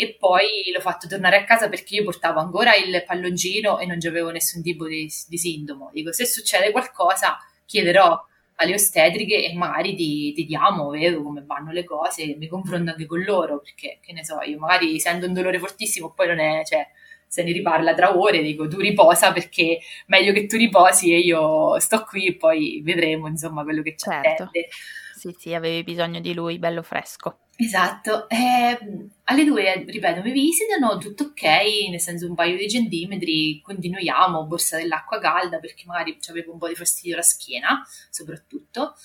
e 0.01 0.15
poi 0.17 0.71
l'ho 0.73 0.79
fatto 0.79 1.09
tornare 1.09 1.35
a 1.35 1.43
casa 1.43 1.67
perché 1.67 1.95
io 1.95 2.05
portavo 2.05 2.39
ancora 2.39 2.73
il 2.73 3.03
palloncino 3.05 3.79
e 3.79 3.85
non 3.85 3.97
avevo 4.07 4.29
nessun 4.29 4.61
tipo 4.61 4.87
di, 4.87 5.11
di 5.27 5.37
sintomo. 5.37 5.89
Dico, 5.91 6.13
se 6.13 6.25
succede 6.25 6.71
qualcosa 6.71 7.37
chiederò 7.65 8.17
alle 8.55 8.75
ostetriche 8.75 9.43
e 9.43 9.53
magari 9.55 9.95
ti, 9.95 10.31
ti, 10.31 10.45
diamo, 10.45 10.91
vedo 10.91 11.21
come 11.21 11.43
vanno 11.45 11.73
le 11.73 11.83
cose, 11.83 12.33
mi 12.37 12.47
confronto 12.47 12.91
anche 12.91 13.05
con 13.05 13.21
loro, 13.23 13.59
perché 13.59 13.99
che 14.01 14.13
ne 14.13 14.23
so, 14.23 14.39
io 14.41 14.57
magari 14.57 14.97
sento 15.01 15.25
un 15.25 15.33
dolore 15.33 15.59
fortissimo, 15.59 16.13
poi 16.13 16.27
non 16.27 16.39
è, 16.39 16.63
cioè, 16.63 16.87
se 17.27 17.43
ne 17.43 17.51
riparla 17.51 17.93
tra 17.93 18.17
ore, 18.17 18.41
dico 18.41 18.69
tu 18.69 18.79
riposa 18.79 19.33
perché 19.33 19.79
meglio 20.07 20.31
che 20.31 20.45
tu 20.45 20.55
riposi 20.55 21.11
e 21.11 21.19
io 21.19 21.77
sto 21.81 22.05
qui 22.05 22.27
e 22.27 22.35
poi 22.35 22.79
vedremo 22.85 23.27
insomma 23.27 23.63
quello 23.63 23.81
che 23.81 23.97
ci 23.97 24.09
certo. 24.09 24.43
attende. 24.43 24.69
Sì, 25.13 25.35
sì, 25.37 25.53
avevi 25.53 25.83
bisogno 25.83 26.21
di 26.21 26.33
lui 26.33 26.57
bello 26.57 26.83
fresco. 26.83 27.39
Esatto, 27.61 28.29
eh, 28.29 28.77
alle 29.25 29.43
due, 29.43 29.83
ripeto, 29.85 30.21
mi 30.21 30.31
visitano, 30.31 30.97
tutto 30.97 31.25
ok, 31.25 31.43
nel 31.89 31.99
senso 31.99 32.25
un 32.25 32.33
paio 32.33 32.55
di 32.55 32.69
centimetri, 32.69 33.59
continuiamo, 33.61 34.45
borsa 34.45 34.77
dell'acqua 34.77 35.19
calda 35.19 35.59
perché 35.59 35.83
magari 35.85 36.17
avevo 36.29 36.53
un 36.53 36.57
po' 36.57 36.69
di 36.69 36.75
fastidio 36.75 37.15
alla 37.15 37.23
schiena, 37.23 37.85
soprattutto, 38.09 38.95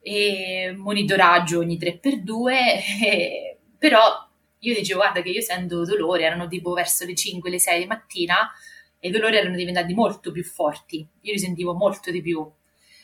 e 0.00 0.72
monitoraggio 0.74 1.58
ogni 1.58 1.76
3x2, 1.76 2.80
eh, 3.04 3.58
però 3.76 4.26
io 4.60 4.74
dicevo 4.74 5.00
guarda 5.00 5.20
che 5.20 5.28
io 5.28 5.42
sento 5.42 5.84
dolore, 5.84 6.24
erano 6.24 6.48
tipo 6.48 6.72
verso 6.72 7.04
le 7.04 7.14
5, 7.14 7.50
le 7.50 7.58
6 7.58 7.80
di 7.80 7.86
mattina 7.86 8.50
e 8.98 9.08
i 9.08 9.10
dolori 9.10 9.36
erano 9.36 9.54
diventati 9.56 9.92
molto 9.92 10.32
più 10.32 10.44
forti, 10.44 11.06
io 11.20 11.32
li 11.32 11.38
sentivo 11.38 11.74
molto 11.74 12.10
di 12.10 12.22
più, 12.22 12.50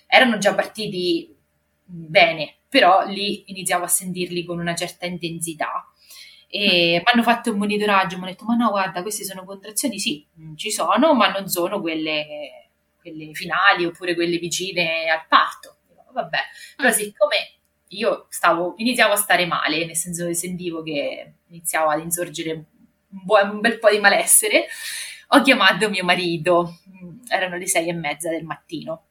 erano 0.07 0.39
già 0.39 0.55
partiti 0.55 1.37
bene, 1.89 2.59
però 2.69 3.07
lì 3.07 3.45
iniziavo 3.51 3.85
a 3.85 3.89
sentirli 3.89 4.45
con 4.45 4.59
una 4.59 4.75
certa 4.75 5.07
intensità. 5.07 5.91
E 6.51 7.03
mi 7.05 7.11
hanno 7.13 7.23
fatto 7.23 7.53
un 7.53 7.59
monitoraggio, 7.59 8.17
mi 8.17 8.23
hanno 8.23 8.31
detto: 8.33 8.45
Ma 8.45 8.55
no, 8.55 8.71
guarda, 8.71 9.03
queste 9.03 9.25
sono 9.25 9.45
contrazioni, 9.45 9.99
sì, 9.99 10.27
mm, 10.39 10.55
ci 10.55 10.71
sono, 10.71 11.15
ma 11.15 11.31
non 11.31 11.49
sono 11.49 11.81
quelle, 11.81 12.71
quelle 13.01 13.33
finali 13.35 13.85
oppure 13.85 14.15
quelle 14.15 14.39
vicine 14.39 15.09
al 15.11 15.27
parto. 15.29 15.77
Vabbè, 16.13 16.39
però 16.77 16.89
mm. 16.89 16.93
siccome 16.93 17.37
io 17.89 18.27
stavo, 18.31 18.75
iniziavo 18.77 19.13
a 19.13 19.17
stare 19.17 19.47
male, 19.47 19.85
nel 19.87 19.97
senso 19.97 20.27
che 20.27 20.35
sentivo 20.35 20.83
che 20.83 21.35
iniziava 21.49 21.95
ad 21.95 22.01
insorgere 22.01 22.53
un, 22.53 22.65
buon, 23.09 23.51
un 23.51 23.61
bel 23.61 23.79
po' 23.79 23.91
di 23.91 23.99
malessere, 23.99 24.67
ho 25.29 25.43
chiamato 25.43 25.89
mio 25.91 26.05
marito, 26.05 26.81
mm, 26.89 27.21
erano 27.29 27.57
le 27.57 27.67
sei 27.67 27.89
e 27.89 27.93
mezza 27.93 28.31
del 28.31 28.45
mattino 28.45 29.08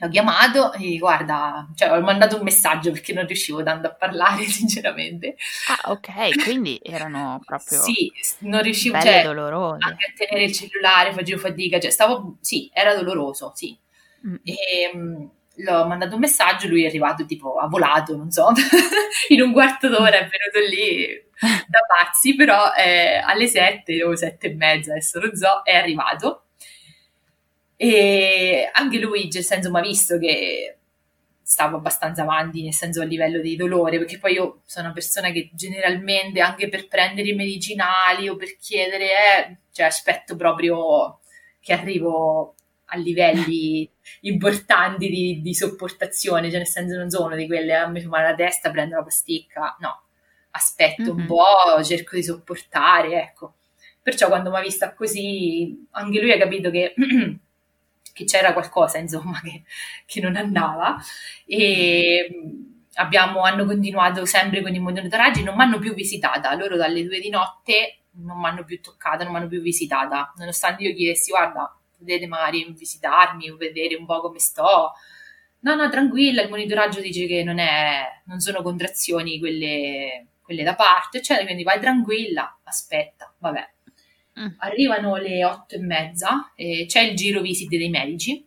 l'ho 0.00 0.08
chiamato 0.08 0.72
e 0.72 0.96
guarda, 0.96 1.68
cioè 1.74 1.92
ho 1.92 2.00
mandato 2.00 2.36
un 2.36 2.42
messaggio 2.42 2.90
perché 2.90 3.12
non 3.12 3.26
riuscivo 3.26 3.62
tanto 3.62 3.88
a 3.88 3.94
parlare 3.94 4.44
sinceramente. 4.48 5.36
Ah 5.68 5.90
ok, 5.92 6.42
quindi 6.42 6.80
erano 6.82 7.40
proprio 7.44 7.80
Sì, 7.82 8.10
non 8.40 8.62
riuscivo 8.62 8.96
belle 8.98 9.10
cioè, 9.10 9.22
dolorose. 9.22 9.84
anche 9.84 10.06
a 10.06 10.12
tenere 10.16 10.44
il 10.46 10.52
cellulare, 10.52 11.12
facevo 11.12 11.38
fatica, 11.38 11.78
cioè 11.78 11.90
stavo, 11.90 12.36
sì, 12.40 12.70
era 12.72 12.94
doloroso, 12.94 13.52
sì. 13.54 13.78
Mm. 14.26 14.34
E, 14.44 14.90
um, 14.94 15.30
l'ho 15.56 15.86
mandato 15.86 16.14
un 16.14 16.20
messaggio, 16.20 16.68
lui 16.68 16.84
è 16.84 16.86
arrivato 16.86 17.26
tipo, 17.26 17.58
ha 17.58 17.66
volato, 17.68 18.16
non 18.16 18.30
so, 18.30 18.48
in 19.28 19.42
un 19.42 19.52
quarto 19.52 19.88
d'ora 19.88 20.16
è 20.18 20.28
venuto 20.28 20.68
lì 20.74 21.28
da 21.68 21.80
pazzi, 21.86 22.34
però 22.34 22.72
eh, 22.74 23.16
alle 23.16 23.46
sette 23.46 24.02
o 24.02 24.14
sette 24.16 24.48
e 24.48 24.54
mezza, 24.54 24.92
adesso 24.92 25.18
non 25.20 25.34
so, 25.34 25.60
è 25.62 25.74
arrivato 25.74 26.44
e 27.82 28.68
anche 28.74 28.98
lui, 28.98 29.30
nel 29.32 29.42
senso, 29.42 29.70
mi 29.70 29.78
ha 29.78 29.80
visto 29.80 30.18
che 30.18 30.76
stavo 31.40 31.78
abbastanza 31.78 32.20
avanti, 32.20 32.62
nel 32.62 32.74
senso 32.74 33.00
a 33.00 33.06
livello 33.06 33.40
di 33.40 33.56
dolore, 33.56 33.96
perché 33.96 34.18
poi 34.18 34.34
io 34.34 34.60
sono 34.66 34.84
una 34.84 34.92
persona 34.92 35.30
che 35.30 35.48
generalmente 35.54 36.42
anche 36.42 36.68
per 36.68 36.88
prendere 36.88 37.30
i 37.30 37.34
medicinali 37.34 38.28
o 38.28 38.36
per 38.36 38.58
chiedere, 38.58 39.04
eh, 39.06 39.56
cioè 39.72 39.86
aspetto 39.86 40.36
proprio 40.36 41.20
che 41.58 41.72
arrivo 41.72 42.54
a 42.84 42.98
livelli 42.98 43.90
importanti 44.28 45.08
di, 45.08 45.40
di, 45.40 45.54
sopportazione, 45.54 46.50
cioè 46.50 46.58
nel 46.58 46.66
senso 46.66 46.98
non 46.98 47.08
sono 47.08 47.34
di 47.34 47.46
quelle, 47.46 47.74
a 47.74 47.88
me 47.88 48.02
fa 48.02 48.08
male 48.08 48.28
la 48.28 48.34
testa, 48.34 48.70
prendo 48.70 48.96
la 48.96 49.04
pasticca, 49.04 49.78
no, 49.80 50.02
aspetto 50.50 51.14
mm-hmm. 51.14 51.18
un 51.18 51.24
po', 51.24 51.82
cerco 51.82 52.16
di 52.16 52.22
sopportare, 52.22 53.22
ecco. 53.22 53.54
Perciò 54.02 54.28
quando 54.28 54.50
mi 54.50 54.56
ha 54.58 54.60
vista 54.60 54.92
così, 54.92 55.86
anche 55.92 56.20
lui 56.20 56.30
ha 56.30 56.36
capito 56.36 56.70
che, 56.70 56.92
che 58.20 58.24
c'era 58.26 58.52
qualcosa, 58.52 58.98
insomma, 58.98 59.40
che, 59.40 59.62
che 60.04 60.20
non 60.20 60.36
andava 60.36 60.98
e 61.46 62.28
abbiamo, 62.94 63.42
hanno 63.42 63.64
continuato 63.64 64.24
sempre 64.26 64.60
con 64.62 64.74
i 64.74 64.78
monitoraggi, 64.78 65.42
non 65.42 65.56
mi 65.56 65.62
hanno 65.62 65.78
più 65.78 65.94
visitata, 65.94 66.54
loro 66.54 66.76
dalle 66.76 67.04
due 67.04 67.18
di 67.20 67.30
notte 67.30 68.00
non 68.12 68.38
mi 68.38 68.46
hanno 68.46 68.64
più 68.64 68.80
toccata, 68.80 69.24
non 69.24 69.32
mi 69.32 69.38
hanno 69.38 69.48
più 69.48 69.60
visitata, 69.60 70.32
nonostante 70.36 70.82
io 70.82 70.94
chiedessi, 70.94 71.30
guarda, 71.30 71.74
potete 71.96 72.26
magari 72.26 72.66
visitarmi 72.72 73.50
o 73.50 73.56
vedere 73.56 73.94
un 73.94 74.04
po' 74.04 74.20
come 74.20 74.38
sto. 74.38 74.92
No, 75.62 75.74
no, 75.74 75.88
tranquilla, 75.88 76.42
il 76.42 76.48
monitoraggio 76.48 77.00
dice 77.00 77.26
che 77.26 77.44
non, 77.44 77.58
è, 77.58 78.22
non 78.24 78.40
sono 78.40 78.62
contrazioni 78.62 79.38
quelle, 79.38 80.26
quelle 80.42 80.62
da 80.62 80.74
parte, 80.74 81.18
eccetera, 81.18 81.44
quindi 81.44 81.62
vai 81.62 81.80
tranquilla, 81.80 82.58
aspetta, 82.64 83.32
vabbè. 83.38 83.72
Mm. 84.40 84.48
Arrivano 84.58 85.16
le 85.16 85.44
otto 85.44 85.74
e 85.74 85.78
mezza, 85.78 86.52
e 86.54 86.86
c'è 86.86 87.02
il 87.02 87.16
giro 87.16 87.40
visite 87.40 87.76
dei 87.76 87.90
medici, 87.90 88.46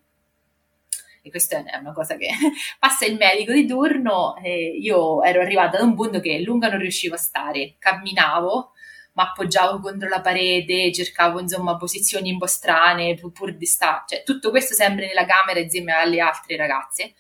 e 1.26 1.30
questa 1.30 1.64
è 1.64 1.78
una 1.78 1.94
cosa 1.94 2.18
che 2.18 2.28
passa 2.80 3.06
il 3.06 3.16
medico 3.16 3.54
di 3.54 3.66
turno, 3.66 4.36
io 4.44 5.24
ero 5.24 5.42
arrivata 5.42 5.78
ad 5.78 5.86
un 5.86 5.96
punto 5.96 6.20
che 6.20 6.42
lunga 6.42 6.70
non 6.70 6.80
riuscivo 6.80 7.16
a 7.16 7.18
stare, 7.18 7.76
camminavo, 7.80 8.72
ma 9.14 9.24
appoggiavo 9.24 9.80
contro 9.80 10.10
la 10.10 10.22
parete, 10.22 10.92
cercavo 10.92 11.40
insomma 11.40 11.78
posizioni 11.78 12.32
un 12.32 12.40
po' 12.40 12.48
strane 12.48 13.16
pur 13.16 13.56
di 13.56 13.66
stare, 13.66 14.04
cioè 14.08 14.24
tutto 14.24 14.50
questo 14.50 14.74
sempre 14.74 15.08
nella 15.08 15.26
camera 15.26 15.60
insieme 15.60 15.94
alle 15.94 16.20
altre 16.20 16.58
ragazze. 16.58 17.14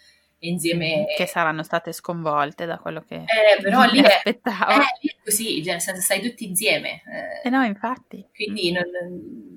Insieme... 0.46 1.06
Che 1.16 1.26
saranno 1.26 1.64
state 1.64 1.94
sconvolte 1.94 2.66
da 2.66 2.78
quello 2.78 3.02
che 3.08 3.16
eh, 3.16 3.62
però 3.62 3.84
lì 3.92 4.02
è, 4.02 4.06
aspettavo. 4.06 4.72
Eh, 4.72 4.86
lì 5.02 5.10
è 5.10 5.16
così, 5.24 5.64
cioè 5.64 5.74
nel 5.74 5.82
senso 5.82 6.02
stai 6.02 6.22
tutti 6.22 6.46
insieme. 6.46 7.02
Eh, 7.44 7.48
eh 7.48 7.50
no, 7.50 7.64
infatti. 7.64 8.28
Quindi 8.34 8.72
non, 8.72 8.84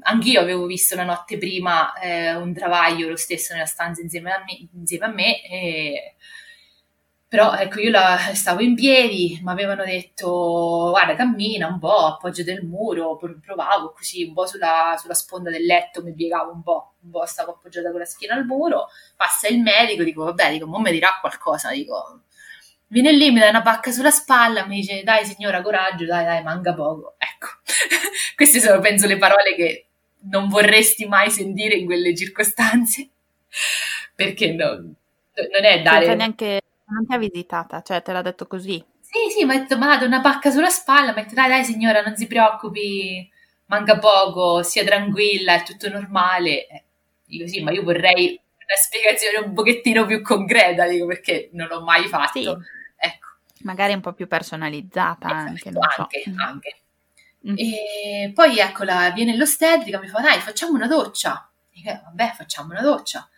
anch'io 0.03 0.41
avevo 0.41 0.66
visto 0.66 0.95
la 0.95 1.05
notte 1.05 1.39
prima 1.39 1.93
eh, 1.95 2.34
un 2.34 2.53
travaglio 2.53 3.09
lo 3.09 3.16
stesso 3.16 3.53
nella 3.53 3.66
stanza 3.66 4.01
insieme 4.01 4.32
a 4.32 4.45
me, 4.45 4.68
insieme 4.74 5.05
a 5.07 5.12
me 5.12 5.43
e 5.43 6.14
però 7.29 7.55
ecco, 7.55 7.81
io 7.81 7.91
la, 7.91 8.16
stavo 8.35 8.61
in 8.61 8.77
piedi, 8.77 9.41
mi 9.43 9.51
avevano 9.51 9.85
detto 9.85 10.91
guarda 10.91 11.16
cammina 11.16 11.66
un 11.66 11.81
po', 11.81 12.07
appoggiate 12.07 12.53
il 12.53 12.64
muro, 12.64 13.16
provavo 13.16 13.93
così 13.93 14.24
un 14.24 14.33
po' 14.33 14.47
sulla, 14.47 14.95
sulla, 14.97 15.14
sponda 15.14 15.51
del 15.51 15.64
letto, 15.64 16.05
mi 16.05 16.14
piegavo 16.14 16.53
un 16.53 16.62
po', 16.62 16.95
un 17.03 17.11
po' 17.11 17.27
stavo 17.27 17.53
appoggiata 17.53 17.91
con 17.91 17.99
la 17.99 18.05
schiena 18.05 18.35
al 18.35 18.47
muro, 18.47 18.87
passa 19.16 19.49
il 19.49 19.61
medico, 19.61 20.05
dico 20.05 20.22
vabbè, 20.24 20.53
dico, 20.53 20.66
mo 20.66 20.79
mi 20.79 20.93
dirà 20.93 21.18
qualcosa, 21.20 21.70
dico. 21.70 22.22
Viene 22.89 23.11
lì, 23.11 23.33
mi 23.33 23.41
dà 23.41 23.49
una 23.49 23.62
pacca 23.62 23.91
sulla 23.91 24.12
spalla, 24.12 24.64
mi 24.64 24.77
dice 24.77 25.03
dai 25.03 25.24
signora 25.24 25.61
coraggio, 25.61 26.07
dai 26.07 26.24
dai, 26.24 26.43
manca 26.45 26.74
poco, 26.74 27.16
ecco, 27.18 27.49
queste 28.37 28.61
sono 28.61 28.79
penso 28.79 29.09
le 29.09 29.18
parole 29.18 29.57
che 29.57 29.87
non 30.31 30.49
vorresti 30.49 31.07
mai 31.07 31.31
sentire 31.31 31.74
in 31.74 31.87
quelle 31.87 32.14
circostanze, 32.14 33.09
perché 34.14 34.53
no, 34.53 34.68
non 34.77 35.64
è 35.64 35.83
dare... 35.83 36.07
Non 36.07 36.16
neanche 36.18 36.61
non 36.89 37.07
ti 37.07 37.14
ha 37.14 37.18
visitata, 37.18 37.82
cioè 37.82 38.03
te 38.03 38.12
l'ha 38.12 38.22
detto 38.22 38.47
così? 38.47 38.84
Sì, 39.01 39.30
sì, 39.30 39.45
mi 39.45 39.55
ha 39.55 39.59
detto, 39.59 39.78
mi 39.78 39.84
ha 39.84 39.89
dato 39.89 40.05
una 40.05 40.20
pacca 40.20 40.51
sulla 40.51 40.68
spalla, 40.68 41.12
mi 41.12 41.20
ha 41.20 41.22
detto, 41.22 41.34
dai, 41.34 41.49
dai 41.49 41.64
signora, 41.64 42.03
non 42.03 42.16
si 42.16 42.26
preoccupi, 42.26 43.28
manca 43.66 43.99
poco, 43.99 44.62
sia 44.62 44.84
tranquilla, 44.84 45.55
è 45.55 45.62
tutto 45.62 45.89
normale. 45.89 46.66
Eh, 46.66 46.84
dico, 47.24 47.47
sì, 47.47 47.62
ma 47.62 47.70
io 47.70 47.82
vorrei 47.82 48.41
una 48.66 48.76
spiegazione 48.76 49.47
un 49.47 49.55
pochettino 49.55 50.07
più 50.07 50.22
concreta, 50.22 50.87
dico, 50.87 51.07
perché 51.07 51.51
non 51.53 51.68
l'ho 51.68 51.82
mai 51.82 52.07
fatto. 52.09 52.39
Sì. 52.39 52.49
Ecco. 52.97 53.28
Magari 53.61 53.95
un 53.95 54.01
po' 54.01 54.12
più 54.12 54.26
personalizzata 54.26 55.28
esatto, 55.28 55.49
anche, 55.49 55.70
non 55.70 55.82
anche, 55.82 56.22
so. 56.24 56.32
anche. 56.37 56.76
Mm. 57.49 57.55
E 57.57 58.32
poi, 58.34 58.59
eccola, 58.59 59.11
viene 59.11 59.37
l'ostetrica, 59.37 60.01
mi 60.01 60.09
fa, 60.09 60.20
dai, 60.20 60.41
facciamo 60.41 60.72
una 60.72 60.89
doccia. 60.89 61.49
Dico, 61.72 61.91
eh, 61.91 62.01
vabbè, 62.05 62.32
facciamo 62.34 62.72
una 62.72 62.82
doccia. 62.82 63.28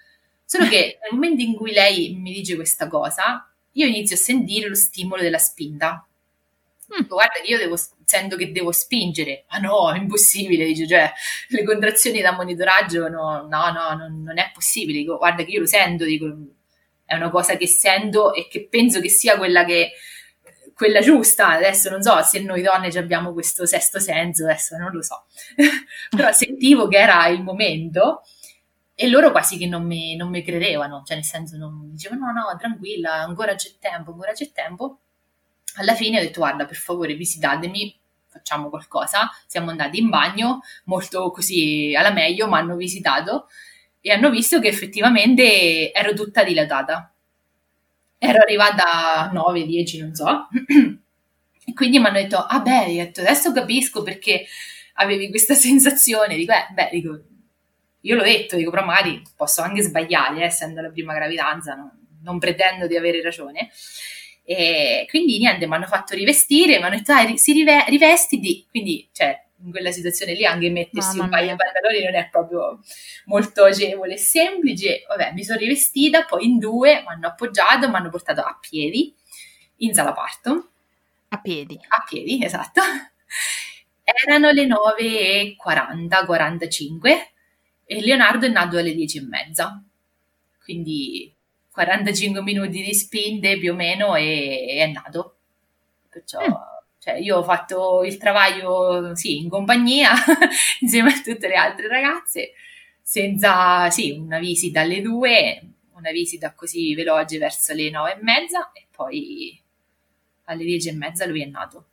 Solo 0.51 0.66
che 0.66 0.99
nel 1.03 1.12
momento 1.12 1.42
in 1.42 1.55
cui 1.55 1.72
lei 1.72 2.14
mi 2.14 2.32
dice 2.32 2.55
questa 2.55 2.88
cosa, 2.88 3.46
io 3.72 3.84
inizio 3.84 4.16
a 4.16 4.18
sentire 4.18 4.66
lo 4.66 4.74
stimolo 4.74 5.20
della 5.20 5.36
spinta. 5.36 6.09
Mm. 6.90 7.07
Guarda, 7.07 7.34
io 7.44 7.59
devo, 7.59 7.78
sento 8.07 8.34
che 8.34 8.51
devo 8.51 8.72
spingere. 8.72 9.44
Ma 9.51 9.59
no, 9.59 9.92
è 9.92 9.99
impossibile. 9.99 10.64
Dice, 10.64 10.88
cioè, 10.88 11.12
le 11.49 11.64
contrazioni 11.64 12.22
da 12.22 12.32
monitoraggio, 12.32 13.09
no, 13.09 13.46
no, 13.46 13.70
no, 13.70 13.94
non, 13.94 14.22
non 14.22 14.38
è 14.38 14.51
possibile. 14.55 15.01
Dico, 15.01 15.18
guarda 15.18 15.44
che 15.44 15.51
io 15.51 15.61
lo 15.61 15.66
sento, 15.66 16.07
dico, 16.07 16.34
è 17.05 17.14
una 17.14 17.28
cosa 17.28 17.59
che 17.59 17.66
sento 17.66 18.32
e 18.32 18.49
che 18.49 18.68
penso 18.70 19.03
che 19.03 19.11
sia 19.11 19.36
quella 19.36 19.66
che 19.66 19.92
quella 20.72 21.01
giusta. 21.01 21.49
Adesso 21.49 21.90
non 21.90 22.03
so 22.03 22.22
se 22.22 22.40
noi 22.40 22.62
donne 22.62 22.88
abbiamo 22.96 23.34
questo 23.34 23.66
sesto 23.66 24.01
senso, 24.01 24.44
adesso 24.44 24.78
non 24.78 24.92
lo 24.92 25.03
so. 25.03 25.26
Però 26.09 26.32
sentivo 26.32 26.88
che 26.88 26.96
era 26.96 27.26
il 27.26 27.42
momento 27.42 28.22
e 29.01 29.09
loro 29.09 29.30
quasi 29.30 29.59
che 29.59 29.68
non 29.68 29.84
mi, 29.86 30.16
non 30.16 30.28
mi 30.28 30.42
credevano, 30.42 31.05
cioè 31.07 31.14
nel 31.14 31.24
senso 31.24 31.57
non 31.57 31.92
dicevano 31.92 32.32
no, 32.32 32.51
no, 32.51 32.57
tranquilla, 32.59 33.14
ancora 33.14 33.55
c'è 33.55 33.74
tempo, 33.78 34.11
ancora 34.11 34.32
c'è 34.32 34.51
tempo. 34.51 34.99
Alla 35.76 35.94
fine 35.94 36.18
ho 36.18 36.20
detto 36.20 36.40
guarda, 36.40 36.64
per 36.64 36.74
favore 36.74 37.14
visitatemi, 37.14 37.96
facciamo 38.26 38.68
qualcosa. 38.68 39.30
Siamo 39.46 39.70
andati 39.70 40.01
in 40.01 40.09
bagno, 40.09 40.62
molto 40.86 41.30
così 41.30 41.94
alla 41.96 42.11
meglio, 42.11 42.49
ma 42.49 42.59
hanno 42.59 42.74
visitato 42.74 43.46
e 44.01 44.11
hanno 44.11 44.30
visto 44.30 44.59
che 44.59 44.66
effettivamente 44.66 45.92
ero 45.92 46.12
tutta 46.12 46.42
dilatata. 46.42 47.14
Ero 48.18 48.42
arrivata 48.42 49.28
a 49.28 49.30
9, 49.30 49.64
10, 49.64 50.01
non 50.01 50.12
so. 50.12 50.49
e 51.64 51.72
quindi 51.72 52.01
mi 52.01 52.07
hanno 52.07 52.20
detto, 52.20 52.38
ah 52.38 52.59
beh, 52.59 53.12
adesso 53.16 53.53
capisco 53.53 54.03
perché 54.03 54.44
avevi 54.94 55.30
questa 55.30 55.55
sensazione. 55.55 56.34
Dico, 56.34 56.51
eh, 56.53 56.66
beh, 56.74 56.88
dico, 56.90 57.22
io 58.09 58.15
l'ho 58.17 58.23
detto, 58.23 58.57
dico, 58.57 58.71
però 58.71 58.85
magari 58.87 59.23
posso 59.37 59.61
anche 59.61 59.83
sbagliare, 59.83 60.41
eh, 60.41 60.45
essendo 60.45 60.81
la 60.81 60.89
prima 60.89 61.13
gravidanza, 61.13 61.75
non, 61.75 61.91
non 62.23 62.39
pretendo 62.39 62.87
di 62.87 62.97
avere 62.97 63.21
ragione. 63.21 63.71
E 64.45 65.07
quindi 65.11 65.37
niente, 65.37 65.67
mi 65.67 65.75
hanno 65.75 65.87
fatto 65.87 66.15
rivestire, 66.15 66.79
mi 66.79 66.85
hanno 66.85 66.97
detto, 66.97 67.13
dai, 67.13 67.37
si 67.37 67.53
rive- 67.53 67.85
rivestiti, 67.89 68.67
quindi, 68.71 69.07
cioè, 69.13 69.39
in 69.63 69.71
quella 69.71 69.91
situazione 69.91 70.33
lì 70.33 70.47
anche 70.47 70.71
mettersi 70.71 71.19
Mamma 71.19 71.25
un 71.25 71.31
paio 71.31 71.51
di 71.51 71.57
pantaloni 71.57 72.05
non 72.05 72.15
è 72.15 72.29
proprio 72.31 72.81
molto 73.27 73.65
agevole 73.65 74.15
e 74.15 74.19
semplice. 74.19 75.05
Vabbè, 75.07 75.33
mi 75.35 75.45
sono 75.45 75.59
rivestita, 75.59 76.25
poi 76.25 76.47
in 76.47 76.59
due 76.59 77.01
mi 77.01 77.09
hanno 77.09 77.27
appoggiato, 77.27 77.89
mi 77.89 77.97
hanno 77.97 78.09
portato 78.09 78.41
a 78.41 78.57
piedi 78.59 79.15
in 79.79 79.93
sala 79.93 80.13
parto. 80.13 80.71
A 81.31 81.41
piedi? 81.41 81.79
A 81.89 82.05
piedi, 82.09 82.43
esatto. 82.43 82.81
Erano 84.03 84.51
le 84.51 84.67
9.40, 84.67 86.25
45 86.25 87.33
e 87.91 88.03
Leonardo 88.03 88.45
è 88.45 88.51
nato 88.51 88.76
alle 88.76 88.95
10 88.95 89.16
e 89.16 89.22
mezza, 89.22 89.82
quindi 90.62 91.34
45 91.70 92.43
minuti 92.43 92.82
di 92.82 92.93
spinte 92.93 93.57
più 93.57 93.72
o 93.72 93.74
meno 93.74 94.14
e, 94.14 94.76
è 94.78 94.86
nato. 94.93 95.36
Perciò 96.11 96.39
mm. 96.39 96.53
cioè, 96.99 97.14
io 97.14 97.39
ho 97.39 97.43
fatto 97.43 98.05
il 98.05 98.18
travaglio 98.18 99.14
sì, 99.14 99.39
in 99.39 99.49
compagnia 99.49 100.11
insieme 100.80 101.14
a 101.14 101.20
tutte 101.22 101.49
le 101.49 101.55
altre 101.55 101.89
ragazze, 101.89 102.53
senza 103.01 103.89
sì, 103.89 104.11
una 104.11 104.39
visita 104.39 104.82
alle 104.82 105.01
2, 105.01 105.62
una 105.95 106.11
visita 106.11 106.53
così 106.53 106.95
veloce 106.95 107.39
verso 107.39 107.72
le 107.72 107.89
9 107.89 108.12
e 108.12 108.18
mezza 108.20 108.70
e 108.72 108.86
poi 108.95 109.59
alle 110.45 110.64
10 110.64 110.91
e 110.91 110.93
mezza 110.93 111.24
lui 111.24 111.41
è 111.41 111.47
nato. 111.47 111.86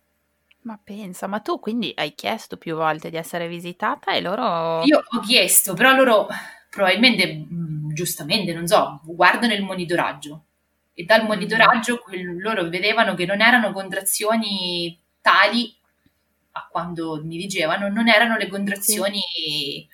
Ma 0.65 0.79
pensa, 0.83 1.27
ma 1.27 1.39
tu 1.41 1.59
quindi 1.59 1.91
hai 1.95 2.15
chiesto 2.15 2.57
più 2.57 2.75
volte 2.75 3.11
di 3.11 3.17
essere 3.17 3.47
visitata 3.47 4.13
e 4.13 4.21
loro... 4.21 4.83
Io 4.83 5.03
ho 5.07 5.19
chiesto, 5.19 5.75
però 5.75 5.93
loro 5.93 6.27
probabilmente, 6.71 7.45
mh, 7.47 7.93
giustamente, 7.93 8.51
non 8.51 8.65
so, 8.65 8.99
guardano 9.03 9.53
il 9.53 9.63
monitoraggio 9.63 10.45
e 10.93 11.03
dal 11.03 11.19
mm-hmm. 11.19 11.27
monitoraggio 11.27 12.03
loro 12.39 12.67
vedevano 12.67 13.13
che 13.13 13.25
non 13.25 13.41
erano 13.41 13.71
contrazioni 13.73 14.99
tali 15.21 15.71
a 16.51 16.67
quando 16.71 17.21
mi 17.23 17.37
dicevano, 17.37 17.89
non 17.89 18.07
erano 18.07 18.35
le 18.37 18.47
contrazioni 18.47 19.19
sì. 19.19 19.87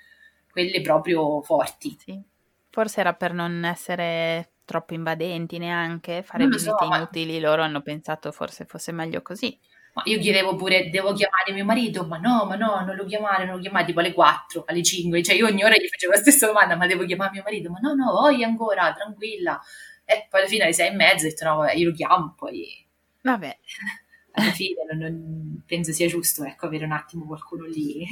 quelle 0.49 0.79
proprio 0.79 1.41
forti. 1.41 1.97
Sì. 1.99 2.21
Forse 2.69 2.99
era 3.01 3.13
per 3.13 3.33
non 3.33 3.65
essere 3.65 4.51
troppo 4.63 4.93
invadenti 4.93 5.57
neanche, 5.57 6.23
fare 6.23 6.47
visite 6.47 6.75
so, 6.79 6.85
inutili, 6.85 7.41
ma... 7.41 7.49
loro 7.49 7.63
hanno 7.63 7.81
pensato 7.81 8.31
forse 8.31 8.65
fosse 8.65 8.93
meglio 8.93 9.21
così. 9.21 9.59
Ma 9.93 10.03
io 10.05 10.19
chiedevo 10.19 10.55
pure, 10.55 10.89
devo 10.89 11.13
chiamare 11.13 11.51
mio 11.51 11.65
marito? 11.65 12.05
Ma 12.05 12.17
no, 12.17 12.45
ma 12.45 12.55
no, 12.55 12.83
non 12.85 12.95
lo 12.95 13.05
chiamare, 13.05 13.45
non 13.45 13.55
lo 13.55 13.61
chiamare, 13.61 13.85
tipo 13.85 13.99
alle 13.99 14.13
4, 14.13 14.63
alle 14.65 14.83
5. 14.83 15.21
Cioè 15.21 15.35
io 15.35 15.47
ogni 15.47 15.63
ora 15.63 15.75
gli 15.75 15.87
facevo 15.87 16.13
la 16.13 16.17
stessa 16.19 16.45
domanda, 16.47 16.75
ma 16.75 16.87
devo 16.87 17.05
chiamare 17.05 17.31
mio 17.31 17.43
marito? 17.43 17.69
Ma 17.69 17.79
no, 17.79 17.93
no, 17.93 18.11
voi 18.11 18.43
ancora, 18.43 18.93
tranquilla. 18.93 19.59
E 20.05 20.27
poi 20.29 20.39
alla 20.41 20.49
fine 20.49 20.63
alle 20.63 20.73
sei 20.73 20.87
e 20.89 20.95
mezza 20.95 21.25
ho 21.25 21.29
detto 21.29 21.45
no, 21.45 21.55
vabbè, 21.57 21.73
io 21.73 21.89
lo 21.89 21.95
chiamo, 21.95 22.33
poi... 22.37 22.85
Vabbè. 23.21 23.57
Alla 24.33 24.51
fine 24.51 24.85
non, 24.89 24.97
non, 24.97 25.63
penso 25.65 25.91
sia 25.91 26.07
giusto, 26.07 26.45
ecco, 26.45 26.65
avere 26.65 26.85
un 26.85 26.93
attimo 26.93 27.25
qualcuno 27.25 27.65
lì, 27.65 28.07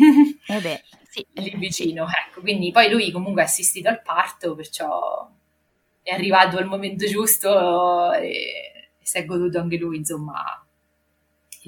eh 0.47 0.84
sì. 1.07 1.25
lì 1.32 1.55
vicino, 1.55 2.05
ecco. 2.07 2.41
Quindi 2.41 2.71
poi 2.71 2.91
lui 2.91 3.09
comunque 3.09 3.41
ha 3.41 3.45
assistito 3.45 3.88
al 3.88 4.01
parto, 4.01 4.53
perciò 4.53 5.32
è 6.01 6.13
arrivato 6.13 6.57
al 6.57 6.65
momento 6.65 7.07
giusto 7.07 8.11
e, 8.11 8.27
e 8.99 9.05
si 9.05 9.17
è 9.17 9.23
goduto 9.25 9.59
anche 9.59 9.77
lui, 9.77 9.95
insomma, 9.95 10.67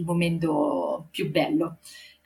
il 0.02 0.06
momento 0.06 1.08
più 1.12 1.30
bello. 1.30 1.78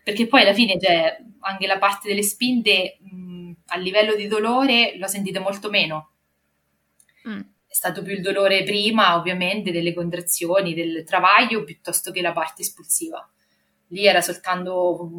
Perché 0.03 0.27
poi 0.27 0.41
alla 0.41 0.53
fine, 0.53 0.79
cioè, 0.79 1.17
anche 1.39 1.67
la 1.67 1.77
parte 1.77 2.07
delle 2.07 2.23
spinte, 2.23 2.97
mh, 2.99 3.51
a 3.67 3.77
livello 3.77 4.15
di 4.15 4.27
dolore, 4.27 4.97
l'ho 4.97 5.07
sentita 5.07 5.39
molto 5.39 5.69
meno. 5.69 6.11
Mm. 7.27 7.39
È 7.67 7.73
stato 7.73 8.01
più 8.01 8.13
il 8.13 8.21
dolore 8.21 8.63
prima, 8.63 9.15
ovviamente, 9.15 9.71
delle 9.71 9.93
contrazioni, 9.93 10.73
del 10.73 11.03
travaglio, 11.03 11.63
piuttosto 11.63 12.11
che 12.11 12.21
la 12.21 12.31
parte 12.31 12.61
espulsiva. 12.61 13.27
Lì 13.89 14.05
era 14.05 14.21
soltanto 14.21 15.09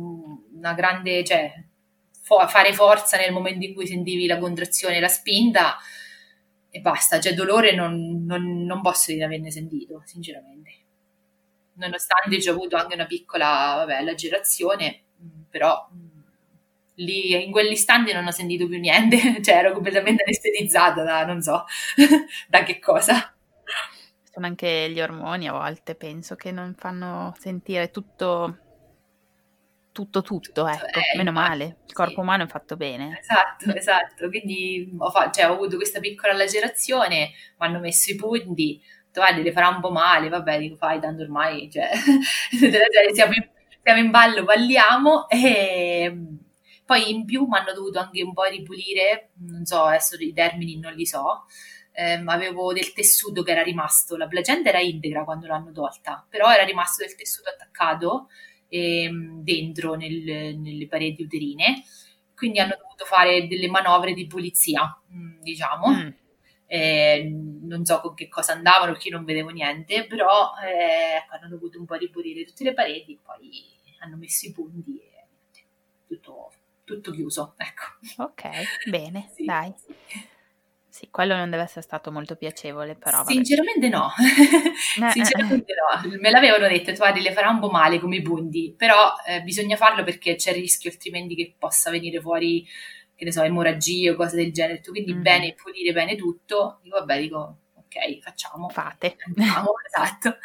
una 0.55 0.73
grande, 0.75 1.25
cioè, 1.25 1.53
fo- 2.23 2.47
fare 2.49 2.73
forza 2.73 3.17
nel 3.17 3.33
momento 3.33 3.65
in 3.65 3.75
cui 3.75 3.87
sentivi 3.87 4.27
la 4.27 4.39
contrazione 4.39 4.97
e 4.97 5.01
la 5.01 5.09
spinta 5.09 5.77
e 6.71 6.81
basta, 6.81 7.21
cioè 7.21 7.33
dolore 7.33 7.75
non, 7.75 8.25
non, 8.25 8.65
non 8.65 8.83
posso 8.83 9.11
dire 9.11 9.25
averne 9.25 9.51
sentito, 9.51 10.03
sinceramente. 10.05 10.71
Nonostante 11.77 12.41
ci 12.41 12.49
ho 12.49 12.53
avuto 12.53 12.77
anche 12.77 12.95
una 12.95 13.07
piccola, 13.07 13.75
vabbè, 13.77 14.03
lacerazione, 14.03 15.05
mm, 15.23 15.43
però 15.51 15.89
mm, 15.93 16.21
lì 16.97 17.45
in 17.45 17.51
quell'istante 17.51 18.13
non 18.13 18.27
ho 18.27 18.31
sentito 18.31 18.67
più 18.67 18.79
niente, 18.79 19.19
cioè 19.43 19.57
ero 19.57 19.73
completamente 19.73 20.23
anestetizzata 20.23 21.03
da 21.03 21.25
non 21.25 21.41
so 21.41 21.65
da 22.49 22.63
che 22.63 22.79
cosa. 22.79 23.35
Sono 24.33 24.47
anche 24.47 24.91
gli 24.91 25.01
ormoni 25.01 25.49
a 25.49 25.53
volte, 25.53 25.95
penso, 25.95 26.35
che 26.37 26.51
non 26.53 26.75
fanno 26.77 27.35
sentire 27.39 27.91
tutto 27.91 28.59
tutto, 29.97 30.21
tutto, 30.21 30.69
ecco, 30.69 30.85
eh, 30.89 31.17
meno 31.17 31.33
male, 31.33 31.79
il 31.87 31.95
corpo 31.95 32.17
sì. 32.17 32.21
umano 32.21 32.45
è 32.45 32.47
fatto 32.47 32.77
bene. 32.77 33.19
Esatto, 33.19 33.75
esatto, 33.75 34.29
quindi 34.29 34.95
ho, 34.99 35.11
fa- 35.11 35.31
cioè, 35.31 35.49
ho 35.49 35.55
avuto 35.55 35.77
questa 35.77 36.01
piccola 36.01 36.35
lacerazione, 36.35 37.31
mi 37.59 37.67
hanno 37.67 37.79
messo 37.79 38.13
i 38.13 38.17
punti, 38.17 38.79
detto, 39.17 39.21
guarda, 39.21 39.43
le 39.43 39.53
farà 39.53 39.69
un 39.69 39.81
po' 39.81 39.91
male, 39.91 40.29
vabbè, 40.29 40.59
dico, 40.59 40.77
fai, 40.77 41.01
tanto 41.01 41.23
ormai, 41.23 41.71
cioè, 41.71 41.91
siamo, 43.15 43.33
in, 43.33 43.49
siamo 43.83 44.01
in 44.01 44.11
ballo, 44.11 44.45
balliamo, 44.45 45.29
e 45.29 46.15
poi 46.85 47.11
in 47.11 47.25
più 47.25 47.47
mi 47.47 47.59
hanno 47.59 47.73
dovuto 47.73 47.99
anche 47.99 48.23
un 48.23 48.33
po' 48.33 48.45
ripulire, 48.45 49.31
non 49.41 49.65
so, 49.65 49.85
adesso 49.85 50.17
i 50.21 50.33
termini 50.33 50.79
non 50.79 50.93
li 50.93 51.07
so, 51.07 51.47
eh, 51.93 52.23
avevo 52.25 52.73
del 52.73 52.93
tessuto 52.93 53.43
che 53.43 53.53
era 53.53 53.63
rimasto, 53.63 54.17
la 54.17 54.29
placenta 54.29 54.69
era 54.69 54.81
integra 54.81 55.25
quando 55.25 55.47
l'hanno 55.47 55.73
tolta, 55.73 56.25
però 56.29 56.53
era 56.53 56.65
rimasto 56.65 57.03
del 57.05 57.15
tessuto 57.15 57.49
attaccato, 57.49 58.29
ehm, 58.69 59.43
dentro 59.43 59.95
nel, 59.95 60.57
nelle 60.59 60.87
pareti 60.87 61.23
uterine, 61.23 61.83
quindi 62.35 62.59
hanno 62.59 62.77
dovuto 62.79 63.07
fare 63.07 63.47
delle 63.47 63.69
manovre 63.69 64.13
di 64.13 64.27
pulizia, 64.27 64.83
mm, 65.13 65.41
diciamo. 65.41 65.89
Mm. 65.89 66.09
Eh, 66.67 67.31
non 67.63 67.85
so 67.85 68.01
con 68.01 68.15
che 68.15 68.29
cosa 68.29 68.53
andavano 68.53 68.93
perché 68.93 69.09
io 69.09 69.17
non 69.17 69.25
vedevo 69.25 69.51
niente, 69.51 70.07
però 70.07 70.53
eh, 70.65 71.25
hanno 71.29 71.49
dovuto 71.49 71.79
un 71.79 71.87
po' 71.87 71.95
ripulire 71.95 72.45
tutte 72.45 72.65
le 72.65 72.75
pareti, 72.75 73.19
poi 73.23 73.51
hanno 74.01 74.17
messo 74.17 74.47
i 74.47 74.53
punti 74.53 74.99
e 74.99 75.27
tutto, 76.07 76.53
tutto 76.85 77.11
chiuso. 77.13 77.55
Ecco. 77.57 78.23
Ok, 78.23 78.89
bene, 78.89 79.31
sì, 79.35 79.45
dai. 79.45 79.73
Sì. 79.77 79.95
Sì, 80.97 81.11
quello 81.11 81.37
non 81.37 81.51
deve 81.51 81.65
essere 81.65 81.83
stato 81.83 82.11
molto 82.11 82.37
piacevole, 82.37 82.95
però. 82.95 83.19
Vabbè. 83.19 83.31
Sinceramente 83.33 83.91
no. 83.91 84.11
Sinceramente 85.13 85.75
no. 85.75 86.19
Me 86.19 86.31
l'avevano 86.31 86.67
detto, 86.69 86.91
guardi, 86.95 87.21
le 87.21 87.33
farà 87.33 87.51
un 87.51 87.59
po' 87.61 87.69
male 87.69 88.01
come 88.01 88.17
i 88.17 88.23
punti, 88.23 88.73
però 88.75 89.13
eh, 89.27 89.43
bisogna 89.43 89.77
farlo 89.77 90.05
perché 90.05 90.37
c'è 90.37 90.53
il 90.53 90.57
rischio 90.57 90.91
altrimenti 90.91 91.35
che 91.35 91.55
possa 91.59 91.91
venire 91.91 92.19
fuori, 92.23 92.67
che 93.17 93.25
ne 93.25 93.33
so, 93.33 93.43
emorragie 93.43 94.11
o 94.11 94.15
cose 94.15 94.37
del 94.37 94.53
genere. 94.53 94.83
Quindi 94.83 95.13
mm-hmm. 95.13 95.23
bene 95.23 95.55
pulire 95.55 95.93
bene 95.93 96.15
tutto. 96.15 96.81
Dico, 96.83 96.99
vabbè, 96.99 97.19
dico, 97.19 97.59
ok, 97.75 98.21
facciamo. 98.21 98.69
Fate. 98.69 99.17
Andiamo, 99.27 99.73
esatto. 99.85 100.37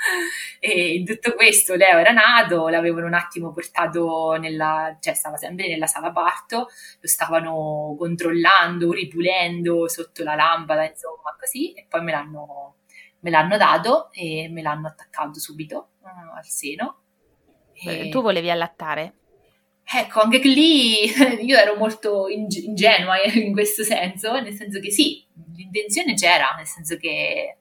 E 0.60 0.96
in 0.96 1.06
tutto 1.06 1.34
questo 1.34 1.76
Leo 1.76 1.98
era 1.98 2.12
nato, 2.12 2.70
l'avevano 2.70 3.08
un 3.08 3.14
attimo 3.14 3.52
portato 3.52 4.38
nella, 4.40 4.98
cioè 5.00 5.14
stava 5.14 5.36
sempre 5.38 5.68
nella 5.68 5.88
sala 5.88 6.12
parto, 6.12 6.58
lo 7.00 7.08
stavano 7.08 7.96
controllando, 7.98 8.92
ripulendo 8.92 9.88
sotto 9.90 10.24
la 10.24 10.36
lampada, 10.36 10.88
insomma, 10.88 11.36
così, 11.38 11.74
e 11.74 11.86
poi 11.90 12.04
me 12.04 12.12
l'hanno, 12.12 12.78
me 13.20 13.30
l'hanno 13.30 13.58
dato 13.58 14.12
e 14.14 14.48
me 14.50 14.62
l'hanno 14.62 14.88
attaccato 14.88 15.40
subito 15.40 15.90
uh, 16.00 16.36
al 16.38 16.46
seno. 16.46 17.00
E... 17.74 18.10
Tu 18.10 18.22
volevi 18.22 18.50
allattare? 18.50 19.16
Ecco, 19.84 20.22
anche 20.22 20.40
lì 20.40 21.04
io 21.44 21.58
ero 21.58 21.76
molto 21.76 22.28
ingenua 22.28 23.22
in 23.24 23.52
questo 23.52 23.84
senso, 23.84 24.40
nel 24.40 24.54
senso 24.54 24.80
che 24.80 24.90
sì, 24.92 25.26
l'intenzione 25.56 26.14
c'era, 26.14 26.54
nel 26.56 26.66
senso 26.66 26.98
che 26.98 27.58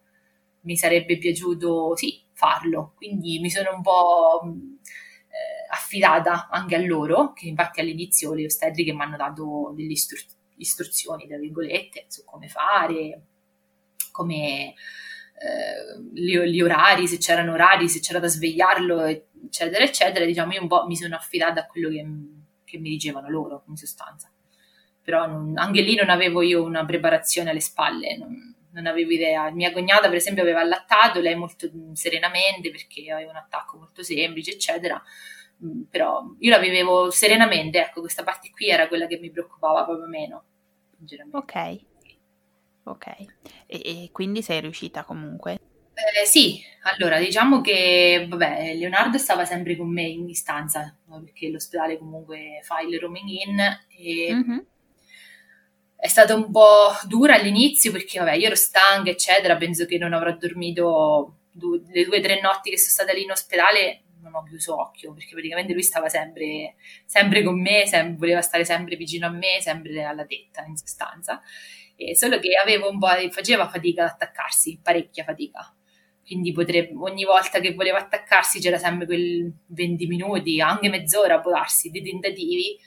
mi 0.63 0.77
sarebbe 0.77 1.19
piaciuto, 1.19 1.97
sì, 1.97 2.23
farlo. 2.33 2.93
Quindi 2.97 3.39
mi 3.41 3.51
sono 3.51 3.75
un 3.75 3.83
po' 3.83 4.43
eh, 4.45 5.67
affidata 5.71 6.49
anche 6.51 6.77
a 6.77 6.81
loro, 6.81 7.33
che 7.33 7.49
infatti 7.49 7.81
all'inizio 7.81 8.35
le 8.35 8.45
ostetriche 8.47 8.93
mi 8.93 9.03
hanno 9.03 9.17
dato 9.17 9.73
delle 9.75 9.93
istru- 9.93 10.37
istruzioni, 10.57 11.27
tra 11.27 11.39
virgolette, 11.39 12.07
su 12.09 12.25
come 12.25 12.49
fare, 12.49 13.23
come 14.11 14.75
eh, 15.39 16.03
gli, 16.13 16.39
gli, 16.39 16.61
orari, 16.61 17.07
se 17.07 17.19
c'erano 17.19 17.53
orari, 17.53 17.89
se 17.89 18.01
c'era 18.01 18.19
da 18.19 18.29
svegliarlo, 18.29 19.27
eccetera, 19.45 19.85
eccetera. 19.85 20.25
Diciamo, 20.25 20.53
io 20.53 20.63
un 20.63 20.69
po' 20.69 20.87
mi 20.87 20.97
sono 20.97 21.17
affidata 21.17 21.61
a 21.61 21.67
quello 21.67 21.89
che, 21.89 22.07
che 22.65 22.79
mi 22.79 22.91
dicevano 22.91 23.29
loro, 23.29 23.65
in 23.69 23.77
sostanza. 23.77 24.31
Però 25.03 25.27
non, 25.27 25.57
anche 25.57 25.81
lì 25.81 25.95
non 25.95 26.11
avevo 26.11 26.43
io 26.43 26.63
una 26.63 26.85
preparazione 26.85 27.51
alle 27.51 27.61
spalle, 27.61 28.17
non, 28.17 28.55
non 28.73 28.87
avevo 28.87 29.11
idea. 29.11 29.51
Mia 29.51 29.73
cognata, 29.73 30.09
per 30.09 30.17
esempio, 30.17 30.43
aveva 30.43 30.61
allattato, 30.61 31.21
lei 31.21 31.35
molto 31.35 31.71
serenamente 31.93 32.71
perché 32.71 33.11
aveva 33.11 33.31
un 33.31 33.37
attacco 33.37 33.79
molto 33.79 34.03
semplice, 34.03 34.53
eccetera. 34.53 35.03
Però 35.91 36.25
io 36.39 36.51
la 36.51 36.59
vivevo 36.59 37.11
serenamente, 37.11 37.81
ecco, 37.81 38.01
questa 38.01 38.23
parte 38.23 38.51
qui 38.51 38.69
era 38.69 38.89
quella 38.89 39.07
che 39.07 39.19
mi 39.19 39.31
preoccupava 39.31 39.85
proprio 39.85 40.07
meno. 40.07 40.45
Ok, 41.33 41.81
ok. 42.85 43.07
E, 43.17 43.27
e, 43.67 44.09
quindi 44.13 44.43
sei 44.43 44.61
riuscita 44.61 45.05
comunque? 45.05 45.59
Eh, 46.23 46.25
sì, 46.27 46.63
allora 46.83 47.19
diciamo 47.19 47.61
che 47.61 48.27
vabbè, 48.29 48.75
Leonardo 48.75 49.19
stava 49.19 49.45
sempre 49.45 49.77
con 49.77 49.93
me 49.93 50.03
in 50.03 50.35
stanza, 50.35 50.97
perché 51.23 51.49
l'ospedale 51.49 51.99
comunque 51.99 52.61
fa 52.63 52.81
il 52.81 52.99
roaming 52.99 53.29
in 53.29 53.61
e 53.99 54.35
mm-hmm 54.35 54.59
è 56.01 56.09
stata 56.09 56.35
un 56.35 56.51
po' 56.51 56.93
dura 57.07 57.35
all'inizio 57.35 57.93
perché 57.93 58.19
vabbè, 58.19 58.33
io 58.33 58.47
ero 58.47 58.55
stanca, 58.55 59.11
eccetera, 59.11 59.57
penso 59.57 59.85
che 59.85 59.99
non 59.99 60.15
avrò 60.15 60.35
dormito 60.35 61.41
due, 61.53 61.83
le 61.89 62.05
due 62.05 62.19
o 62.19 62.23
tre 62.23 62.41
notti 62.41 62.71
che 62.71 62.79
sono 62.79 62.91
stata 62.91 63.13
lì 63.13 63.25
in 63.25 63.31
ospedale, 63.31 64.05
non 64.23 64.35
ho 64.35 64.43
chiuso 64.45 64.81
occhio 64.81 65.13
perché 65.13 65.33
praticamente 65.33 65.75
lui 65.75 65.83
stava 65.83 66.09
sempre, 66.09 66.77
sempre 67.05 67.43
con 67.45 67.61
me, 67.61 67.87
sem- 67.87 68.17
voleva 68.17 68.41
stare 68.41 68.65
sempre 68.65 68.97
vicino 68.97 69.27
a 69.27 69.31
me, 69.31 69.59
sempre 69.61 70.03
alla 70.03 70.25
tetta 70.25 70.65
in 70.65 70.77
sostanza. 70.77 71.41
E 71.97 72.17
solo 72.17 72.39
che 72.39 72.55
avevo 72.57 72.89
un 72.89 72.99
po', 72.99 73.09
faceva 73.31 73.69
fatica 73.69 74.05
ad 74.05 74.11
attaccarsi, 74.11 74.81
parecchia 74.83 75.25
fatica. 75.25 75.75
Quindi 76.31 76.53
potrebbe, 76.53 76.95
ogni 76.97 77.25
volta 77.25 77.59
che 77.59 77.75
voleva 77.75 77.99
attaccarsi 77.99 78.61
c'era 78.61 78.79
sempre 78.79 79.05
quel 79.05 79.53
20 79.67 80.07
minuti, 80.07 80.61
anche 80.61 80.89
mezz'ora 80.89 81.41
può 81.41 81.51
darsi, 81.51 81.91
dei 81.91 82.05
tentativi 82.05 82.79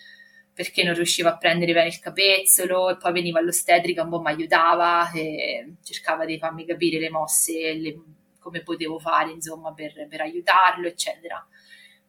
perché 0.54 0.82
non 0.86 0.94
riusciva 0.94 1.32
a 1.32 1.38
prendere 1.38 1.74
bene 1.74 1.90
il 1.90 2.00
capezzolo 2.00 2.92
e 2.92 2.96
poi 2.96 3.12
veniva 3.12 3.40
all'ostetrica 3.40 4.04
un 4.04 4.10
po' 4.12 4.22
mi 4.22 4.30
aiutava 4.30 5.12
e 5.12 5.74
cercava 5.84 6.24
di 6.24 6.38
farmi 6.38 6.66
capire 6.66 7.00
le 7.00 7.10
mosse, 7.10 7.74
le, 7.74 8.02
come 8.40 8.62
potevo 8.62 8.98
fare 8.98 9.32
insomma 9.32 9.74
per, 9.74 10.08
per 10.08 10.22
aiutarlo 10.22 10.88
eccetera. 10.88 11.46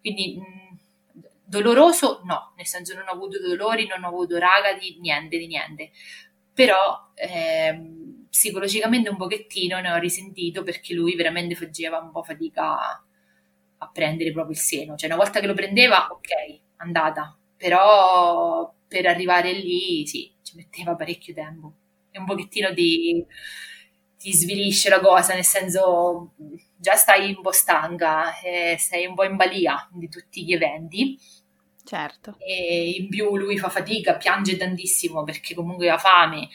Quindi 0.01 0.39
mh, 0.39 0.79
doloroso 1.43 2.21
no, 2.23 2.53
nel 2.57 2.67
senso 2.67 2.95
non 2.95 3.09
ho 3.09 3.13
avuto 3.13 3.41
dolori, 3.41 3.89
non 3.89 4.05
ho 4.05 4.09
avuto 4.09 4.39
ragati, 4.39 5.01
niente 5.01 5.37
di 5.37 5.49
niente, 5.49 5.91
però 6.53 7.11
eh, 7.17 7.77
psicologicamente 8.35 9.09
un 9.09 9.17
pochettino 9.17 9.79
ne 9.79 9.93
ho 9.93 9.97
risentito 9.97 10.65
perché 10.65 10.93
lui 10.93 11.15
veramente 11.15 11.55
faceva 11.55 12.01
un 12.01 12.11
po' 12.11 12.25
fatica 12.25 12.75
a 13.79 13.91
prendere 13.93 14.33
proprio 14.33 14.57
il 14.57 14.61
seno, 14.61 14.97
cioè 14.97 15.09
una 15.09 15.23
volta 15.23 15.39
che 15.39 15.47
lo 15.47 15.55
prendeva 15.55 16.09
ok, 16.11 16.61
andata, 16.79 17.39
però 17.57 18.75
per 18.89 19.07
arrivare 19.07 19.53
lì 19.53 20.05
sì, 20.05 20.35
ci 20.43 20.57
metteva 20.57 20.97
parecchio 20.97 21.33
tempo 21.33 21.75
e 22.11 22.19
un 22.19 22.25
pochettino 22.25 22.75
ti, 22.75 23.25
ti 24.19 24.33
svilisce 24.33 24.89
la 24.89 24.99
cosa, 24.99 25.35
nel 25.35 25.45
senso 25.45 26.33
già 26.77 26.97
stai 26.97 27.35
un 27.37 27.41
po' 27.41 27.53
stanca, 27.53 28.37
eh, 28.41 28.75
sei 28.81 29.07
un 29.07 29.15
po' 29.15 29.23
in 29.23 29.37
balia 29.37 29.89
di 29.93 30.09
tutti 30.09 30.45
gli 30.45 30.53
eventi. 30.53 31.17
Certo. 31.85 32.35
E 32.39 32.95
in 32.99 33.09
più 33.09 33.37
lui 33.37 33.59
fa 33.59 33.69
fatica, 33.69 34.17
piange 34.17 34.57
tantissimo 34.57 35.23
perché 35.23 35.55
comunque 35.55 35.89
ha 35.89 35.99
fame 35.99 36.49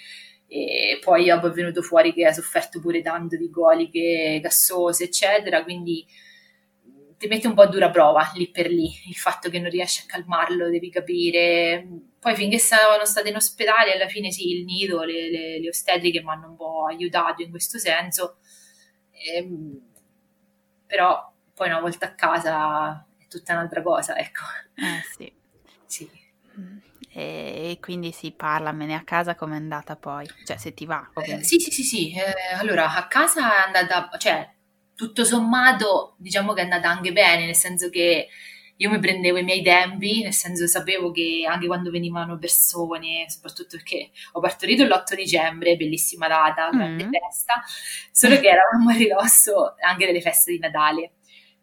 e 0.49 0.99
poi 1.01 1.29
è 1.29 1.39
venuto 1.39 1.81
fuori 1.83 2.11
che 2.11 2.25
ha 2.25 2.33
sofferto 2.33 2.81
pure 2.81 3.01
tanto 3.01 3.37
di 3.37 3.49
goliche 3.49 4.39
gassose, 4.41 5.05
eccetera, 5.05 5.63
quindi 5.63 6.05
ti 7.17 7.27
mette 7.27 7.47
un 7.47 7.53
po' 7.53 7.63
a 7.63 7.67
dura 7.67 7.89
prova 7.91 8.31
lì 8.33 8.49
per 8.49 8.67
lì, 8.69 8.89
il 9.07 9.15
fatto 9.15 9.49
che 9.49 9.59
non 9.59 9.69
riesci 9.69 10.03
a 10.03 10.05
calmarlo, 10.07 10.69
devi 10.69 10.89
capire. 10.89 11.85
Poi 12.17 12.33
finché 12.35 12.57
stavano 12.57 13.05
state 13.05 13.29
in 13.29 13.35
ospedale, 13.35 13.93
alla 13.93 14.07
fine 14.07 14.31
sì, 14.31 14.51
il 14.51 14.63
nido, 14.63 15.03
le, 15.03 15.29
le, 15.29 15.59
le 15.59 15.67
ostetriche 15.67 16.21
mi 16.23 16.29
hanno 16.29 16.47
un 16.49 16.55
po' 16.55 16.85
aiutato 16.85 17.41
in 17.41 17.49
questo 17.49 17.77
senso, 17.77 18.37
ehm, 19.11 19.81
però 20.87 21.31
poi 21.53 21.67
una 21.67 21.81
volta 21.81 22.07
a 22.07 22.15
casa 22.15 23.05
è 23.17 23.27
tutta 23.27 23.53
un'altra 23.53 23.81
cosa, 23.81 24.17
ecco. 24.17 24.43
Eh 24.75 25.03
sì. 25.15 25.33
sì. 25.85 26.09
Mm. 27.09 27.17
E 27.17 27.77
quindi 27.81 28.11
si 28.11 28.31
parla, 28.31 28.71
me 28.71 28.85
ne 28.85 28.95
a 28.95 29.03
casa 29.03 29.35
com'è 29.35 29.55
andata 29.55 29.95
poi? 29.95 30.27
Cioè 30.45 30.57
se 30.57 30.73
ti 30.73 30.85
va. 30.85 31.09
Eh, 31.23 31.43
sì, 31.43 31.59
sì, 31.59 31.71
sì, 31.71 31.83
sì. 31.83 32.13
Eh, 32.13 32.55
allora 32.57 32.95
a 32.95 33.07
casa 33.07 33.63
è 33.63 33.67
andata, 33.67 34.09
cioè 34.17 34.49
tutto 34.95 35.23
sommato 35.23 36.15
diciamo 36.17 36.53
che 36.53 36.61
è 36.61 36.63
andata 36.63 36.89
anche 36.89 37.11
bene, 37.11 37.45
nel 37.45 37.55
senso 37.55 37.89
che 37.89 38.27
io 38.81 38.89
mi 38.89 38.99
prendevo 38.99 39.37
i 39.37 39.43
miei 39.43 39.61
tempi, 39.61 40.23
nel 40.23 40.33
senso 40.33 40.65
sapevo 40.65 41.11
che 41.11 41.45
anche 41.45 41.67
quando 41.67 41.91
venivano 41.91 42.37
persone, 42.37 43.25
soprattutto 43.27 43.75
perché 43.75 44.11
ho 44.33 44.39
partorito 44.39 44.85
l'8 44.85 45.15
dicembre, 45.15 45.75
bellissima 45.75 46.29
data, 46.29 46.69
grande 46.69 47.05
mm. 47.05 47.11
festa, 47.11 47.61
solo 48.11 48.39
che 48.39 48.47
eravamo 48.47 48.89
a 48.89 48.93
ridosso 48.93 49.75
anche 49.85 50.05
delle 50.05 50.21
feste 50.21 50.51
di 50.51 50.59
Natale. 50.59 51.11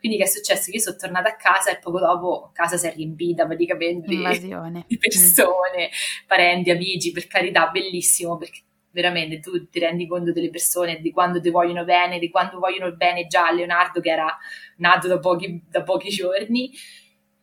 Quindi 0.06 0.22
che 0.22 0.30
è 0.30 0.32
successo? 0.32 0.70
Che 0.70 0.76
io 0.76 0.82
sono 0.82 0.94
tornata 0.94 1.30
a 1.30 1.34
casa 1.34 1.72
e 1.72 1.78
poco 1.78 1.98
dopo 1.98 2.50
casa 2.52 2.76
si 2.76 2.86
è 2.86 2.94
riempita 2.94 3.44
praticamente 3.44 4.14
Invasione. 4.14 4.84
di 4.86 4.96
persone, 4.98 5.88
mm. 5.88 6.26
parenti, 6.28 6.70
amici, 6.70 7.10
per 7.10 7.26
carità, 7.26 7.66
bellissimo, 7.70 8.36
perché 8.36 8.60
veramente 8.92 9.40
tu 9.40 9.68
ti 9.68 9.80
rendi 9.80 10.06
conto 10.06 10.30
delle 10.30 10.48
persone, 10.48 11.00
di 11.00 11.10
quando 11.10 11.40
ti 11.40 11.50
vogliono 11.50 11.82
bene, 11.82 12.20
di 12.20 12.30
quando 12.30 12.60
vogliono 12.60 12.94
bene 12.94 13.26
già 13.26 13.50
Leonardo 13.50 14.00
che 14.00 14.10
era 14.10 14.32
nato 14.76 15.08
da 15.08 15.18
pochi, 15.18 15.60
da 15.68 15.82
pochi 15.82 16.08
giorni, 16.10 16.70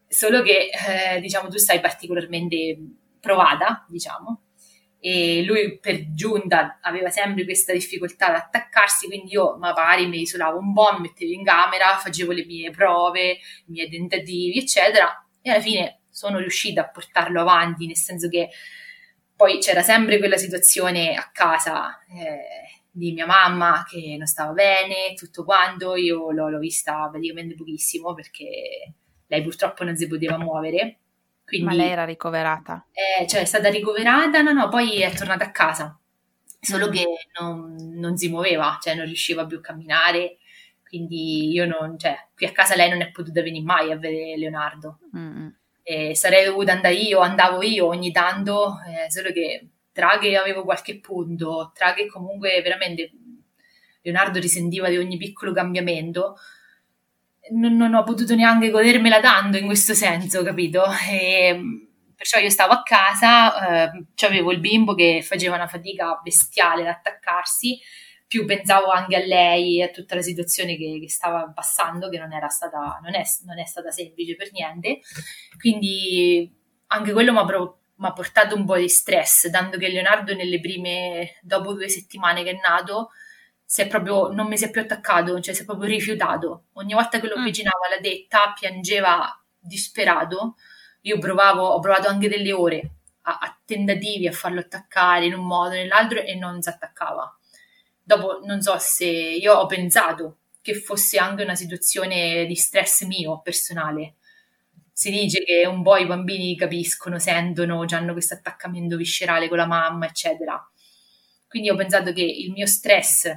solo 0.08 0.42
che 0.42 0.70
eh, 0.70 1.20
diciamo 1.20 1.50
tu 1.50 1.58
stai 1.58 1.82
particolarmente 1.82 2.78
provata, 3.20 3.86
diciamo, 3.90 4.43
e 5.06 5.44
lui 5.44 5.80
per 5.80 6.14
giunta 6.14 6.80
aveva 6.82 7.10
sempre 7.10 7.44
questa 7.44 7.74
difficoltà 7.74 8.28
ad 8.28 8.36
attaccarsi, 8.36 9.08
quindi 9.08 9.34
io 9.34 9.58
magari 9.58 10.08
mi 10.08 10.22
isolavo 10.22 10.58
un 10.58 10.72
po', 10.72 10.94
mi 10.94 11.02
mettevo 11.02 11.34
in 11.34 11.44
camera, 11.44 11.98
facevo 11.98 12.32
le 12.32 12.46
mie 12.46 12.72
prove, 12.72 13.32
i 13.32 13.40
miei 13.66 13.90
tentativi, 13.90 14.60
eccetera, 14.60 15.28
e 15.42 15.50
alla 15.50 15.60
fine 15.60 16.04
sono 16.10 16.38
riuscita 16.38 16.80
a 16.80 16.88
portarlo 16.88 17.42
avanti, 17.42 17.86
nel 17.86 17.98
senso 17.98 18.30
che 18.30 18.48
poi 19.36 19.60
c'era 19.60 19.82
sempre 19.82 20.20
quella 20.20 20.38
situazione 20.38 21.16
a 21.16 21.30
casa 21.34 22.02
eh, 22.06 22.86
di 22.90 23.12
mia 23.12 23.26
mamma 23.26 23.84
che 23.86 24.16
non 24.18 24.26
stava 24.26 24.54
bene, 24.54 25.16
tutto 25.16 25.44
quanto, 25.44 25.98
io 25.98 26.32
l'ho, 26.32 26.48
l'ho 26.48 26.60
vista 26.60 27.10
praticamente 27.10 27.56
pochissimo 27.56 28.14
perché 28.14 28.94
lei 29.28 29.42
purtroppo 29.42 29.84
non 29.84 29.98
si 29.98 30.08
poteva 30.08 30.38
muovere. 30.38 31.00
Quindi, 31.58 31.76
Ma 31.76 31.84
lei 31.84 31.92
era 31.92 32.06
ricoverata? 32.06 32.86
Eh, 32.92 33.28
cioè 33.28 33.42
è 33.42 33.46
stata 33.46 33.70
ricoverata, 33.70 34.42
no, 34.42 34.52
no, 34.52 34.70
poi 34.70 35.02
è 35.02 35.14
tornata 35.14 35.46
a 35.46 35.52
casa, 35.52 35.98
solo 36.60 36.88
mm. 36.88 36.92
che 36.92 37.06
non, 37.40 37.76
non, 37.96 38.18
si 38.18 38.30
muoveva, 38.30 38.78
cioè 38.82 38.96
non 38.96 39.06
riusciva 39.06 39.46
più 39.46 39.58
a 39.58 39.62
camminare, 39.62 40.38
quindi 40.88 41.52
io 41.52 41.66
non, 41.66 41.98
cioè, 41.98 42.28
qui 42.36 42.46
a 42.46 42.52
casa 42.52 42.76
lei 42.76 42.90
non 42.90 43.02
è 43.02 43.12
potuta 43.12 43.42
venire 43.42 43.66
mai 43.66 43.92
a 43.92 43.98
vedere 43.98 44.38
Leonardo. 44.38 45.00
Mm 45.16 45.48
eh, 45.84 46.16
sarei 46.16 46.46
dovuta 46.46 46.72
andare 46.72 46.96
io, 46.96 47.20
andavo 47.20 47.62
io 47.62 47.88
ogni 47.88 48.12
tanto, 48.12 48.78
eh, 48.88 49.12
solo 49.12 49.32
che 49.32 49.68
tra 49.92 50.18
che 50.18 50.36
avevo 50.38 50.64
qualche 50.64 51.00
punto, 51.00 51.72
tra 51.76 51.94
che 51.94 52.08
comunque 52.08 52.62
veramente 52.62 53.12
Leonardo 54.02 54.40
risentiva 54.40 54.90
di 54.90 54.98
ogni 54.98 55.18
piccolo 55.18 55.52
cambiamento, 55.54 56.38
non, 57.52 57.76
non 57.76 57.94
ho 57.94 58.04
potuto 58.04 58.36
neanche 58.36 58.70
godermela 58.70 59.20
tanto 59.20 59.58
in 59.58 59.66
questo 59.66 59.94
senso, 59.94 60.44
capito? 60.44 60.84
E, 61.10 61.60
perciò 62.16 62.40
io 62.40 62.50
stavo 62.50 62.74
a 62.74 62.84
casa, 62.84 63.92
eh, 63.92 64.06
avevo 64.26 64.52
il 64.52 64.60
bimbo 64.60 64.96
che 64.96 65.22
faceva 65.22 65.56
una 65.56 65.68
fatica 65.68 66.20
bestiale 66.24 66.82
ad 66.82 66.88
attaccarsi 66.88 67.80
più 68.34 68.46
pensavo 68.46 68.90
anche 68.90 69.16
a 69.16 69.24
lei 69.24 69.78
e 69.78 69.84
a 69.84 69.90
tutta 69.90 70.16
la 70.16 70.24
situazione 70.24 70.76
che, 70.76 70.98
che 71.00 71.08
stava 71.08 71.52
passando, 71.54 72.10
che 72.10 72.18
non, 72.18 72.32
stata, 72.50 73.00
non, 73.04 73.14
è, 73.14 73.22
non 73.46 73.60
è 73.60 73.66
stata 73.66 73.92
semplice 73.92 74.36
per 74.36 74.52
niente. 74.52 75.02
Quindi 75.56 76.52
anche 76.88 77.12
quello 77.12 77.32
mi 77.32 77.38
ha 77.38 77.46
pro- 77.46 77.80
portato 78.16 78.56
un 78.56 78.66
po' 78.66 78.78
di 78.78 78.90
stress, 78.90 79.50
dando 79.50 79.78
che 79.78 79.88
Leonardo 79.88 80.34
nelle 80.34 80.60
prime, 80.60 81.36
dopo 81.44 81.74
due 81.74 81.88
settimane 81.90 82.42
che 82.42 82.50
è 82.50 82.60
nato, 82.60 83.12
si 83.66 83.82
è 83.82 83.88
proprio, 83.88 84.32
non 84.32 84.48
mi 84.48 84.58
si 84.58 84.66
è 84.66 84.70
più 84.70 84.82
attaccato, 84.82 85.40
cioè 85.40 85.54
si 85.54 85.64
è 85.64 85.66
proprio 85.66 85.90
rifiutato. 85.90 86.66
Ogni 86.74 86.94
volta 86.94 87.20
che 87.20 87.28
lo 87.28 87.38
mm. 87.38 87.40
avvicinava 87.42 87.88
alla 87.88 88.02
detta 88.02 88.54
piangeva 88.58 89.44
disperato. 89.60 90.56
Io 91.02 91.18
provavo, 91.20 91.66
ho 91.66 91.80
provato 91.80 92.08
anche 92.08 92.30
delle 92.30 92.54
ore 92.54 92.92
a, 93.24 93.38
a 93.40 93.60
tentativi 93.66 94.28
a 94.28 94.32
farlo 94.32 94.60
attaccare 94.60 95.26
in 95.26 95.34
un 95.34 95.46
modo 95.46 95.74
o 95.74 95.78
nell'altro 95.78 96.20
e 96.20 96.36
non 96.36 96.62
si 96.62 96.70
attaccava. 96.70 97.38
Dopo 98.02 98.42
non 98.44 98.62
so 98.62 98.78
se 98.80 99.06
io 99.06 99.54
ho 99.54 99.66
pensato 99.66 100.40
che 100.62 100.76
fosse 100.76 101.18
anche 101.18 101.44
una 101.44 101.56
situazione 101.56 102.46
di 102.46 102.56
stress 102.56 103.04
mio 103.04 103.42
personale. 103.42 104.16
Si 104.92 105.10
dice 105.10 105.44
che 105.44 105.66
un 105.66 105.82
po' 105.84 105.98
i 105.98 106.06
bambini 106.06 106.56
capiscono, 106.56 107.20
sentono, 107.20 107.86
hanno 107.90 108.14
questo 108.14 108.36
attaccamento 108.36 108.96
viscerale 108.96 109.48
con 109.50 109.58
la 109.58 109.66
mamma, 109.66 110.06
eccetera. 110.06 110.62
Quindi 111.48 111.70
ho 111.70 111.76
pensato 111.76 112.14
che 112.14 112.24
il 112.24 112.52
mio 112.52 112.66
stress, 112.66 113.32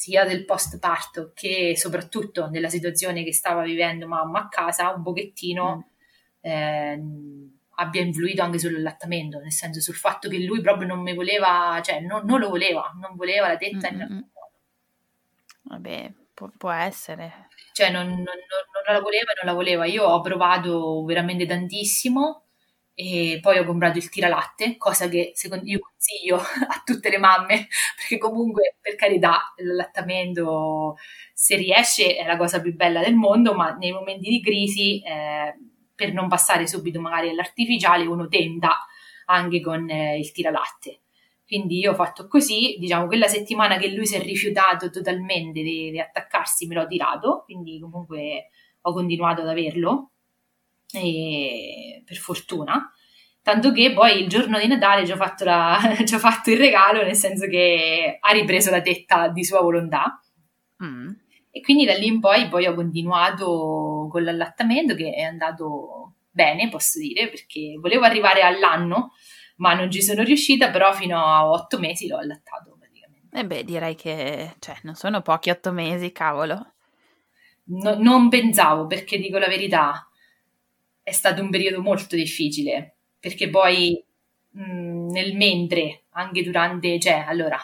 sia 0.00 0.24
del 0.24 0.46
post 0.46 0.78
parto 0.78 1.32
che 1.34 1.76
soprattutto 1.76 2.48
nella 2.48 2.70
situazione 2.70 3.22
che 3.22 3.34
stava 3.34 3.60
vivendo 3.60 4.06
mamma 4.06 4.44
a 4.44 4.48
casa, 4.48 4.94
un 4.94 5.02
pochettino 5.02 5.76
mm. 5.76 6.50
eh, 6.50 7.02
abbia 7.74 8.00
influito 8.00 8.40
anche 8.40 8.58
sull'allattamento, 8.58 9.40
nel 9.40 9.52
senso 9.52 9.82
sul 9.82 9.96
fatto 9.96 10.30
che 10.30 10.38
lui 10.38 10.62
proprio 10.62 10.86
non 10.86 11.02
mi 11.02 11.14
voleva, 11.14 11.78
cioè 11.84 12.00
non, 12.00 12.24
non 12.24 12.40
lo 12.40 12.48
voleva, 12.48 12.90
non 12.98 13.14
voleva 13.14 13.48
la 13.48 13.58
tetta 13.58 13.90
mm-hmm. 13.90 14.10
in. 14.10 14.28
Vabbè, 15.64 16.12
può, 16.32 16.50
può 16.56 16.70
essere. 16.70 17.48
Cioè 17.74 17.90
non, 17.90 18.06
non, 18.06 18.16
non, 18.24 18.94
la 18.94 19.00
voleva 19.00 19.32
e 19.32 19.34
non 19.42 19.52
la 19.52 19.52
voleva. 19.52 19.84
Io 19.84 20.04
ho 20.04 20.22
provato 20.22 21.04
veramente 21.04 21.44
tantissimo 21.44 22.44
e 23.00 23.38
poi 23.40 23.58
ho 23.58 23.64
comprato 23.64 23.98
il 23.98 24.08
tiralatte, 24.08 24.76
cosa 24.76 25.08
che 25.08 25.32
secondo 25.34 25.64
io 25.64 25.78
consiglio 25.80 26.36
a 26.68 26.82
tutte 26.84 27.08
le 27.08 27.18
mamme, 27.18 27.68
perché 27.96 28.18
comunque 28.18 28.76
per 28.80 28.96
carità 28.96 29.52
l'allattamento 29.56 30.96
se 31.32 31.56
riesce 31.56 32.16
è 32.16 32.26
la 32.26 32.36
cosa 32.36 32.60
più 32.60 32.74
bella 32.74 33.00
del 33.00 33.14
mondo, 33.14 33.54
ma 33.54 33.70
nei 33.76 33.92
momenti 33.92 34.28
di 34.28 34.42
crisi... 34.42 35.02
Eh, 35.02 35.54
per 36.00 36.14
non 36.14 36.28
passare 36.28 36.66
subito 36.66 36.98
magari 36.98 37.28
all'artificiale, 37.28 38.06
uno 38.06 38.26
tenta 38.26 38.86
anche 39.26 39.60
con 39.60 39.86
eh, 39.90 40.18
il 40.18 40.32
tiralatte. 40.32 41.00
Quindi 41.46 41.78
io 41.78 41.92
ho 41.92 41.94
fatto 41.94 42.26
così, 42.26 42.76
diciamo, 42.78 43.06
quella 43.06 43.26
settimana 43.28 43.76
che 43.76 43.92
lui 43.92 44.06
si 44.06 44.16
è 44.16 44.22
rifiutato 44.22 44.88
totalmente 44.88 45.60
di, 45.60 45.90
di 45.90 46.00
attaccarsi 46.00 46.66
me 46.66 46.76
l'ho 46.76 46.86
tirato, 46.86 47.42
quindi 47.44 47.78
comunque 47.78 48.48
ho 48.80 48.92
continuato 48.94 49.42
ad 49.42 49.48
averlo, 49.48 50.12
e, 50.92 52.02
per 52.04 52.16
fortuna. 52.16 52.92
Tanto 53.42 53.72
che 53.72 53.92
poi 53.92 54.20
il 54.20 54.28
giorno 54.28 54.58
di 54.58 54.66
Natale 54.66 55.06
ci 55.06 55.12
ho, 55.12 55.16
fatto 55.16 55.44
la, 55.44 55.78
ci 56.04 56.14
ho 56.14 56.18
fatto 56.18 56.50
il 56.50 56.58
regalo, 56.58 57.02
nel 57.02 57.14
senso 57.14 57.46
che 57.46 58.18
ha 58.20 58.32
ripreso 58.32 58.70
la 58.70 58.82
tetta 58.82 59.28
di 59.28 59.44
sua 59.44 59.60
volontà. 59.60 60.20
Mm. 60.84 61.10
E 61.50 61.60
quindi 61.62 61.84
da 61.84 61.94
lì 61.94 62.06
in 62.06 62.20
poi, 62.20 62.48
poi 62.48 62.66
ho 62.66 62.74
continuato 62.74 64.08
con 64.10 64.22
l'allattamento 64.22 64.94
che 64.94 65.12
è 65.12 65.22
andato 65.22 66.14
bene, 66.30 66.68
posso 66.68 66.98
dire, 67.00 67.28
perché 67.28 67.76
volevo 67.80 68.04
arrivare 68.04 68.42
all'anno, 68.42 69.12
ma 69.56 69.74
non 69.74 69.90
ci 69.90 70.02
sono 70.02 70.22
riuscita, 70.22 70.70
però 70.70 70.92
fino 70.92 71.18
a 71.18 71.50
otto 71.50 71.78
mesi 71.78 72.06
l'ho 72.06 72.18
allattato 72.18 72.76
praticamente. 72.78 73.36
E 73.36 73.44
beh, 73.44 73.64
direi 73.64 73.94
che 73.94 74.54
cioè, 74.60 74.76
non 74.82 74.94
sono 74.94 75.22
pochi 75.22 75.50
otto 75.50 75.72
mesi, 75.72 76.12
cavolo. 76.12 76.74
No, 77.64 77.94
non 77.98 78.28
pensavo, 78.28 78.86
perché 78.86 79.18
dico 79.18 79.38
la 79.38 79.48
verità, 79.48 80.08
è 81.02 81.12
stato 81.12 81.42
un 81.42 81.50
periodo 81.50 81.80
molto 81.80 82.16
difficile, 82.16 82.96
perché 83.18 83.48
poi 83.48 84.02
mh, 84.50 85.10
nel 85.10 85.36
mentre, 85.36 86.04
anche 86.10 86.42
durante, 86.42 86.98
cioè, 86.98 87.24
allora, 87.26 87.58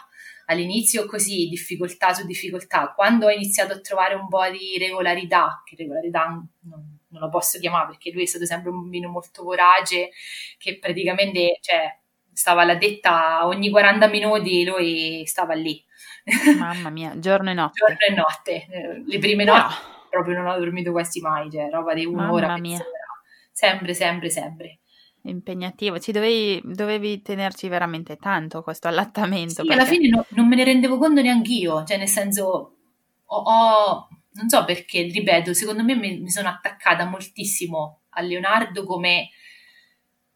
all'inizio 0.45 1.05
così, 1.05 1.47
difficoltà 1.47 2.13
su 2.13 2.25
difficoltà, 2.25 2.93
quando 2.95 3.27
ho 3.27 3.29
iniziato 3.29 3.73
a 3.73 3.79
trovare 3.79 4.15
un 4.15 4.27
po' 4.27 4.47
di 4.49 4.77
regolarità, 4.77 5.61
che 5.65 5.75
regolarità 5.75 6.25
non, 6.25 6.99
non 7.07 7.21
lo 7.21 7.29
posso 7.29 7.59
chiamare 7.59 7.87
perché 7.87 8.11
lui 8.11 8.23
è 8.23 8.27
stato 8.27 8.45
sempre 8.45 8.69
un 8.69 8.81
bambino 8.81 9.09
molto 9.09 9.43
vorace, 9.43 10.09
che 10.57 10.77
praticamente 10.79 11.57
cioè, 11.61 11.97
stava 12.31 12.61
alla 12.61 12.75
detta 12.75 13.45
ogni 13.45 13.69
40 13.69 14.07
minuti, 14.07 14.65
lui 14.65 15.25
stava 15.25 15.53
lì. 15.53 15.83
Mamma 16.57 16.89
mia, 16.89 17.17
giorno 17.19 17.49
e 17.49 17.53
notte. 17.55 17.73
giorno 17.85 18.05
e 18.07 18.13
notte. 18.13 18.67
Eh, 18.69 19.03
le 19.05 19.19
prime 19.19 19.43
no. 19.43 19.53
notti 19.53 19.95
proprio 20.09 20.37
non 20.37 20.47
ho 20.47 20.57
dormito 20.57 20.91
quasi 20.91 21.19
mai, 21.21 21.49
cioè 21.51 21.69
roba 21.69 21.93
di 21.93 22.05
un'ora. 22.05 22.47
Mamma 22.47 22.59
mia. 22.59 22.79
Sempre, 23.57 23.95
sempre, 23.95 24.29
sempre. 24.29 24.81
impegnativo, 25.23 25.97
ci 25.97 26.11
dovevi, 26.11 26.61
dovevi 26.63 27.23
tenerci 27.23 27.67
veramente 27.67 28.15
tanto 28.17 28.61
questo 28.61 28.87
allattamento. 28.87 29.49
Sì, 29.49 29.67
perché... 29.67 29.73
alla 29.73 29.85
fine 29.85 30.09
no, 30.09 30.23
non 30.29 30.47
me 30.47 30.55
ne 30.55 30.63
rendevo 30.63 30.99
conto 30.99 31.23
neanche 31.23 31.53
io, 31.53 31.83
cioè 31.83 31.97
nel 31.97 32.07
senso 32.07 32.75
ho, 33.25 33.35
ho 33.35 34.07
non 34.33 34.47
so 34.47 34.63
perché, 34.63 35.01
ripeto, 35.01 35.55
secondo 35.55 35.83
me 35.83 35.95
mi, 35.95 36.19
mi 36.19 36.29
sono 36.29 36.49
attaccata 36.49 37.05
moltissimo 37.05 38.01
a 38.09 38.21
Leonardo 38.21 38.85
come, 38.85 39.29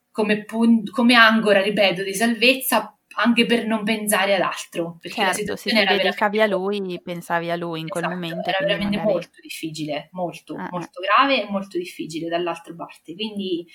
come, 0.10 0.44
pun- 0.44 0.90
come 0.90 1.14
ancora, 1.14 1.62
ripeto, 1.62 2.02
di 2.02 2.16
salvezza 2.16 2.98
anche 3.16 3.46
per 3.46 3.66
non 3.66 3.84
pensare 3.84 4.36
ad 4.36 4.42
altro. 4.42 4.98
Perché 5.00 5.18
certo, 5.18 5.32
la 5.32 5.38
situazione 5.38 5.80
se 5.80 5.86
ti 5.86 5.98
dedicavi 5.98 6.42
a 6.42 6.48
lui, 6.48 7.02
pensavi 7.04 7.52
a 7.52 7.56
lui 7.56 7.80
in 7.82 7.88
quel 7.88 8.04
esatto, 8.04 8.20
momento. 8.20 8.50
Era 8.50 8.58
veramente 8.62 8.98
magari... 8.98 9.14
molto 9.14 9.42
difficile, 9.42 10.10
molto, 10.12 10.56
ah, 10.56 10.68
molto 10.72 11.00
grave 11.02 11.42
e 11.42 11.50
molto 11.50 11.78
difficile 11.78 12.28
dall'altra 12.28 12.74
parte. 12.74 13.14
Quindi 13.14 13.66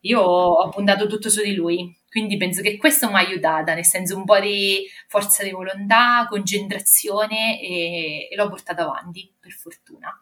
io 0.00 0.20
ho 0.20 0.68
puntato 0.70 1.06
tutto 1.06 1.30
su 1.30 1.42
di 1.42 1.54
lui. 1.54 1.96
Quindi 2.08 2.36
penso 2.36 2.60
che 2.60 2.76
questo 2.76 3.06
mi 3.08 3.14
ha 3.14 3.18
aiutata, 3.18 3.72
nel 3.74 3.84
senso 3.84 4.16
un 4.16 4.24
po' 4.24 4.40
di 4.40 4.84
forza 5.06 5.44
di 5.44 5.50
volontà, 5.50 6.26
concentrazione 6.28 7.60
e, 7.60 8.28
e 8.28 8.34
l'ho 8.34 8.48
portata 8.48 8.82
avanti, 8.82 9.32
per 9.38 9.52
fortuna. 9.52 10.12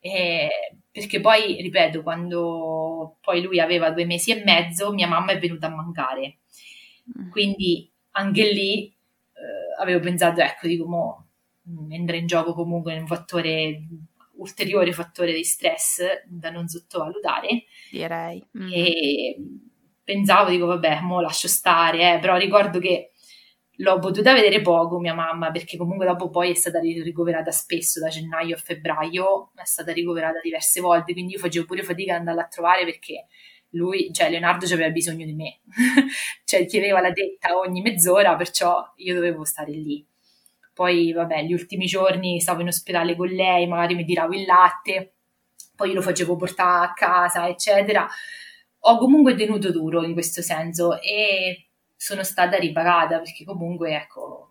E, 0.00 0.48
perché 0.90 1.20
poi, 1.20 1.62
ripeto, 1.62 2.02
quando 2.02 3.18
poi 3.20 3.40
lui 3.40 3.60
aveva 3.60 3.92
due 3.92 4.04
mesi 4.04 4.32
e 4.32 4.42
mezzo, 4.42 4.92
mia 4.92 5.06
mamma 5.06 5.30
è 5.30 5.38
venuta 5.38 5.68
a 5.68 5.74
mancare. 5.74 6.38
Mm. 7.16 7.30
Quindi 7.30 7.91
anche 8.12 8.52
lì 8.52 8.86
eh, 8.86 9.80
avevo 9.80 10.00
pensato, 10.00 10.40
ecco, 10.40 10.66
dico, 10.66 10.86
mo, 10.86 11.26
entra 11.90 12.16
in 12.16 12.26
gioco 12.26 12.54
comunque 12.54 12.96
un 12.96 13.06
fattore, 13.06 13.86
ulteriore 14.36 14.92
fattore 14.92 15.32
di 15.32 15.44
stress 15.44 16.02
da 16.26 16.50
non 16.50 16.68
sottovalutare. 16.68 17.64
Direi. 17.90 18.44
Mm. 18.58 18.68
E 18.72 19.36
pensavo, 20.02 20.50
dico, 20.50 20.66
vabbè, 20.66 21.00
mo 21.00 21.20
lascio 21.20 21.48
stare, 21.48 22.14
eh, 22.14 22.18
però 22.18 22.36
ricordo 22.36 22.78
che 22.78 23.12
l'ho 23.76 23.98
potuta 23.98 24.34
vedere 24.34 24.60
poco 24.60 24.98
mia 24.98 25.14
mamma 25.14 25.50
perché 25.50 25.76
comunque 25.76 26.04
dopo 26.04 26.28
poi 26.28 26.50
è 26.50 26.54
stata 26.54 26.78
ricoverata 26.78 27.50
spesso 27.50 28.00
da 28.00 28.08
gennaio 28.08 28.54
a 28.54 28.58
febbraio 28.58 29.50
è 29.56 29.64
stata 29.64 29.92
ricoverata 29.92 30.40
diverse 30.40 30.80
volte 30.80 31.12
quindi 31.12 31.32
io 31.32 31.38
facevo 31.38 31.64
pure 31.64 31.82
fatica 31.82 32.12
ad 32.12 32.18
andarla 32.20 32.42
a 32.42 32.48
trovare 32.48 32.84
perché 32.84 33.26
lui, 33.72 34.12
cioè 34.12 34.30
Leonardo 34.30 34.64
aveva 34.66 34.90
bisogno 34.90 35.24
di 35.24 35.34
me, 35.34 35.60
cioè 36.44 36.66
chiedeva 36.66 37.00
la 37.00 37.10
detta 37.10 37.56
ogni 37.56 37.80
mezz'ora, 37.80 38.36
perciò 38.36 38.92
io 38.96 39.14
dovevo 39.14 39.44
stare 39.44 39.72
lì. 39.72 40.04
Poi, 40.74 41.12
vabbè, 41.12 41.42
gli 41.42 41.52
ultimi 41.52 41.86
giorni 41.86 42.40
stavo 42.40 42.62
in 42.62 42.68
ospedale 42.68 43.14
con 43.14 43.28
lei, 43.28 43.66
magari 43.66 43.94
mi 43.94 44.04
tiravo 44.04 44.34
il 44.34 44.44
latte, 44.46 45.14
poi 45.76 45.92
lo 45.92 46.00
facevo 46.02 46.36
portare 46.36 46.86
a 46.86 46.92
casa, 46.94 47.48
eccetera. 47.48 48.08
Ho 48.84 48.98
comunque 48.98 49.34
tenuto 49.34 49.70
duro 49.70 50.02
in 50.04 50.12
questo 50.12 50.42
senso 50.42 51.00
e 51.00 51.68
sono 51.94 52.24
stata 52.24 52.56
ripagata 52.56 53.18
perché 53.18 53.44
comunque, 53.44 53.94
ecco, 53.94 54.50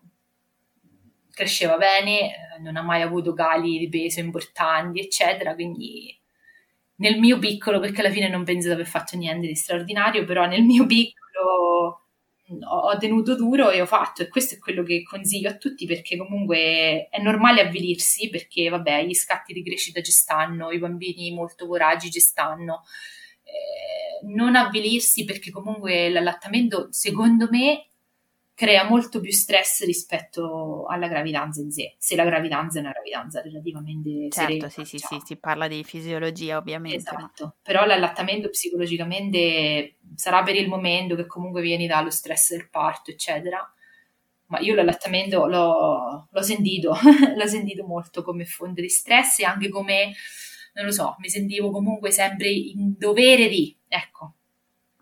cresceva 1.32 1.76
bene, 1.76 2.58
non 2.60 2.76
ha 2.76 2.82
mai 2.82 3.02
avuto 3.02 3.34
cali 3.34 3.78
di 3.78 3.88
peso 3.88 4.20
importanti, 4.20 5.00
eccetera, 5.00 5.54
quindi 5.54 6.21
nel 6.96 7.18
mio 7.18 7.38
piccolo, 7.38 7.80
perché 7.80 8.00
alla 8.00 8.10
fine 8.10 8.28
non 8.28 8.44
penso 8.44 8.68
di 8.68 8.74
aver 8.74 8.86
fatto 8.86 9.16
niente 9.16 9.46
di 9.46 9.54
straordinario, 9.54 10.24
però 10.24 10.46
nel 10.46 10.62
mio 10.62 10.86
piccolo 10.86 12.02
ho 12.60 12.98
tenuto 12.98 13.34
duro 13.34 13.70
e 13.70 13.80
ho 13.80 13.86
fatto 13.86 14.22
e 14.22 14.28
questo 14.28 14.56
è 14.56 14.58
quello 14.58 14.82
che 14.82 15.02
consiglio 15.02 15.48
a 15.48 15.56
tutti 15.56 15.86
perché 15.86 16.16
comunque 16.16 17.08
è 17.08 17.20
normale 17.22 17.62
avvilirsi 17.62 18.28
perché 18.28 18.68
vabbè 18.68 19.04
gli 19.06 19.14
scatti 19.14 19.52
di 19.52 19.62
crescita 19.62 20.02
ci 20.02 20.12
stanno, 20.12 20.70
i 20.70 20.78
bambini 20.78 21.32
molto 21.32 21.66
voragi 21.66 22.10
ci 22.10 22.20
stanno. 22.20 22.82
Eh, 23.42 24.26
non 24.26 24.54
avvilirsi 24.56 25.24
perché 25.24 25.50
comunque 25.50 26.10
l'allattamento 26.10 26.88
secondo 26.90 27.48
me 27.50 27.91
crea 28.54 28.84
molto 28.84 29.20
più 29.20 29.32
stress 29.32 29.84
rispetto 29.84 30.84
alla 30.86 31.08
gravidanza 31.08 31.60
in 31.60 31.70
sé, 31.70 31.94
se 31.98 32.16
la 32.16 32.24
gravidanza 32.24 32.78
è 32.78 32.82
una 32.82 32.92
gravidanza 32.92 33.40
relativamente 33.40 34.28
certo, 34.30 34.68
serena. 34.68 34.68
sì, 34.68 34.84
sì, 34.84 34.98
sì, 34.98 35.20
si 35.24 35.36
parla 35.36 35.68
di 35.68 35.82
fisiologia 35.84 36.58
ovviamente. 36.58 36.98
Esatto, 36.98 37.44
ma... 37.44 37.54
però 37.62 37.84
l'allattamento 37.84 38.50
psicologicamente 38.50 39.96
sarà 40.14 40.42
per 40.42 40.56
il 40.56 40.68
momento 40.68 41.16
che 41.16 41.26
comunque 41.26 41.62
vieni 41.62 41.86
dallo 41.86 42.10
stress 42.10 42.50
del 42.50 42.68
parto, 42.68 43.10
eccetera, 43.10 43.58
ma 44.46 44.58
io 44.60 44.74
l'allattamento 44.74 45.46
l'ho, 45.46 46.28
l'ho 46.30 46.42
sentito, 46.42 46.94
l'ho 47.34 47.46
sentito 47.46 47.84
molto 47.86 48.22
come 48.22 48.44
fonte 48.44 48.82
di 48.82 48.90
stress 48.90 49.38
e 49.38 49.44
anche 49.44 49.70
come, 49.70 50.12
non 50.74 50.84
lo 50.84 50.92
so, 50.92 51.16
mi 51.20 51.30
sentivo 51.30 51.70
comunque 51.70 52.10
sempre 52.10 52.50
in 52.50 52.94
dovere 52.98 53.48
di, 53.48 53.74
ecco, 53.88 54.34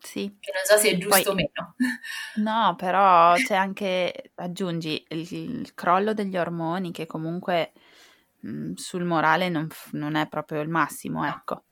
sì. 0.01 0.37
Che 0.41 0.53
non 0.55 0.65
so 0.65 0.77
se 0.77 0.91
è 0.91 0.99
giusto 0.99 1.23
Poi, 1.23 1.33
o 1.33 1.35
meno. 1.35 1.75
No, 2.37 2.75
però 2.77 3.35
c'è 3.35 3.55
anche, 3.55 4.33
aggiungi, 4.37 5.05
il, 5.09 5.33
il 5.33 5.75
crollo 5.75 6.15
degli 6.15 6.37
ormoni 6.37 6.91
che 6.91 7.07
comunque 7.07 7.73
mh, 8.41 8.51
mm, 8.51 8.73
sul 8.75 9.05
morale 9.05 9.49
non, 9.49 9.69
non, 9.93 10.15
è 10.15 10.27
proprio 10.29 10.61
il 10.61 10.69
massimo, 10.69 11.27
ecco. 11.27 11.65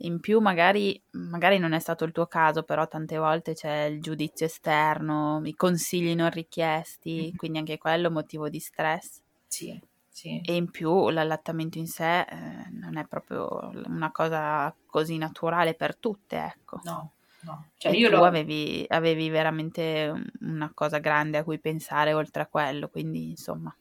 In 0.00 0.20
più 0.20 0.40
magari, 0.40 1.00
magari 1.12 1.58
non 1.58 1.72
è 1.72 1.78
stato 1.78 2.04
il 2.04 2.12
tuo 2.12 2.26
caso, 2.26 2.64
però 2.64 2.86
tante 2.86 3.16
volte 3.16 3.54
c'è 3.54 3.84
il 3.84 4.02
giudizio 4.02 4.44
esterno, 4.46 5.40
i 5.44 5.54
consigli 5.54 6.14
non 6.14 6.30
richiesti, 6.30 7.14
mm-hmm. 7.14 7.36
quindi 7.36 7.58
anche 7.58 7.78
quello 7.78 8.10
motivo 8.10 8.48
di 8.48 8.58
stress. 8.58 9.22
Sì. 9.46 9.80
Sì. 10.16 10.40
E 10.42 10.56
in 10.56 10.70
più 10.70 11.10
l'allattamento 11.10 11.76
in 11.76 11.86
sé 11.86 12.20
eh, 12.20 12.70
non 12.70 12.96
è 12.96 13.04
proprio 13.06 13.70
una 13.84 14.10
cosa 14.12 14.74
così 14.86 15.18
naturale 15.18 15.74
per 15.74 15.94
tutte, 15.96 16.38
ecco. 16.38 16.80
No, 16.84 17.15
No. 17.46 17.68
Cioè, 17.78 17.92
io 17.92 18.10
tu 18.10 18.16
lo... 18.16 18.24
avevi, 18.24 18.84
avevi, 18.88 19.28
veramente 19.30 20.12
una 20.40 20.72
cosa 20.74 20.98
grande 20.98 21.38
a 21.38 21.44
cui 21.44 21.60
pensare 21.60 22.12
oltre 22.12 22.42
a 22.42 22.46
quello, 22.46 22.88
quindi 22.88 23.30
insomma, 23.30 23.74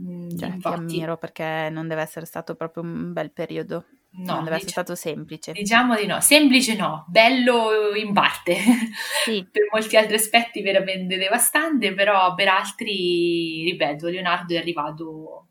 mm, 0.00 0.30
cioè, 0.38 0.56
ti 0.56 0.66
ammiro 0.68 1.18
perché 1.18 1.68
non 1.70 1.86
deve 1.86 2.00
essere 2.00 2.24
stato 2.24 2.54
proprio 2.54 2.82
un 2.82 3.12
bel 3.12 3.30
periodo. 3.30 3.84
No, 4.16 4.34
non 4.34 4.44
deve 4.44 4.56
essere 4.56 4.70
stato 4.70 4.94
semplice. 4.94 5.52
Diciamo 5.52 5.96
di 5.96 6.06
no, 6.06 6.20
semplice 6.20 6.76
no, 6.76 7.04
bello 7.08 7.94
in 7.94 8.12
parte. 8.14 8.56
Sì. 9.24 9.44
per 9.50 9.68
molti 9.70 9.96
altri 9.96 10.14
aspetti 10.14 10.62
veramente 10.62 11.18
devastante, 11.18 11.92
però 11.92 12.32
per 12.34 12.48
altri, 12.48 13.64
ripeto, 13.64 14.08
Leonardo 14.08 14.54
è 14.54 14.58
arrivato, 14.58 15.48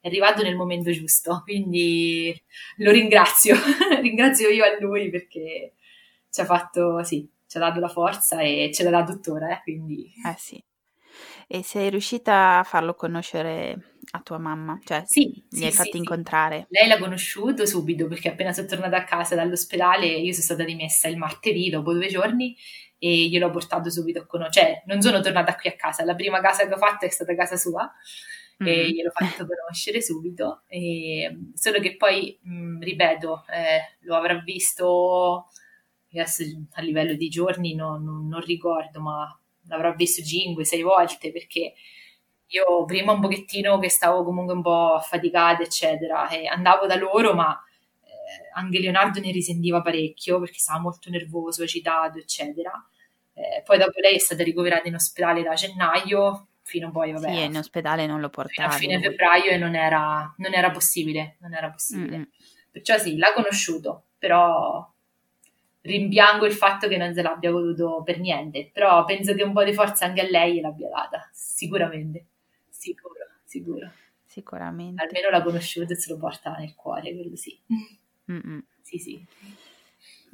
è 0.00 0.08
arrivato 0.08 0.42
nel 0.42 0.56
momento 0.56 0.90
giusto, 0.90 1.40
quindi 1.44 2.38
lo 2.78 2.90
ringrazio, 2.90 3.54
ringrazio 4.02 4.48
io 4.48 4.64
a 4.64 4.76
lui 4.80 5.08
perché 5.08 5.74
ci 6.32 6.40
ha 6.40 6.44
fatto, 6.46 7.04
sì, 7.04 7.28
ci 7.46 7.58
ha 7.58 7.60
dato 7.60 7.78
la 7.78 7.88
forza 7.88 8.40
e 8.40 8.70
ce 8.72 8.82
la 8.84 8.90
dà 8.90 9.04
tuttora, 9.04 9.50
eh, 9.50 9.60
quindi... 9.62 10.10
Eh 10.26 10.34
sì. 10.38 10.62
E 11.46 11.62
sei 11.62 11.90
riuscita 11.90 12.60
a 12.60 12.64
farlo 12.64 12.94
conoscere 12.94 13.96
a 14.12 14.20
tua 14.20 14.38
mamma? 14.38 14.80
Cioè, 14.82 15.02
sì, 15.04 15.44
li 15.50 15.58
sì, 15.58 15.64
hai 15.66 15.72
fatti 15.72 15.90
sì, 15.90 15.96
incontrare? 15.98 16.66
Lei 16.70 16.88
l'ha 16.88 16.98
conosciuto 16.98 17.66
subito 17.66 18.08
perché 18.08 18.30
appena 18.30 18.54
sono 18.54 18.66
tornata 18.66 18.96
a 18.96 19.04
casa 19.04 19.34
dall'ospedale 19.34 20.06
io 20.06 20.32
sono 20.32 20.44
stata 20.44 20.64
rimessa 20.64 21.08
il 21.08 21.18
martedì 21.18 21.68
dopo 21.68 21.92
due 21.92 22.08
giorni 22.08 22.56
e 22.96 23.28
gliel'ho 23.28 23.50
portato 23.50 23.90
subito 23.90 24.20
a 24.20 24.26
conoscere. 24.26 24.66
Cioè, 24.66 24.82
non 24.86 25.02
sono 25.02 25.20
tornata 25.20 25.54
qui 25.56 25.68
a 25.68 25.76
casa, 25.76 26.04
la 26.04 26.14
prima 26.14 26.40
casa 26.40 26.66
che 26.66 26.72
ho 26.72 26.78
fatto 26.78 27.04
è 27.04 27.10
stata 27.10 27.34
casa 27.34 27.58
sua 27.58 27.92
mm. 28.62 28.66
e 28.66 28.90
gliel'ho 28.90 29.10
fatto 29.10 29.46
conoscere 29.46 30.00
subito. 30.00 30.62
E, 30.68 31.50
solo 31.52 31.80
che 31.80 31.96
poi, 31.96 32.38
mh, 32.40 32.78
ripeto, 32.82 33.44
eh, 33.52 33.98
lo 34.06 34.16
avrà 34.16 34.38
visto 34.38 35.48
adesso 36.20 36.42
a 36.72 36.82
livello 36.82 37.14
di 37.14 37.28
giorni 37.28 37.74
no, 37.74 37.98
non, 37.98 38.28
non 38.28 38.40
ricordo, 38.40 39.00
ma 39.00 39.38
l'avrò 39.68 39.94
visto 39.94 40.22
5-6 40.22 40.82
volte 40.82 41.32
perché 41.32 41.74
io 42.52 42.84
prima 42.84 43.12
un 43.12 43.20
pochettino 43.20 43.78
che 43.78 43.88
stavo 43.88 44.24
comunque 44.24 44.54
un 44.54 44.62
po' 44.62 44.94
affaticata, 44.94 45.62
eccetera, 45.62 46.28
e 46.28 46.46
andavo 46.46 46.86
da 46.86 46.96
loro, 46.96 47.32
ma 47.32 47.58
eh, 48.02 48.50
anche 48.54 48.78
Leonardo 48.78 49.20
ne 49.20 49.30
risentiva 49.30 49.80
parecchio 49.80 50.38
perché 50.38 50.58
stava 50.58 50.80
molto 50.80 51.08
nervoso, 51.08 51.62
agitato, 51.62 52.18
eccetera. 52.18 52.70
Eh, 53.32 53.62
poi 53.64 53.78
dopo 53.78 53.98
lei 54.00 54.16
è 54.16 54.18
stata 54.18 54.42
ricoverata 54.42 54.88
in 54.88 54.94
ospedale 54.94 55.42
da 55.42 55.54
gennaio 55.54 56.48
fino 56.62 56.90
poi, 56.90 57.12
vabbè. 57.12 57.32
Sì, 57.32 57.42
in 57.44 57.56
ospedale 57.56 58.06
non 58.06 58.20
lo 58.20 58.28
portava. 58.28 58.74
A 58.74 58.76
fine 58.76 59.00
febbraio 59.00 59.50
e 59.50 59.56
non 59.56 59.74
era, 59.74 60.32
non 60.36 60.52
era 60.52 60.70
possibile, 60.70 61.36
non 61.40 61.54
era 61.54 61.70
possibile. 61.70 62.16
Mm-hmm. 62.16 62.28
Perciò 62.70 62.98
sì, 62.98 63.16
l'ha 63.16 63.32
conosciuto, 63.32 64.04
però 64.18 64.91
rimpiango 65.82 66.46
il 66.46 66.52
fatto 66.52 66.88
che 66.88 66.96
non 66.96 67.12
se 67.12 67.22
l'abbia 67.22 67.50
voluto 67.50 68.02
per 68.04 68.18
niente, 68.18 68.70
però 68.72 69.04
penso 69.04 69.34
che 69.34 69.42
un 69.42 69.52
po' 69.52 69.64
di 69.64 69.74
forza 69.74 70.06
anche 70.06 70.20
a 70.20 70.28
lei 70.28 70.60
l'abbia 70.60 70.88
data, 70.88 71.28
sicuramente, 71.32 72.26
sicuro, 72.68 73.26
sicuro. 73.44 73.90
Sicuramente. 74.24 75.02
Almeno 75.04 75.28
l'ha 75.28 75.42
conosciuto 75.42 75.92
e 75.92 75.96
se 75.96 76.10
lo 76.10 76.18
porta 76.18 76.54
nel 76.56 76.74
cuore, 76.74 77.14
quello 77.14 77.36
sì. 77.36 77.58
Mm-mm. 78.30 78.64
Sì, 78.80 78.98
sì. 78.98 79.26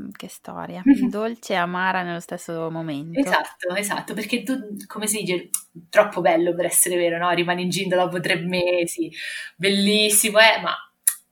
Mm, 0.00 0.10
che 0.16 0.28
storia, 0.28 0.82
dolce 1.10 1.54
e 1.54 1.56
amara 1.56 2.02
nello 2.02 2.20
stesso 2.20 2.70
momento. 2.70 3.18
Esatto, 3.18 3.74
esatto, 3.74 4.14
perché 4.14 4.44
tu, 4.44 4.76
come 4.86 5.08
si 5.08 5.22
dice, 5.22 5.50
troppo 5.88 6.20
bello 6.20 6.54
per 6.54 6.66
essere 6.66 6.96
vero, 6.96 7.18
no? 7.18 7.30
Rimani 7.30 7.62
incinta 7.62 7.96
dopo 7.96 8.20
tre 8.20 8.36
mesi, 8.36 9.10
bellissimo, 9.56 10.38
eh? 10.38 10.60
ma 10.60 10.76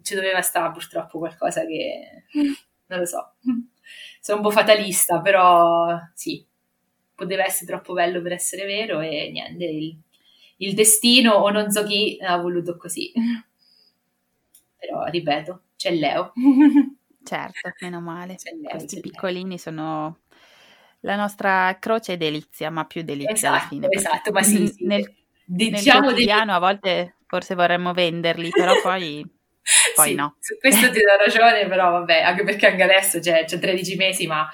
ci 0.02 0.14
doveva 0.14 0.40
stare 0.42 0.72
purtroppo 0.72 1.18
qualcosa 1.18 1.64
che, 1.64 2.24
non 2.86 2.98
lo 2.98 3.06
so, 3.06 3.34
sono 4.26 4.38
un 4.38 4.44
po' 4.44 4.50
fatalista, 4.50 5.20
però 5.20 5.96
sì, 6.12 6.44
poteva 7.14 7.44
essere 7.44 7.66
troppo 7.66 7.92
bello 7.92 8.20
per 8.22 8.32
essere 8.32 8.66
vero 8.66 9.00
e 9.00 9.30
niente, 9.30 9.64
il, 9.66 9.96
il 10.58 10.74
destino 10.74 11.32
o 11.34 11.48
non 11.50 11.70
so 11.70 11.84
chi 11.84 12.18
ha 12.20 12.36
voluto 12.36 12.76
così. 12.76 13.12
Però, 14.78 15.04
ripeto, 15.04 15.62
c'è 15.76 15.90
Leo. 15.92 16.32
Certo, 17.22 17.74
meno 17.80 18.00
male. 18.00 18.36
C'è 18.36 18.52
Leo, 18.54 18.70
Questi 18.70 18.86
c'è 18.86 19.00
Leo. 19.00 19.24
piccolini 19.24 19.58
sono 19.58 20.20
la 21.00 21.16
nostra 21.16 21.76
croce 21.78 22.12
e 22.12 22.16
delizia, 22.16 22.70
ma 22.70 22.84
più 22.84 23.02
delizia 23.02 23.48
alla 23.48 23.58
Esatto, 23.58 23.60
fine. 23.60 23.88
perché 23.90 23.98
esatto, 23.98 24.32
ma 24.32 24.42
sì, 24.42 24.66
sì. 24.66 24.84
Nel, 24.84 25.12
nel 25.64 25.84
Diciamo 25.84 26.12
degli- 26.12 26.28
quotidiano 26.28 26.52
a 26.54 26.58
volte 26.58 27.16
forse 27.26 27.54
vorremmo 27.54 27.92
venderli, 27.92 28.52
però 28.54 28.78
poi, 28.78 29.28
poi 29.94 30.08
Sì, 30.08 30.14
no. 30.14 30.36
Su 30.40 30.56
questo 30.58 30.90
ti 30.90 31.00
do 31.00 31.16
ragione, 31.24 31.66
però 31.68 31.90
vabbè, 31.90 32.20
anche 32.22 32.44
perché 32.44 32.66
anche 32.66 32.82
adesso 32.82 33.18
c'è, 33.18 33.44
c'è 33.44 33.58
13 33.58 33.96
mesi, 33.96 34.26
ma 34.26 34.48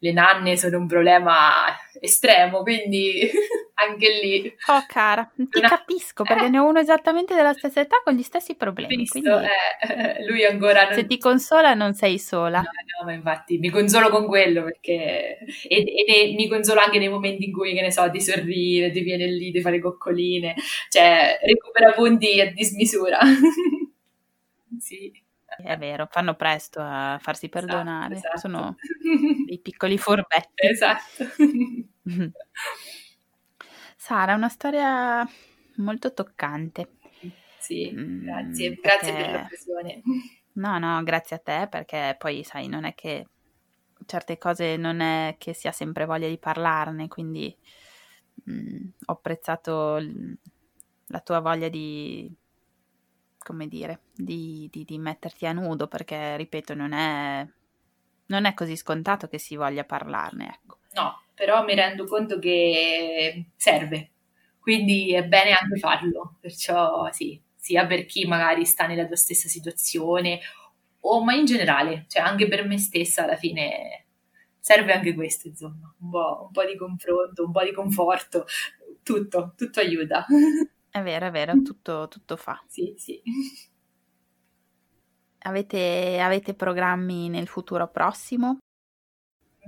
le 0.00 0.12
nanne 0.12 0.56
sono 0.58 0.76
un 0.78 0.86
problema 0.86 1.74
estremo, 2.00 2.60
quindi 2.62 3.30
anche 3.74 4.08
lì. 4.22 4.54
Oh 4.68 4.84
cara, 4.86 5.30
ti 5.34 5.58
Una- 5.58 5.68
capisco 5.68 6.22
perché 6.22 6.44
Eh. 6.46 6.48
ne 6.50 6.58
ho 6.58 6.66
uno 6.66 6.80
esattamente 6.80 7.34
della 7.34 7.54
stessa 7.54 7.80
età 7.80 8.00
con 8.04 8.12
gli 8.14 8.22
stessi 8.22 8.56
problemi, 8.56 8.94
Visto, 8.96 9.18
quindi 9.20 9.46
eh, 9.88 10.26
lui 10.26 10.44
ancora 10.44 10.84
non... 10.84 10.92
se 10.94 11.06
ti 11.06 11.16
consola 11.18 11.72
non 11.72 11.94
sei 11.94 12.18
sola. 12.18 12.58
No, 12.58 12.64
no, 13.00 13.06
ma 13.06 13.12
infatti 13.14 13.56
mi 13.58 13.70
consolo 13.70 14.10
con 14.10 14.26
quello 14.26 14.64
perché 14.64 15.38
e, 15.66 15.76
e 15.78 16.04
ne- 16.06 16.34
mi 16.34 16.46
consolo 16.48 16.80
anche 16.80 16.98
nei 16.98 17.08
momenti 17.08 17.46
in 17.46 17.52
cui, 17.52 17.72
che 17.74 17.80
ne 17.80 17.90
so, 17.90 18.10
ti 18.10 18.20
sorride, 18.20 18.90
ti 18.90 19.00
viene 19.00 19.26
lì, 19.26 19.50
ti 19.50 19.62
fa 19.62 19.70
le 19.70 19.80
coccoline, 19.80 20.54
cioè 20.90 21.38
recupera 21.42 21.92
punti 21.92 22.38
a 22.40 22.52
dismisura. 22.52 23.18
sì. 24.78 25.24
È 25.46 25.76
vero, 25.78 26.08
fanno 26.10 26.34
presto 26.34 26.80
a 26.82 27.18
farsi 27.20 27.48
perdonare, 27.48 28.16
esatto. 28.16 28.38
sono 28.38 28.76
dei 29.46 29.60
piccoli 29.60 29.96
furbetti. 29.96 30.66
Esatto. 30.66 31.24
Sara, 33.96 34.32
è 34.32 34.34
una 34.34 34.48
storia 34.48 35.26
molto 35.76 36.12
toccante. 36.12 36.90
Sì, 37.58 37.90
Mm, 37.92 38.24
grazie, 38.24 38.74
grazie 38.74 39.12
per 39.12 39.22
perché- 39.22 39.38
l'occasione. 39.40 40.02
No, 40.52 40.78
no, 40.78 41.02
grazie 41.02 41.36
a 41.36 41.38
te 41.40 41.66
perché 41.68 42.14
poi 42.18 42.42
sai, 42.44 42.68
non 42.68 42.84
è 42.84 42.94
che 42.94 43.26
certe 44.06 44.38
cose 44.38 44.76
non 44.76 45.00
è 45.00 45.34
che 45.38 45.52
si 45.52 45.66
ha 45.68 45.72
sempre 45.72 46.04
voglia 46.06 46.28
di 46.28 46.38
parlarne, 46.38 47.08
quindi 47.08 47.54
mm, 48.50 48.88
ho 49.06 49.12
apprezzato 49.12 49.98
l- 49.98 50.38
la 51.08 51.20
tua 51.20 51.40
voglia 51.40 51.68
di, 51.68 52.32
come 53.46 53.68
dire, 53.68 54.00
di, 54.12 54.68
di- 54.72 54.84
di 54.84 54.98
metterti 54.98 55.46
a 55.46 55.52
nudo 55.52 55.86
perché, 55.86 56.36
ripeto, 56.36 56.74
non 56.74 56.92
è, 56.92 57.46
non 58.26 58.44
è 58.44 58.54
così 58.54 58.74
scontato 58.76 59.28
che 59.28 59.38
si 59.38 59.54
voglia 59.54 59.84
parlarne, 59.84 60.48
ecco. 60.48 60.78
No, 60.94 61.22
però 61.32 61.62
mi 61.64 61.76
rendo 61.76 62.06
conto 62.06 62.40
che 62.40 63.50
serve, 63.54 64.10
quindi 64.58 65.12
è 65.14 65.22
bene 65.24 65.52
anche 65.52 65.78
farlo, 65.78 66.36
perciò 66.40 67.08
sì, 67.12 67.40
sia 67.54 67.86
per 67.86 68.04
chi 68.06 68.26
magari 68.26 68.64
sta 68.64 68.86
nella 68.86 69.06
tua 69.06 69.14
stessa 69.16 69.46
situazione 69.46 70.40
o 71.02 71.22
ma 71.22 71.34
in 71.34 71.44
generale, 71.44 72.06
cioè 72.08 72.22
anche 72.22 72.48
per 72.48 72.66
me 72.66 72.78
stessa 72.78 73.22
alla 73.22 73.36
fine 73.36 74.06
serve 74.58 74.92
anche 74.92 75.14
questo, 75.14 75.46
insomma, 75.46 75.94
un 76.00 76.10
po', 76.10 76.44
un 76.46 76.50
po' 76.50 76.64
di 76.64 76.76
confronto, 76.76 77.44
un 77.44 77.52
po' 77.52 77.62
di 77.62 77.72
conforto, 77.72 78.44
tutto, 79.04 79.52
tutto 79.56 79.78
aiuta. 79.78 80.26
È 80.96 81.02
vero, 81.02 81.26
è 81.26 81.30
vero, 81.30 81.60
tutto, 81.60 82.08
tutto 82.08 82.36
fa. 82.36 82.58
Sì, 82.66 82.94
sì. 82.96 83.22
Avete, 85.44 86.20
avete 86.20 86.52
programmi 86.54 87.30
nel 87.30 87.46
futuro 87.46 87.88
prossimo? 87.88 88.58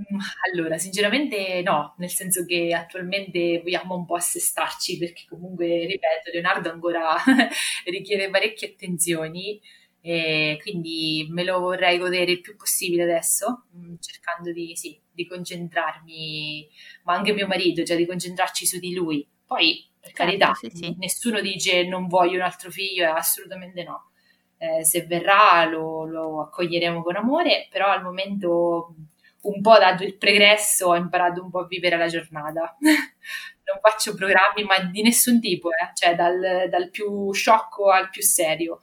Mm, 0.01 0.19
Allora, 0.53 0.79
sinceramente 0.79 1.61
no, 1.63 1.95
nel 1.99 2.11
senso 2.11 2.45
che 2.45 2.73
attualmente 2.75 3.61
vogliamo 3.63 3.97
un 3.97 4.05
po' 4.07 4.15
assestarci 4.15 4.97
perché 4.99 5.25
comunque, 5.29 5.67
ripeto, 5.87 6.31
Leonardo 6.33 6.71
ancora 6.71 7.17
richiede 7.85 8.31
parecchie 8.31 8.69
attenzioni 8.73 9.61
e 10.01 10.57
quindi 10.63 11.27
me 11.31 11.43
lo 11.45 11.59
vorrei 11.59 11.99
godere 11.99 12.31
il 12.33 12.41
più 12.41 12.55
possibile 12.57 13.03
adesso, 13.03 13.67
mm, 13.77 13.97
cercando 14.01 14.53
di, 14.53 14.77
sì, 14.77 14.99
di 15.11 15.27
concentrarmi, 15.27 16.69
ma 17.05 17.15
anche 17.15 17.33
mio 17.33 17.47
marito, 17.49 17.83
cioè 17.85 17.97
di 17.97 18.07
concentrarci 18.07 18.67
su 18.67 18.79
di 18.79 18.95
lui. 18.95 19.27
Poi, 19.49 19.83
per 19.99 20.13
Certo, 20.13 20.23
carità, 20.25 20.55
sì, 20.55 20.71
sì. 20.71 20.95
nessuno 20.99 21.41
dice 21.41 21.85
non 21.85 22.07
voglio 22.07 22.37
un 22.37 22.43
altro 22.43 22.71
figlio, 22.71 23.05
eh, 23.05 23.07
assolutamente 23.07 23.83
no. 23.83 24.11
Eh, 24.59 24.85
se 24.85 25.07
verrà 25.07 25.65
lo, 25.65 26.05
lo 26.05 26.43
accoglieremo 26.43 27.03
con 27.03 27.17
amore, 27.17 27.67
però 27.71 27.87
al 27.89 28.03
momento 28.03 28.95
un 29.41 29.61
po' 29.63 29.79
dato 29.79 30.05
il 30.05 30.17
pregresso 30.19 30.89
ho 30.89 30.97
imparato 30.97 31.43
un 31.43 31.51
po' 31.51 31.61
a 31.61 31.67
vivere 31.67 31.97
la 31.97 32.09
giornata. 32.09 32.77
non 32.81 33.79
faccio 33.81 34.15
programmi, 34.15 34.65
ma 34.65 34.79
di 34.81 35.03
nessun 35.03 35.41
tipo, 35.41 35.71
eh, 35.71 35.93
cioè 35.95 36.15
dal, 36.15 36.69
dal 36.69 36.91
più 36.91 37.33
sciocco 37.33 37.91
al 37.91 38.11
più 38.11 38.23
serio. 38.23 38.81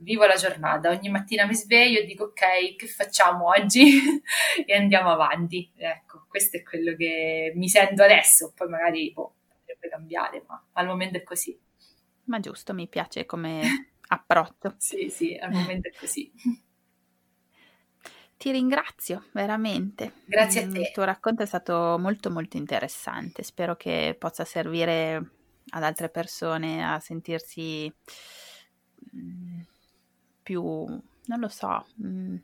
Vivo 0.00 0.24
la 0.26 0.36
giornata, 0.36 0.90
ogni 0.90 1.08
mattina 1.10 1.44
mi 1.44 1.54
sveglio 1.54 1.98
e 1.98 2.04
dico 2.04 2.24
ok, 2.24 2.76
che 2.76 2.86
facciamo 2.86 3.48
oggi? 3.48 4.00
e 4.64 4.74
andiamo 4.74 5.10
avanti. 5.10 5.68
Ecco, 5.76 6.24
questo 6.28 6.56
è 6.56 6.62
quello 6.62 6.94
che 6.94 7.52
mi 7.56 7.68
sento 7.68 8.02
adesso, 8.04 8.52
poi 8.54 8.68
magari 8.68 9.10
boh, 9.12 9.34
potrebbe 9.78 9.88
cambiare, 9.88 10.44
ma 10.46 10.62
al 10.72 10.86
momento 10.86 11.16
è 11.16 11.22
così. 11.22 11.58
Ma 12.24 12.40
giusto, 12.40 12.74
mi 12.74 12.88
piace 12.88 13.24
come 13.24 13.62
approccio. 14.08 14.74
Sì, 14.76 15.08
sì, 15.08 15.34
al 15.34 15.52
momento 15.52 15.88
è 15.88 15.92
così. 15.98 16.30
Ti 18.36 18.52
ringrazio 18.52 19.24
veramente. 19.32 20.12
Grazie 20.24 20.64
a 20.64 20.68
te. 20.68 20.78
Il 20.78 20.92
tuo 20.92 21.02
racconto 21.02 21.42
è 21.42 21.46
stato 21.46 21.96
molto 21.98 22.30
molto 22.30 22.56
interessante. 22.56 23.42
Spero 23.42 23.74
che 23.74 24.14
possa 24.16 24.44
servire 24.44 25.30
ad 25.70 25.82
altre 25.82 26.08
persone 26.08 26.84
a 26.86 27.00
sentirsi 27.00 27.92
mm, 29.16 29.60
più, 30.40 30.62
non 30.62 31.40
lo 31.40 31.48
so, 31.48 31.84
mm, 32.00 32.36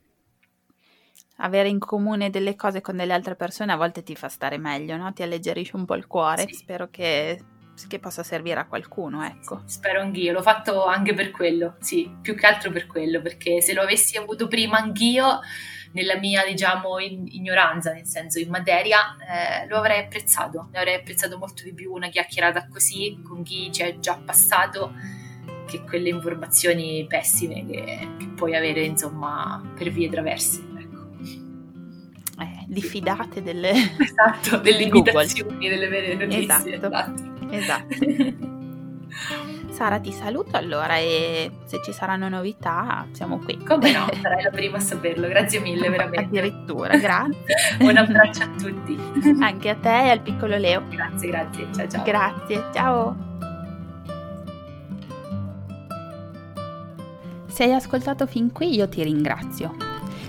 avere 1.38 1.68
in 1.68 1.78
comune 1.78 2.30
delle 2.30 2.54
cose 2.54 2.80
con 2.80 2.96
delle 2.96 3.12
altre 3.12 3.34
persone 3.34 3.72
a 3.72 3.76
volte 3.76 4.02
ti 4.02 4.14
fa 4.14 4.28
stare 4.28 4.58
meglio, 4.58 4.96
no? 4.96 5.12
Ti 5.12 5.22
alleggerisce 5.22 5.76
un 5.76 5.84
po' 5.84 5.94
il 5.94 6.06
cuore. 6.06 6.46
Sì. 6.48 6.54
Spero 6.54 6.88
che, 6.90 7.42
che 7.88 7.98
possa 7.98 8.22
servire 8.22 8.60
a 8.60 8.66
qualcuno, 8.66 9.24
ecco. 9.24 9.62
Spero 9.66 10.00
anch'io, 10.00 10.32
l'ho 10.32 10.42
fatto 10.42 10.84
anche 10.84 11.14
per 11.14 11.30
quello, 11.30 11.76
sì, 11.80 12.10
più 12.20 12.34
che 12.34 12.46
altro 12.46 12.70
per 12.70 12.86
quello, 12.86 13.20
perché 13.20 13.60
se 13.60 13.72
lo 13.72 13.82
avessi 13.82 14.16
avuto 14.16 14.46
prima 14.46 14.78
anch'io, 14.78 15.40
nella 15.92 16.16
mia, 16.16 16.44
diciamo, 16.44 16.98
in- 16.98 17.26
ignoranza, 17.28 17.92
nel 17.92 18.06
senso 18.06 18.38
in 18.38 18.48
materia, 18.48 19.16
eh, 19.16 19.66
lo 19.68 19.78
avrei 19.78 20.00
apprezzato, 20.00 20.68
ne 20.72 20.78
avrei 20.78 20.94
apprezzato 20.96 21.38
molto 21.38 21.62
di 21.62 21.72
più 21.72 21.92
una 21.92 22.08
chiacchierata 22.08 22.66
così 22.68 23.20
con 23.22 23.42
chi 23.42 23.72
ci 23.72 23.82
è 23.82 23.98
già 23.98 24.20
passato 24.24 24.92
che 25.66 25.82
quelle 25.82 26.08
informazioni 26.08 27.06
pessime 27.08 27.64
che, 27.66 28.08
che 28.18 28.26
puoi 28.34 28.54
avere, 28.54 28.82
insomma, 28.82 29.62
per 29.76 29.90
vie 29.90 30.08
traverse. 30.08 30.73
Diffidate 32.66 33.42
delle... 33.42 33.70
Esatto, 33.70 34.58
delle 34.62 34.82
imitazioni, 34.82 35.68
delle 35.68 35.88
vere 35.88 36.14
notizie. 36.14 36.76
Esatto. 36.76 37.14
Esatto. 37.50 38.52
Sara, 39.74 39.98
ti 39.98 40.12
saluto 40.12 40.56
allora 40.56 40.98
e 40.98 41.50
se 41.64 41.80
ci 41.82 41.92
saranno 41.92 42.28
novità 42.28 43.06
siamo 43.10 43.38
qui. 43.38 43.58
Come 43.64 43.90
no, 43.90 44.06
sarai 44.22 44.44
la 44.44 44.50
prima 44.50 44.76
a 44.76 44.80
saperlo, 44.80 45.26
grazie 45.26 45.58
mille 45.58 45.88
veramente. 45.88 46.38
Addirittura, 46.38 46.96
grazie. 46.96 47.44
Un 47.80 47.96
abbraccio 47.96 48.42
a 48.44 48.48
tutti. 48.56 48.96
Anche 49.40 49.70
a 49.70 49.74
te 49.74 50.06
e 50.06 50.10
al 50.10 50.20
piccolo 50.20 50.56
Leo. 50.56 50.84
Grazie, 50.88 51.28
grazie. 51.28 51.66
Ciao 51.74 51.88
ciao. 51.88 52.04
Grazie, 52.04 52.64
ciao. 52.72 53.16
Se 57.48 57.64
hai 57.64 57.72
ascoltato 57.72 58.26
fin 58.26 58.52
qui 58.52 58.74
io 58.74 58.88
ti 58.88 59.02
ringrazio. 59.02 59.83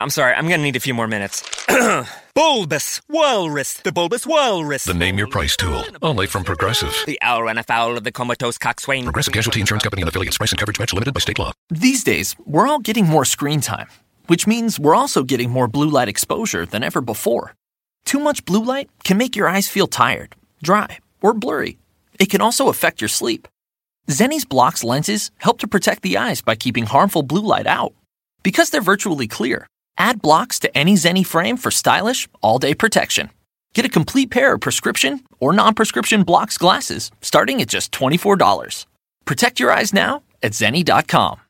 I'm 0.00 0.10
sorry, 0.10 0.32
I'm 0.32 0.46
gonna 0.48 0.62
need 0.62 0.76
a 0.76 0.80
few 0.80 0.94
more 0.94 1.08
minutes. 1.08 1.42
bulbous 2.34 3.00
Walrus, 3.08 3.78
the 3.78 3.90
Bulbous 3.90 4.24
Walrus. 4.24 4.84
The 4.84 4.94
name 4.94 5.18
your 5.18 5.26
price 5.26 5.56
tool. 5.56 5.84
Only 6.02 6.28
from 6.28 6.44
Progressive. 6.44 6.94
The 7.04 7.18
owl 7.20 7.42
ran 7.42 7.58
afoul 7.58 7.96
of 7.96 8.04
the 8.04 8.12
comatose 8.12 8.58
coxswain. 8.58 9.02
Progressive 9.02 9.34
Casualty 9.34 9.58
Insurance 9.58 9.82
Company 9.82 10.02
and 10.02 10.08
affiliates. 10.08 10.38
Price 10.38 10.52
and 10.52 10.58
coverage 10.58 10.78
match 10.78 10.92
limited 10.92 11.14
by 11.14 11.18
state 11.20 11.40
law. 11.40 11.50
These 11.70 12.04
days, 12.04 12.36
we're 12.46 12.68
all 12.68 12.78
getting 12.78 13.06
more 13.06 13.24
screen 13.24 13.60
time, 13.60 13.88
which 14.28 14.46
means 14.46 14.78
we're 14.78 14.94
also 14.94 15.24
getting 15.24 15.50
more 15.50 15.66
blue 15.66 15.90
light 15.90 16.06
exposure 16.08 16.64
than 16.64 16.84
ever 16.84 17.00
before. 17.00 17.56
Too 18.04 18.20
much 18.20 18.44
blue 18.44 18.64
light 18.64 18.90
can 19.02 19.18
make 19.18 19.34
your 19.34 19.48
eyes 19.48 19.68
feel 19.68 19.88
tired, 19.88 20.36
dry, 20.62 20.98
or 21.20 21.34
blurry. 21.34 21.76
It 22.20 22.30
can 22.30 22.40
also 22.40 22.68
affect 22.68 23.00
your 23.00 23.08
sleep. 23.08 23.48
Zenni's 24.06 24.44
blocks 24.44 24.84
lenses 24.84 25.32
help 25.38 25.58
to 25.58 25.66
protect 25.66 26.02
the 26.02 26.18
eyes 26.18 26.40
by 26.40 26.54
keeping 26.54 26.86
harmful 26.86 27.24
blue 27.24 27.42
light 27.42 27.66
out. 27.66 27.94
Because 28.44 28.70
they're 28.70 28.80
virtually 28.80 29.26
clear, 29.26 29.66
add 29.98 30.22
blocks 30.22 30.58
to 30.60 30.78
any 30.78 30.94
Zenni 30.94 31.26
frame 31.26 31.56
for 31.56 31.70
stylish, 31.70 32.28
all 32.40 32.58
day 32.58 32.74
protection. 32.74 33.30
Get 33.74 33.84
a 33.84 33.88
complete 33.90 34.30
pair 34.30 34.54
of 34.54 34.60
prescription 34.60 35.22
or 35.40 35.52
non 35.52 35.74
prescription 35.74 36.22
blocks 36.22 36.58
glasses 36.58 37.10
starting 37.20 37.60
at 37.60 37.68
just 37.68 37.92
$24. 37.92 38.86
Protect 39.24 39.60
your 39.60 39.70
eyes 39.70 39.92
now 39.92 40.22
at 40.42 40.52
Zenni.com. 40.52 41.47